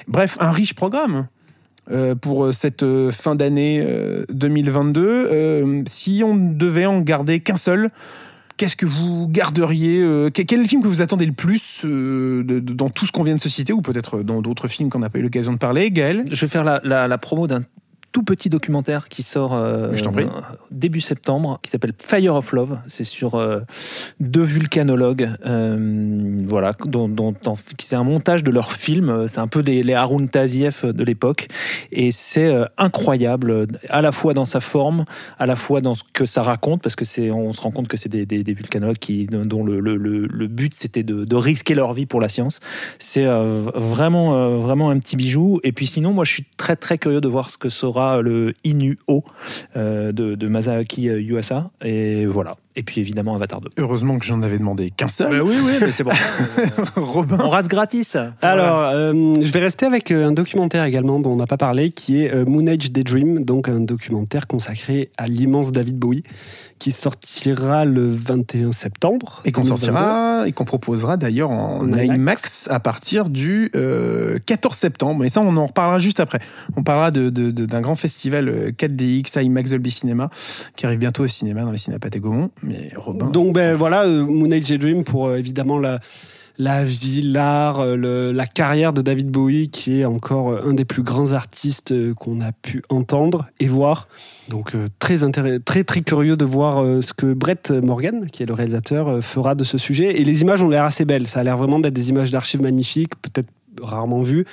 Bref, 0.08 0.36
un 0.40 0.50
riche 0.50 0.74
programme. 0.74 1.28
euh, 1.88 2.16
pour 2.16 2.46
euh, 2.46 2.52
cette 2.52 2.82
euh, 2.82 3.12
fin 3.12 3.36
d'année 3.36 3.80
euh, 3.86 4.24
2022. 4.30 5.00
Euh, 5.30 5.82
si 5.88 6.22
on 6.24 6.34
devait 6.36 6.84
en 6.86 7.00
garder 7.00 7.38
qu'un 7.38 7.56
seul, 7.56 7.90
qu'est-ce 8.56 8.74
que 8.74 8.86
vous 8.86 9.28
garderiez 9.28 10.00
que- 10.34 10.42
Quel 10.42 10.58
est 10.58 10.62
le 10.62 10.68
film 10.68 10.82
que 10.82 10.88
vous 10.88 11.00
attendez 11.02 11.26
le 11.26 11.32
plus 11.32 11.84
dans 11.84 12.90
tout 12.90 13.06
ce 13.06 13.12
qu'on 13.12 13.22
vient 13.22 13.36
de 13.36 13.40
se 13.40 13.48
citer, 13.48 13.72
ou 13.72 13.82
peut-être 13.82 14.24
dans 14.24 14.42
d'autres 14.42 14.66
films 14.66 14.90
qu'on 14.90 14.98
n'a 14.98 15.10
pas 15.10 15.20
eu 15.20 15.22
l'occasion 15.22 15.52
de 15.52 15.58
parler? 15.58 15.92
Gaël? 15.92 16.24
Je 16.28 16.40
vais 16.40 16.48
faire 16.50 16.64
la- 16.64 16.80
la 17.06 17.18
promo 17.18 17.46
d'un 17.46 17.62
tout 18.16 18.22
petit 18.22 18.48
documentaire 18.48 19.10
qui 19.10 19.22
sort 19.22 19.52
euh, 19.52 19.90
début 20.70 21.02
septembre, 21.02 21.58
qui 21.62 21.70
s'appelle 21.70 21.92
Fire 21.98 22.34
of 22.34 22.50
Love. 22.52 22.78
C'est 22.86 23.04
sur 23.04 23.34
euh, 23.34 23.60
deux 24.20 24.42
vulcanologues, 24.42 25.28
euh, 25.44 26.42
voilà, 26.46 26.72
dont, 26.86 27.10
dont- 27.10 27.34
c'est 27.78 27.94
un 27.94 28.04
montage 28.04 28.42
de 28.42 28.50
leurs 28.50 28.72
films. 28.72 29.28
C'est 29.28 29.40
un 29.40 29.48
peu 29.48 29.62
des, 29.62 29.82
les 29.82 29.92
Harun 29.92 30.28
Tazieff 30.28 30.86
de 30.86 31.04
l'époque, 31.04 31.48
et 31.92 32.10
c'est 32.10 32.50
incroyable, 32.78 33.66
à 33.90 34.00
la 34.00 34.12
fois 34.12 34.32
dans 34.32 34.46
sa 34.46 34.60
forme, 34.60 35.04
à 35.38 35.44
la 35.44 35.56
fois 35.56 35.82
dans 35.82 35.94
ce 35.94 36.02
que 36.14 36.24
ça 36.24 36.42
raconte, 36.42 36.80
parce 36.80 36.96
que 36.96 37.04
c'est, 37.04 37.30
on 37.30 37.52
se 37.52 37.60
rend 37.60 37.70
compte 37.70 37.88
que 37.88 37.98
c'est 37.98 38.08
des, 38.08 38.24
des- 38.24 38.42
des 38.44 38.54
vulcanologues 38.54 38.96
qui, 38.96 39.26
dont 39.26 39.62
le, 39.62 39.78
le- 39.80 39.96
le- 39.96 40.26
le 40.26 40.46
but 40.46 40.72
c'était 40.74 41.02
de, 41.02 41.26
de 41.26 41.36
risquer 41.36 41.74
leur 41.74 41.92
vie 41.92 42.06
pour 42.06 42.22
la 42.22 42.28
science. 42.28 42.60
C'est 42.98 43.26
vraiment, 43.26 44.58
vraiment 44.60 44.88
un 44.88 44.98
petit 45.00 45.16
bijou. 45.16 45.60
Et 45.64 45.72
puis 45.72 45.86
sinon, 45.86 46.14
moi, 46.14 46.24
je 46.24 46.32
suis 46.32 46.46
très, 46.56 46.76
très 46.76 46.96
curieux 46.96 47.20
de 47.20 47.28
voir 47.28 47.50
ce 47.50 47.58
que 47.58 47.68
sera 47.68 48.05
le 48.22 48.54
Inu-O 48.64 49.24
euh, 49.76 50.12
de, 50.12 50.34
de 50.34 50.48
Masaaki 50.48 51.02
Yuasa. 51.02 51.70
Et 51.82 52.26
voilà. 52.26 52.56
Et 52.78 52.82
puis 52.82 53.00
évidemment, 53.00 53.34
Avatar 53.34 53.60
2. 53.62 53.70
Heureusement 53.78 54.18
que 54.18 54.24
j'en 54.26 54.42
avais 54.42 54.58
demandé 54.58 54.90
qu'un 54.90 55.08
seul. 55.08 55.40
oui, 55.42 55.56
oui, 55.64 55.72
mais 55.80 55.92
c'est 55.92 56.04
bon. 56.04 56.10
Robin. 56.96 57.38
On 57.42 57.48
rase 57.48 57.68
gratis. 57.68 58.16
Alors, 58.42 58.80
euh, 58.90 59.12
je 59.40 59.50
vais 59.52 59.60
rester 59.60 59.86
avec 59.86 60.10
euh, 60.10 60.26
un 60.28 60.32
documentaire 60.32 60.84
également 60.84 61.18
dont 61.20 61.32
on 61.32 61.36
n'a 61.36 61.46
pas 61.46 61.56
parlé, 61.56 61.90
qui 61.90 62.22
est 62.22 62.34
euh, 62.34 62.44
Moon 62.44 62.66
Age 62.66 62.90
Daydream, 62.92 63.44
donc 63.44 63.68
un 63.68 63.80
documentaire 63.80 64.46
consacré 64.46 65.10
à 65.16 65.26
l'immense 65.26 65.72
David 65.72 65.96
Bowie, 65.98 66.22
qui 66.78 66.92
sortira 66.92 67.84
le 67.86 68.10
21 68.10 68.72
septembre. 68.72 69.40
Et 69.46 69.52
qu'on 69.52 69.62
2022. 69.62 69.86
sortira 69.86 70.46
et 70.46 70.52
qu'on 70.52 70.64
proposera 70.66 71.16
d'ailleurs 71.16 71.50
en, 71.50 71.80
En 71.80 71.86
IMAX. 71.88 72.04
IMAX. 72.16 72.68
à 72.70 72.80
partir 72.80 73.30
du 73.30 73.70
euh, 73.74 74.38
14 74.44 74.76
septembre. 74.76 75.24
Et 75.24 75.30
ça, 75.30 75.40
on 75.40 75.56
en 75.56 75.66
reparlera 75.66 75.98
juste 75.98 76.20
après. 76.20 76.40
On 76.76 76.82
parlera 76.82 77.10
de- 77.10 77.30
de- 77.30 77.50
de- 77.50 77.64
d'un 77.64 77.80
grand 77.80 77.94
festival 77.94 78.48
euh, 78.50 78.70
4DX 78.70 79.40
IMAX 79.42 79.70
Dolby 79.70 79.90
Cinema 79.90 80.28
qui 80.76 80.84
arrive 80.84 80.98
bientôt 80.98 81.22
au 81.24 81.26
cinéma 81.26 81.62
dans 81.62 81.72
les 81.72 81.78
cinémas 81.78 81.98
Pathé 81.98 82.20
Gaumont. 82.20 82.50
Mais 82.66 82.90
Robin. 82.96 83.26
Donc 83.30 83.54
ben 83.54 83.74
voilà, 83.76 84.04
euh, 84.04 84.24
Moon 84.26 84.50
Age 84.50 84.62
Daydream 84.68 85.04
pour 85.04 85.28
euh, 85.28 85.36
évidemment 85.36 85.78
la, 85.78 86.00
la 86.58 86.84
vie, 86.84 87.22
l'art, 87.22 87.80
euh, 87.80 87.96
le- 87.96 88.32
la 88.32 88.46
carrière 88.46 88.92
de 88.92 89.02
David 89.02 89.30
Bowie, 89.30 89.68
qui 89.68 90.00
est 90.00 90.04
encore 90.04 90.50
euh, 90.50 90.62
un 90.66 90.74
des 90.74 90.84
plus 90.84 91.02
grands 91.02 91.32
artistes 91.32 91.94
qu'on 92.14 92.40
a 92.40 92.52
pu 92.52 92.82
entendre 92.88 93.46
et 93.60 93.68
voir. 93.68 94.08
Donc 94.48 94.74
très, 94.98 95.18
très 95.64 95.84
très 95.84 96.00
curieux 96.02 96.36
de 96.36 96.44
voir 96.44 96.84
ce 97.02 97.12
que 97.12 97.32
Brett 97.34 97.70
Morgan, 97.70 98.28
qui 98.30 98.42
est 98.42 98.46
le 98.46 98.54
réalisateur, 98.54 99.22
fera 99.22 99.54
de 99.54 99.64
ce 99.64 99.76
sujet. 99.76 100.20
Et 100.20 100.24
les 100.24 100.42
images 100.42 100.62
ont 100.62 100.68
l'air 100.68 100.84
assez 100.84 101.04
belles. 101.04 101.26
Ça 101.26 101.40
a 101.40 101.42
l'air 101.44 101.56
vraiment 101.56 101.80
d'être 101.80 101.94
des 101.94 102.10
images 102.10 102.30
d'archives 102.30 102.62
magnifiques, 102.62 103.14
peut-être 103.22 103.48
rarement 103.82 104.22
vues. 104.22 104.44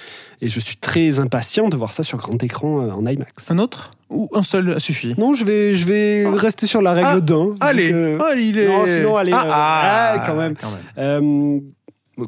Et 0.41 0.49
je 0.49 0.59
suis 0.59 0.77
très 0.77 1.19
impatient 1.19 1.69
de 1.69 1.77
voir 1.77 1.93
ça 1.93 2.03
sur 2.03 2.17
grand 2.17 2.41
écran 2.43 2.81
euh, 2.81 2.91
en 2.91 3.05
IMAX. 3.05 3.31
Un 3.49 3.59
autre 3.59 3.91
Ou 4.09 4.29
un 4.33 4.43
seul 4.43 4.79
suffit 4.79 5.15
Non, 5.17 5.35
je 5.35 5.45
vais, 5.45 5.75
je 5.75 5.85
vais 5.87 6.27
rester 6.27 6.67
sur 6.67 6.81
la 6.81 6.93
règle 6.93 7.09
Ah, 7.11 7.19
d'un. 7.19 7.55
Allez, 7.59 7.87
Donc, 7.91 7.95
euh, 7.95 8.19
ah, 8.21 8.35
il 8.35 8.57
est... 8.59 8.67
non, 8.67 8.85
sinon, 8.85 9.17
allez, 9.17 9.31
Ah, 9.33 9.43
euh, 9.45 9.49
ah, 9.51 10.13
ah, 10.15 10.23
quand 10.25 10.35
même. 10.35 10.55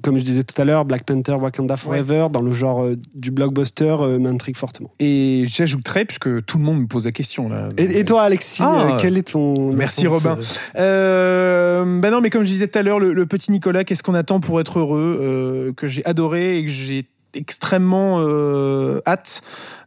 Comme 0.02 0.18
je 0.18 0.24
disais 0.24 0.44
tout 0.44 0.60
à 0.62 0.66
l'heure, 0.66 0.86
Black 0.86 1.04
Panther, 1.04 1.34
Wakanda 1.34 1.78
Forever, 1.78 2.28
dans 2.32 2.42
le 2.42 2.54
genre 2.54 2.84
euh, 2.84 2.96
du 3.14 3.32
blockbuster, 3.32 3.96
euh, 4.02 4.20
m'intrigue 4.20 4.56
fortement. 4.58 4.92
Et 5.00 5.46
j'ajouterais, 5.48 6.06
puisque 6.06 6.46
tout 6.46 6.58
le 6.58 6.64
monde 6.64 6.82
me 6.82 6.88
pose 6.88 7.06
la 7.06 7.12
question 7.12 7.50
là. 7.50 7.70
Et, 7.78 8.00
et 8.00 8.06
toi, 8.06 8.24
Alexis, 8.24 8.62
Ah. 8.64 8.92
euh, 8.94 8.98
quel 9.00 9.18
est 9.18 9.32
ton. 9.32 9.72
Merci, 9.74 10.08
Robin. 10.08 10.38
euh, 10.78 12.00
bah 12.00 12.10
non, 12.10 12.22
mais 12.22 12.30
comme 12.30 12.44
je 12.44 12.50
disais 12.50 12.68
tout 12.68 12.80
à 12.80 12.84
l'heure, 12.84 13.00
le, 13.00 13.14
le 13.14 13.26
petit 13.26 13.52
Nicolas, 13.52 13.84
qu'est-ce 13.84 14.04
qu'on 14.04 14.14
attend 14.14 14.40
pour 14.40 14.60
être 14.60 14.80
heureux 14.80 15.20
euh, 15.22 15.74
Que 15.74 15.88
j'ai 15.88 16.06
adoré 16.06 16.58
et 16.60 16.66
que 16.66 16.72
j'ai 16.72 17.06
extrêmement 17.34 18.18
euh, 18.22 19.00
hâte 19.06 19.42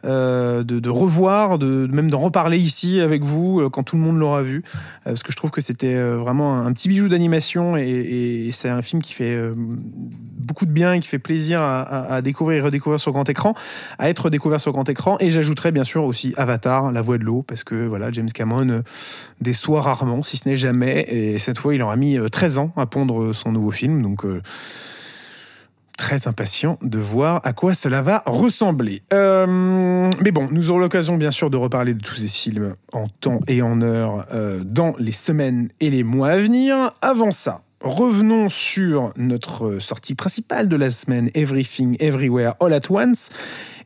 de, 0.08 0.62
de 0.62 0.90
revoir, 0.90 1.58
de 1.58 1.86
même 1.90 2.10
d'en 2.10 2.20
reparler 2.20 2.58
ici 2.58 3.00
avec 3.00 3.22
vous 3.22 3.60
euh, 3.60 3.68
quand 3.68 3.82
tout 3.82 3.96
le 3.96 4.02
monde 4.02 4.18
l'aura 4.18 4.42
vu, 4.42 4.62
Euh, 5.06 5.10
parce 5.10 5.22
que 5.22 5.32
je 5.32 5.36
trouve 5.36 5.50
que 5.50 5.60
c'était 5.60 5.94
euh, 5.94 6.16
vraiment 6.16 6.58
un, 6.58 6.72
petit 6.72 6.88
bijou 6.88 7.08
d'animation 7.08 7.76
et, 7.76 8.50
c'est 8.52 8.68
un 8.68 8.82
film 8.82 9.02
qui 9.02 9.12
fait 9.12 9.34
euh, 9.34 9.54
beaucoup 10.48 10.66
de 10.66 10.70
bien 10.70 10.94
et 10.94 11.00
qui 11.00 11.08
fait 11.08 11.18
plaisir 11.18 11.60
à, 11.60 12.22
découvrir 12.22 12.58
et 12.58 12.60
redécouvrir 12.62 12.98
sur 12.98 13.12
grand 13.12 13.28
écran, 13.28 13.54
à 13.98 14.08
être 14.08 14.30
découvert 14.30 14.60
sur 14.60 14.72
grand 14.72 14.88
écran. 14.88 15.16
Et 15.20 15.30
j'ajouterais 15.30 15.72
bien 15.72 15.84
sûr 15.84 16.04
aussi 16.04 16.32
Avatar, 16.36 16.90
La 16.90 17.02
Voix 17.02 17.18
de 17.18 17.24
l'eau, 17.24 17.42
parce 17.42 17.64
que 17.64 17.86
voilà, 17.86 18.10
James 18.10 18.30
Cameron 18.32 18.68
euh, 18.68 18.82
déçoit 19.40 19.82
rarement, 19.82 20.22
si 20.22 20.36
ce 20.36 20.48
n'est 20.48 20.56
jamais. 20.56 21.06
Et 21.08 21.38
cette 21.38 21.58
fois, 21.58 21.74
il 21.74 21.82
aura 21.82 21.96
mis 21.96 22.18
euh, 22.18 22.28
13 22.28 22.58
ans 22.58 22.72
à 22.76 22.86
pondre 22.86 23.34
son 23.34 23.52
nouveau 23.52 23.70
film. 23.70 24.02
Donc, 24.02 24.24
euh, 24.24 24.40
très 25.98 26.26
impatient 26.26 26.78
de 26.80 26.98
voir 26.98 27.42
à 27.44 27.52
quoi 27.52 27.74
cela 27.74 28.00
va 28.00 28.22
ressembler. 28.24 29.02
Euh, 29.12 30.08
mais 30.22 30.30
bon, 30.30 30.48
nous 30.50 30.70
aurons 30.70 30.78
l'occasion, 30.78 31.18
bien 31.18 31.30
sûr, 31.30 31.50
de 31.50 31.58
reparler 31.58 31.92
de 31.92 32.00
tous 32.00 32.14
ces 32.14 32.28
films 32.28 32.76
en 32.92 33.08
temps 33.08 33.40
et 33.46 33.60
en 33.60 33.82
heure 33.82 34.24
euh, 34.32 34.62
dans 34.64 34.94
les 34.98 35.12
semaines 35.12 35.68
et 35.80 35.90
les 35.90 36.04
mois 36.04 36.30
à 36.30 36.36
venir. 36.36 36.92
Avant 37.02 37.32
ça, 37.32 37.62
revenons 37.82 38.48
sur 38.48 39.12
notre 39.16 39.80
sortie 39.80 40.14
principale 40.14 40.68
de 40.68 40.76
la 40.76 40.90
semaine, 40.90 41.28
Everything, 41.34 41.96
Everywhere, 42.00 42.54
All 42.60 42.72
at 42.72 42.88
Once. 42.88 43.28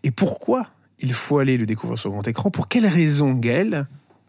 Et 0.05 0.12
pourquoi 0.12 0.68
il 1.01 1.14
faut 1.14 1.38
aller 1.38 1.57
le 1.57 1.66
découvrir 1.66 1.98
sur 1.98 2.11
grand 2.11 2.29
écran? 2.29 2.51
Pour 2.51 2.68
quelle 2.68 2.87
raison, 2.87 3.33
Gaël 3.33 3.87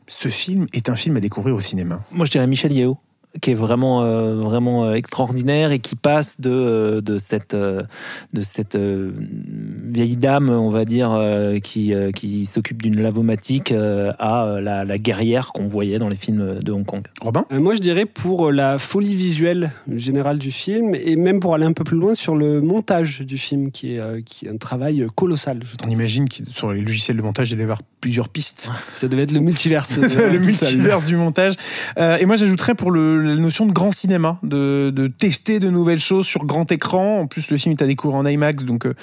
ce 0.07 0.27
film 0.27 0.65
est 0.73 0.89
un 0.89 0.95
film 0.95 1.17
à 1.17 1.19
découvrir 1.19 1.55
au 1.55 1.59
cinéma? 1.59 2.01
Moi, 2.11 2.25
je 2.25 2.31
dirais 2.31 2.47
Michel 2.47 2.73
Yeo, 2.73 2.97
qui 3.41 3.51
est 3.51 3.55
vraiment, 3.55 4.03
euh, 4.03 4.35
vraiment 4.35 4.85
euh, 4.85 4.93
extraordinaire 4.93 5.71
et 5.71 5.79
qui 5.79 5.95
passe 5.95 6.39
de, 6.39 6.51
euh, 6.51 7.01
de 7.01 7.17
cette, 7.17 7.55
de 7.55 8.41
cette 8.41 8.77
vieille 8.77 10.17
dame, 10.17 10.49
on 10.49 10.69
va 10.69 10.85
dire, 10.85 11.19
qui, 11.63 11.93
qui 12.15 12.45
s'occupe 12.45 12.81
d'une 12.81 13.01
lavomatique 13.01 13.71
à 13.71 14.57
la, 14.61 14.85
la 14.85 14.97
guerrière 14.97 15.51
qu'on 15.51 15.67
voyait 15.67 15.99
dans 15.99 16.09
les 16.09 16.15
films 16.15 16.59
de 16.59 16.71
Hong 16.71 16.85
Kong. 16.85 17.03
Robin 17.21 17.45
Euh, 17.51 17.59
Moi, 17.59 17.75
je 17.75 17.79
dirais 17.79 18.05
pour 18.05 18.51
la 18.51 18.77
folie 18.77 19.15
visuelle 19.15 19.71
générale 19.93 20.37
du 20.37 20.51
film 20.51 20.95
et 20.95 21.15
même 21.15 21.39
pour 21.39 21.55
aller 21.55 21.65
un 21.65 21.73
peu 21.73 21.83
plus 21.83 21.97
loin 21.97 22.15
sur 22.15 22.35
le 22.35 22.61
montage 22.61 23.21
du 23.21 23.37
film, 23.37 23.71
qui 23.71 23.95
est, 23.95 24.23
qui 24.25 24.45
est 24.45 24.49
un 24.49 24.57
travail 24.57 25.05
colossal, 25.15 25.59
je 25.63 25.73
On 25.85 25.89
imagine 25.89 26.29
que 26.29 26.45
sur 26.45 26.71
les 26.71 26.81
logiciels 26.81 27.17
de 27.17 27.21
montage, 27.21 27.51
il 27.51 27.53
devait 27.53 27.63
y 27.63 27.65
avoir 27.65 27.81
plusieurs 28.03 28.27
pistes. 28.27 28.69
Ça 28.91 29.07
devait 29.07 29.23
être 29.23 29.31
le 29.31 29.39
multiverse. 29.39 29.97
le 29.97 30.39
multiverse 30.39 31.05
du 31.05 31.15
montage. 31.15 31.53
Euh, 31.97 32.17
et 32.17 32.25
moi, 32.25 32.35
j'ajouterais 32.35 32.75
pour 32.75 32.91
le, 32.91 33.22
la 33.23 33.35
notion 33.35 33.65
de 33.65 33.71
grand 33.71 33.91
cinéma, 33.91 34.39
de, 34.43 35.07
tester 35.19 35.59
de 35.59 35.69
nouvelles 35.69 35.99
choses 35.99 36.25
sur 36.25 36.45
grand 36.45 36.71
écran. 36.71 37.19
En 37.19 37.27
plus, 37.27 37.49
le 37.49 37.57
film 37.57 37.73
est 37.73 37.81
à 37.81 37.87
découvrir 37.87 38.19
en 38.19 38.25
IMAX, 38.25 38.65
donc 38.65 38.85
euh, 38.85 38.93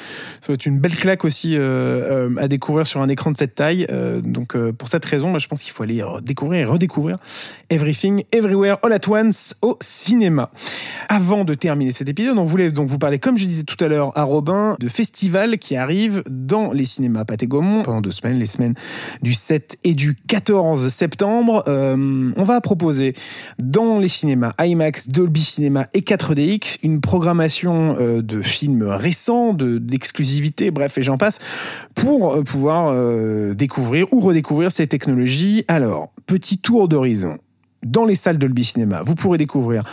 ça 0.40 0.48
va 0.48 0.54
être 0.54 0.66
une 0.66 0.78
belle 0.78 0.94
claque 0.94 1.24
aussi 1.24 1.56
euh, 1.56 2.28
euh, 2.28 2.36
à 2.38 2.48
découvrir 2.48 2.86
sur 2.86 3.00
un 3.00 3.08
écran 3.08 3.30
de 3.30 3.36
cette 3.36 3.54
taille. 3.54 3.86
Donc, 4.22 4.56
pour 4.72 4.88
cette 4.88 5.04
raison, 5.04 5.36
je 5.38 5.48
pense 5.48 5.62
qu'il 5.62 5.72
faut 5.72 5.82
aller 5.82 6.04
découvrir 6.22 6.60
et 6.60 6.64
redécouvrir 6.64 7.18
Everything, 7.70 8.24
Everywhere, 8.32 8.78
All 8.82 8.92
at 8.92 9.08
Once 9.08 9.54
au 9.62 9.78
cinéma. 9.82 10.50
Avant 11.08 11.44
de 11.44 11.54
terminer 11.54 11.92
cet 11.92 12.08
épisode, 12.08 12.38
on 12.38 12.44
voulait 12.44 12.70
donc 12.70 12.88
vous 12.88 12.98
parler, 12.98 13.18
comme 13.18 13.38
je 13.38 13.46
disais 13.46 13.64
tout 13.64 13.82
à 13.82 13.88
l'heure 13.88 14.16
à 14.16 14.24
Robin, 14.24 14.76
de 14.78 14.88
festivals 14.88 15.58
qui 15.58 15.76
arrivent 15.76 16.22
dans 16.28 16.72
les 16.72 16.84
cinémas 16.84 17.24
Pathé 17.24 17.46
Gaumont 17.46 17.82
pendant 17.82 18.00
deux 18.00 18.10
semaines, 18.10 18.38
les 18.38 18.46
semaines 18.46 18.74
du 19.22 19.32
7 19.32 19.78
et 19.84 19.94
du 19.94 20.14
14 20.14 20.88
septembre. 20.88 21.64
On 21.66 22.44
va 22.44 22.60
proposer 22.60 23.14
dans 23.58 23.98
les 23.98 24.08
cinémas 24.10 24.52
IMAX, 24.60 25.08
Dolby 25.08 25.42
Cinema 25.42 25.88
et 25.94 26.00
4DX 26.00 26.78
une 26.82 27.00
programmation 27.00 27.96
euh, 27.98 28.22
de 28.22 28.42
films 28.42 28.82
récents, 28.82 29.54
de 29.54 29.78
d'exclusivité, 29.78 30.70
bref, 30.70 30.98
et 30.98 31.02
j'en 31.02 31.18
passe, 31.18 31.38
pour 31.94 32.34
euh, 32.34 32.42
pouvoir 32.42 32.92
euh, 32.92 33.54
découvrir 33.54 34.12
ou 34.12 34.20
redécouvrir 34.20 34.70
ces 34.70 34.86
technologies. 34.86 35.64
Alors, 35.68 36.12
petit 36.26 36.58
tour 36.58 36.88
d'horizon. 36.88 37.38
Dans 37.82 38.04
les 38.04 38.14
salles 38.14 38.38
Dolby 38.38 38.64
Cinema, 38.64 39.02
vous 39.02 39.14
pourrez 39.14 39.38
découvrir 39.38 39.84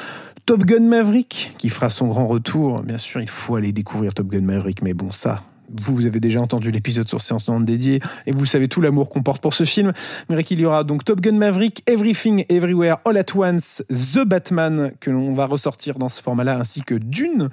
Top 0.45 0.65
Gun 0.65 0.81
Maverick, 0.81 1.53
qui 1.57 1.69
fera 1.69 1.89
son 1.89 2.07
grand 2.07 2.27
retour. 2.27 2.81
Bien 2.81 2.97
sûr, 2.97 3.21
il 3.21 3.29
faut 3.29 3.55
aller 3.55 3.71
découvrir 3.71 4.13
Top 4.13 4.27
Gun 4.27 4.41
Maverick, 4.41 4.81
mais 4.81 4.93
bon, 4.93 5.11
ça, 5.11 5.43
vous, 5.69 6.05
avez 6.05 6.19
déjà 6.19 6.41
entendu 6.41 6.71
l'épisode 6.71 7.07
sur 7.07 7.21
Séance 7.21 7.47
Non 7.47 7.59
dédié 7.59 7.99
et 8.25 8.31
vous 8.31 8.45
savez 8.45 8.67
tout 8.67 8.81
l'amour 8.81 9.09
qu'on 9.09 9.23
porte 9.23 9.41
pour 9.41 9.53
ce 9.53 9.63
film. 9.63 9.93
Mais 10.29 10.43
qu'il 10.43 10.59
y 10.59 10.65
aura 10.65 10.83
donc 10.83 11.03
Top 11.03 11.21
Gun 11.21 11.33
Maverick, 11.33 11.83
Everything, 11.87 12.45
Everywhere, 12.49 12.97
All 13.05 13.17
at 13.17 13.35
Once, 13.35 13.83
The 13.89 14.25
Batman, 14.25 14.91
que 14.99 15.09
l'on 15.09 15.33
va 15.33 15.45
ressortir 15.45 15.99
dans 15.99 16.09
ce 16.09 16.21
format-là, 16.21 16.59
ainsi 16.59 16.81
que 16.81 16.95
Dune. 16.95 17.49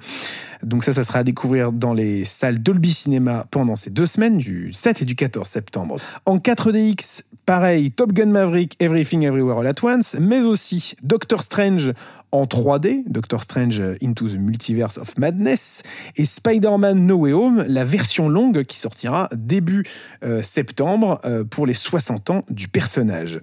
Donc 0.63 0.83
ça, 0.83 0.93
ça 0.93 1.03
sera 1.03 1.19
à 1.19 1.23
découvrir 1.23 1.71
dans 1.71 1.93
les 1.93 2.25
salles 2.25 2.59
Dolby 2.59 2.91
Cinema 2.91 3.45
pendant 3.51 3.75
ces 3.75 3.89
deux 3.89 4.05
semaines, 4.05 4.37
du 4.37 4.71
7 4.73 5.01
et 5.01 5.05
du 5.05 5.15
14 5.15 5.47
septembre. 5.47 5.97
En 6.25 6.37
4DX, 6.37 7.23
pareil, 7.45 7.91
Top 7.91 8.13
Gun 8.13 8.27
Maverick, 8.27 8.75
Everything, 8.79 9.23
Everywhere, 9.23 9.59
All 9.59 9.67
at 9.67 9.83
Once, 9.83 10.15
mais 10.19 10.45
aussi 10.45 10.95
Doctor 11.03 11.43
Strange 11.43 11.93
en 12.31 12.45
3D, 12.45 13.03
Doctor 13.07 13.43
Strange 13.43 13.81
Into 14.01 14.27
the 14.27 14.37
Multiverse 14.37 14.97
of 14.97 15.17
Madness, 15.17 15.83
et 16.15 16.25
Spider-Man 16.25 17.05
No 17.05 17.15
Way 17.17 17.33
Home, 17.33 17.65
la 17.67 17.83
version 17.83 18.29
longue 18.29 18.63
qui 18.63 18.77
sortira 18.77 19.29
début 19.35 19.85
euh, 20.23 20.41
septembre 20.43 21.19
euh, 21.25 21.43
pour 21.43 21.65
les 21.65 21.73
60 21.73 22.29
ans 22.29 22.45
du 22.49 22.67
personnage. 22.67 23.39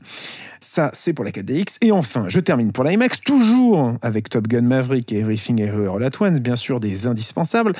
Ça, 0.60 0.90
c'est 0.92 1.12
pour 1.12 1.24
la 1.24 1.30
4DX. 1.30 1.78
Et 1.80 1.90
enfin, 1.90 2.26
je 2.28 2.40
termine 2.40 2.72
pour 2.72 2.84
l'IMAX, 2.84 3.20
toujours 3.20 3.94
avec 4.02 4.28
Top 4.28 4.46
Gun 4.46 4.62
Maverick 4.62 5.12
et 5.12 5.18
Everything 5.18 5.60
Everywhere 5.60 5.96
All 5.96 6.04
at 6.04 6.20
Once, 6.20 6.40
bien 6.40 6.56
sûr 6.56 6.80
des 6.80 7.06
indispensables, 7.06 7.72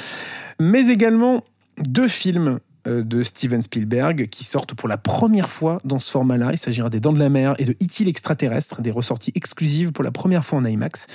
mais 0.59 0.89
également 0.89 1.45
deux 1.79 2.09
films 2.09 2.49
euh, 2.49 2.59
de 2.85 3.23
Steven 3.23 3.63
Spielberg 3.63 4.29
qui 4.29 4.45
sortent 4.45 4.75
pour 4.75 4.89
la 4.89 4.97
première 4.97 5.49
fois 5.49 5.81
dans 5.85 5.99
ce 5.99 6.11
format-là. 6.11 6.51
Il 6.53 6.59
s'agira 6.59 6.91
des 6.91 7.01
Dents 7.01 7.13
de 7.13 7.19
la 7.19 7.29
Mer 7.29 7.55
et 7.59 7.65
de 7.65 7.73
E.T. 7.73 8.05
l'extraterrestre, 8.05 8.83
des 8.83 8.91
ressorties 8.91 9.33
exclusives 9.35 9.93
pour 9.93 10.05
la 10.05 10.11
première 10.11 10.45
fois 10.45 10.59
en 10.59 10.65
IMAX. 10.65 11.07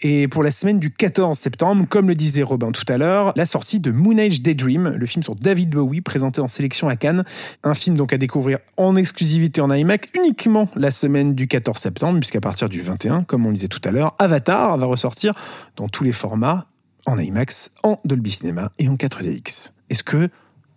Et 0.00 0.28
pour 0.28 0.42
la 0.42 0.50
semaine 0.50 0.78
du 0.78 0.90
14 0.90 1.38
septembre, 1.38 1.86
comme 1.88 2.08
le 2.08 2.14
disait 2.14 2.42
Robin 2.42 2.72
tout 2.72 2.84
à 2.88 2.98
l'heure, 2.98 3.32
la 3.36 3.46
sortie 3.46 3.80
de 3.80 3.90
Moon 3.90 4.18
Age 4.18 4.42
Daydream, 4.42 4.94
le 4.96 5.06
film 5.06 5.22
sur 5.22 5.34
David 5.34 5.70
Bowie, 5.70 6.00
présenté 6.00 6.40
en 6.40 6.48
sélection 6.48 6.88
à 6.88 6.96
Cannes. 6.96 7.24
Un 7.64 7.74
film 7.74 7.96
donc 7.96 8.12
à 8.12 8.18
découvrir 8.18 8.58
en 8.76 8.96
exclusivité 8.96 9.60
en 9.60 9.70
IMAX 9.70 10.08
uniquement 10.14 10.68
la 10.74 10.90
semaine 10.90 11.34
du 11.34 11.48
14 11.48 11.78
septembre, 11.78 12.18
puisqu'à 12.20 12.40
partir 12.40 12.68
du 12.68 12.80
21, 12.80 13.24
comme 13.24 13.46
on 13.46 13.50
le 13.50 13.54
disait 13.54 13.68
tout 13.68 13.80
à 13.84 13.90
l'heure, 13.90 14.14
Avatar 14.18 14.76
va 14.78 14.86
ressortir 14.86 15.34
dans 15.76 15.88
tous 15.88 16.04
les 16.04 16.12
formats 16.12 16.66
en 17.06 17.18
IMAX, 17.18 17.70
en 17.82 18.00
Dolby 18.04 18.30
Cinema 18.30 18.70
et 18.78 18.88
en 18.88 18.94
4DX. 18.94 19.72
Est-ce 19.90 20.04
que 20.04 20.30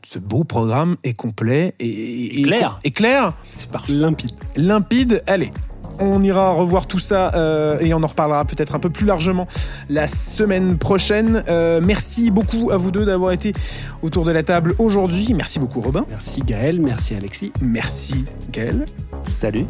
ce 0.05 0.19
beau 0.19 0.43
programme 0.43 0.97
est 1.03 1.13
complet 1.13 1.75
et, 1.79 2.39
et- 2.39 2.43
Clair. 2.43 2.79
et 2.83 2.91
clair 2.91 3.33
C'est 3.51 3.69
parfait. 3.69 3.93
Limpide. 3.93 4.31
limpide. 4.55 5.23
Allez, 5.27 5.51
on 5.99 6.23
ira 6.23 6.51
revoir 6.53 6.87
tout 6.87 6.99
ça 6.99 7.33
euh, 7.35 7.79
et 7.79 7.93
on 7.93 8.01
en 8.03 8.07
reparlera 8.07 8.45
peut-être 8.45 8.75
un 8.75 8.79
peu 8.79 8.89
plus 8.89 9.05
largement 9.05 9.47
la 9.89 10.07
semaine 10.07 10.77
prochaine. 10.77 11.43
Euh, 11.47 11.79
merci 11.83 12.31
beaucoup 12.31 12.71
à 12.71 12.77
vous 12.77 12.91
deux 12.91 13.05
d'avoir 13.05 13.31
été 13.31 13.53
autour 14.01 14.25
de 14.25 14.31
la 14.31 14.43
table 14.43 14.75
aujourd'hui. 14.79 15.33
Merci 15.33 15.59
beaucoup 15.59 15.81
Robin. 15.81 16.05
Merci 16.09 16.41
Gaël, 16.41 16.81
merci 16.81 17.15
Alexis. 17.15 17.53
Merci 17.61 18.25
Gaël. 18.51 18.85
Salut. 19.27 19.65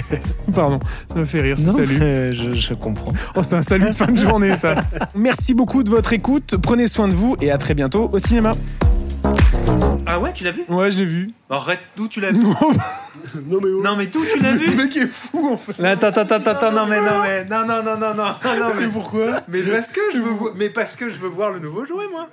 Pardon, 0.54 0.80
ça 1.12 1.18
me 1.18 1.24
fait 1.24 1.40
rire. 1.40 1.58
ce 1.58 1.72
Salut. 1.72 1.98
euh, 2.00 2.30
je, 2.32 2.56
je 2.56 2.74
comprends. 2.74 3.12
Oh, 3.34 3.42
c'est 3.42 3.56
un 3.56 3.62
salut 3.62 3.88
de 3.90 3.94
fin 3.94 4.06
de 4.06 4.16
journée 4.18 4.56
ça. 4.56 4.76
Merci 5.14 5.54
beaucoup 5.54 5.82
de 5.82 5.90
votre 5.90 6.12
écoute. 6.12 6.56
Prenez 6.62 6.88
soin 6.88 7.08
de 7.08 7.14
vous 7.14 7.36
et 7.40 7.50
à 7.50 7.58
très 7.58 7.74
bientôt 7.74 8.08
au 8.12 8.18
cinéma. 8.18 8.52
Ah 10.04 10.18
ouais, 10.18 10.32
tu 10.32 10.42
l'as 10.44 10.50
vu? 10.50 10.62
Ouais, 10.68 10.90
je 10.90 10.98
l'ai 10.98 11.04
vu. 11.06 11.30
Arrête, 11.48 11.78
d'où 11.96 12.08
tu 12.08 12.20
l'as 12.20 12.32
vu? 12.32 12.40
Non 13.48 13.60
mais 13.62 13.68
oh. 13.72 13.82
Non 13.82 13.96
mais 13.96 14.06
d'où 14.06 14.20
tu 14.30 14.40
l'as 14.40 14.52
Le 14.52 14.58
vu 14.58 14.74
mec 14.74 14.94
est 14.96 15.06
fou 15.06 15.50
en 15.52 15.56
fait. 15.56 15.82
Attends, 15.82 16.08
attends, 16.08 16.20
attends, 16.22 16.50
attends, 16.50 16.72
non 16.72 16.86
mais 16.86 17.00
non 17.00 17.22
mais 17.22 17.44
non 17.44 17.64
non 17.66 17.82
non 17.82 17.96
non 17.96 18.14
non 18.14 18.14
non 18.14 18.58
non 18.60 18.74
mais 18.74 18.86
Mais 18.86 18.92
pourquoi? 18.92 19.40
mais 19.48 19.62
parce 19.62 19.92
que 19.92 20.00
je 20.14 20.18
veux 20.20 20.32
mais 20.56 20.68
parce 20.68 20.96
que 20.96 21.08
je 21.08 21.18
veux 21.18 21.28
voir 21.28 21.50
le 21.52 21.60
nouveau 21.60 21.86
jouet 21.86 22.04
moi. 22.10 22.28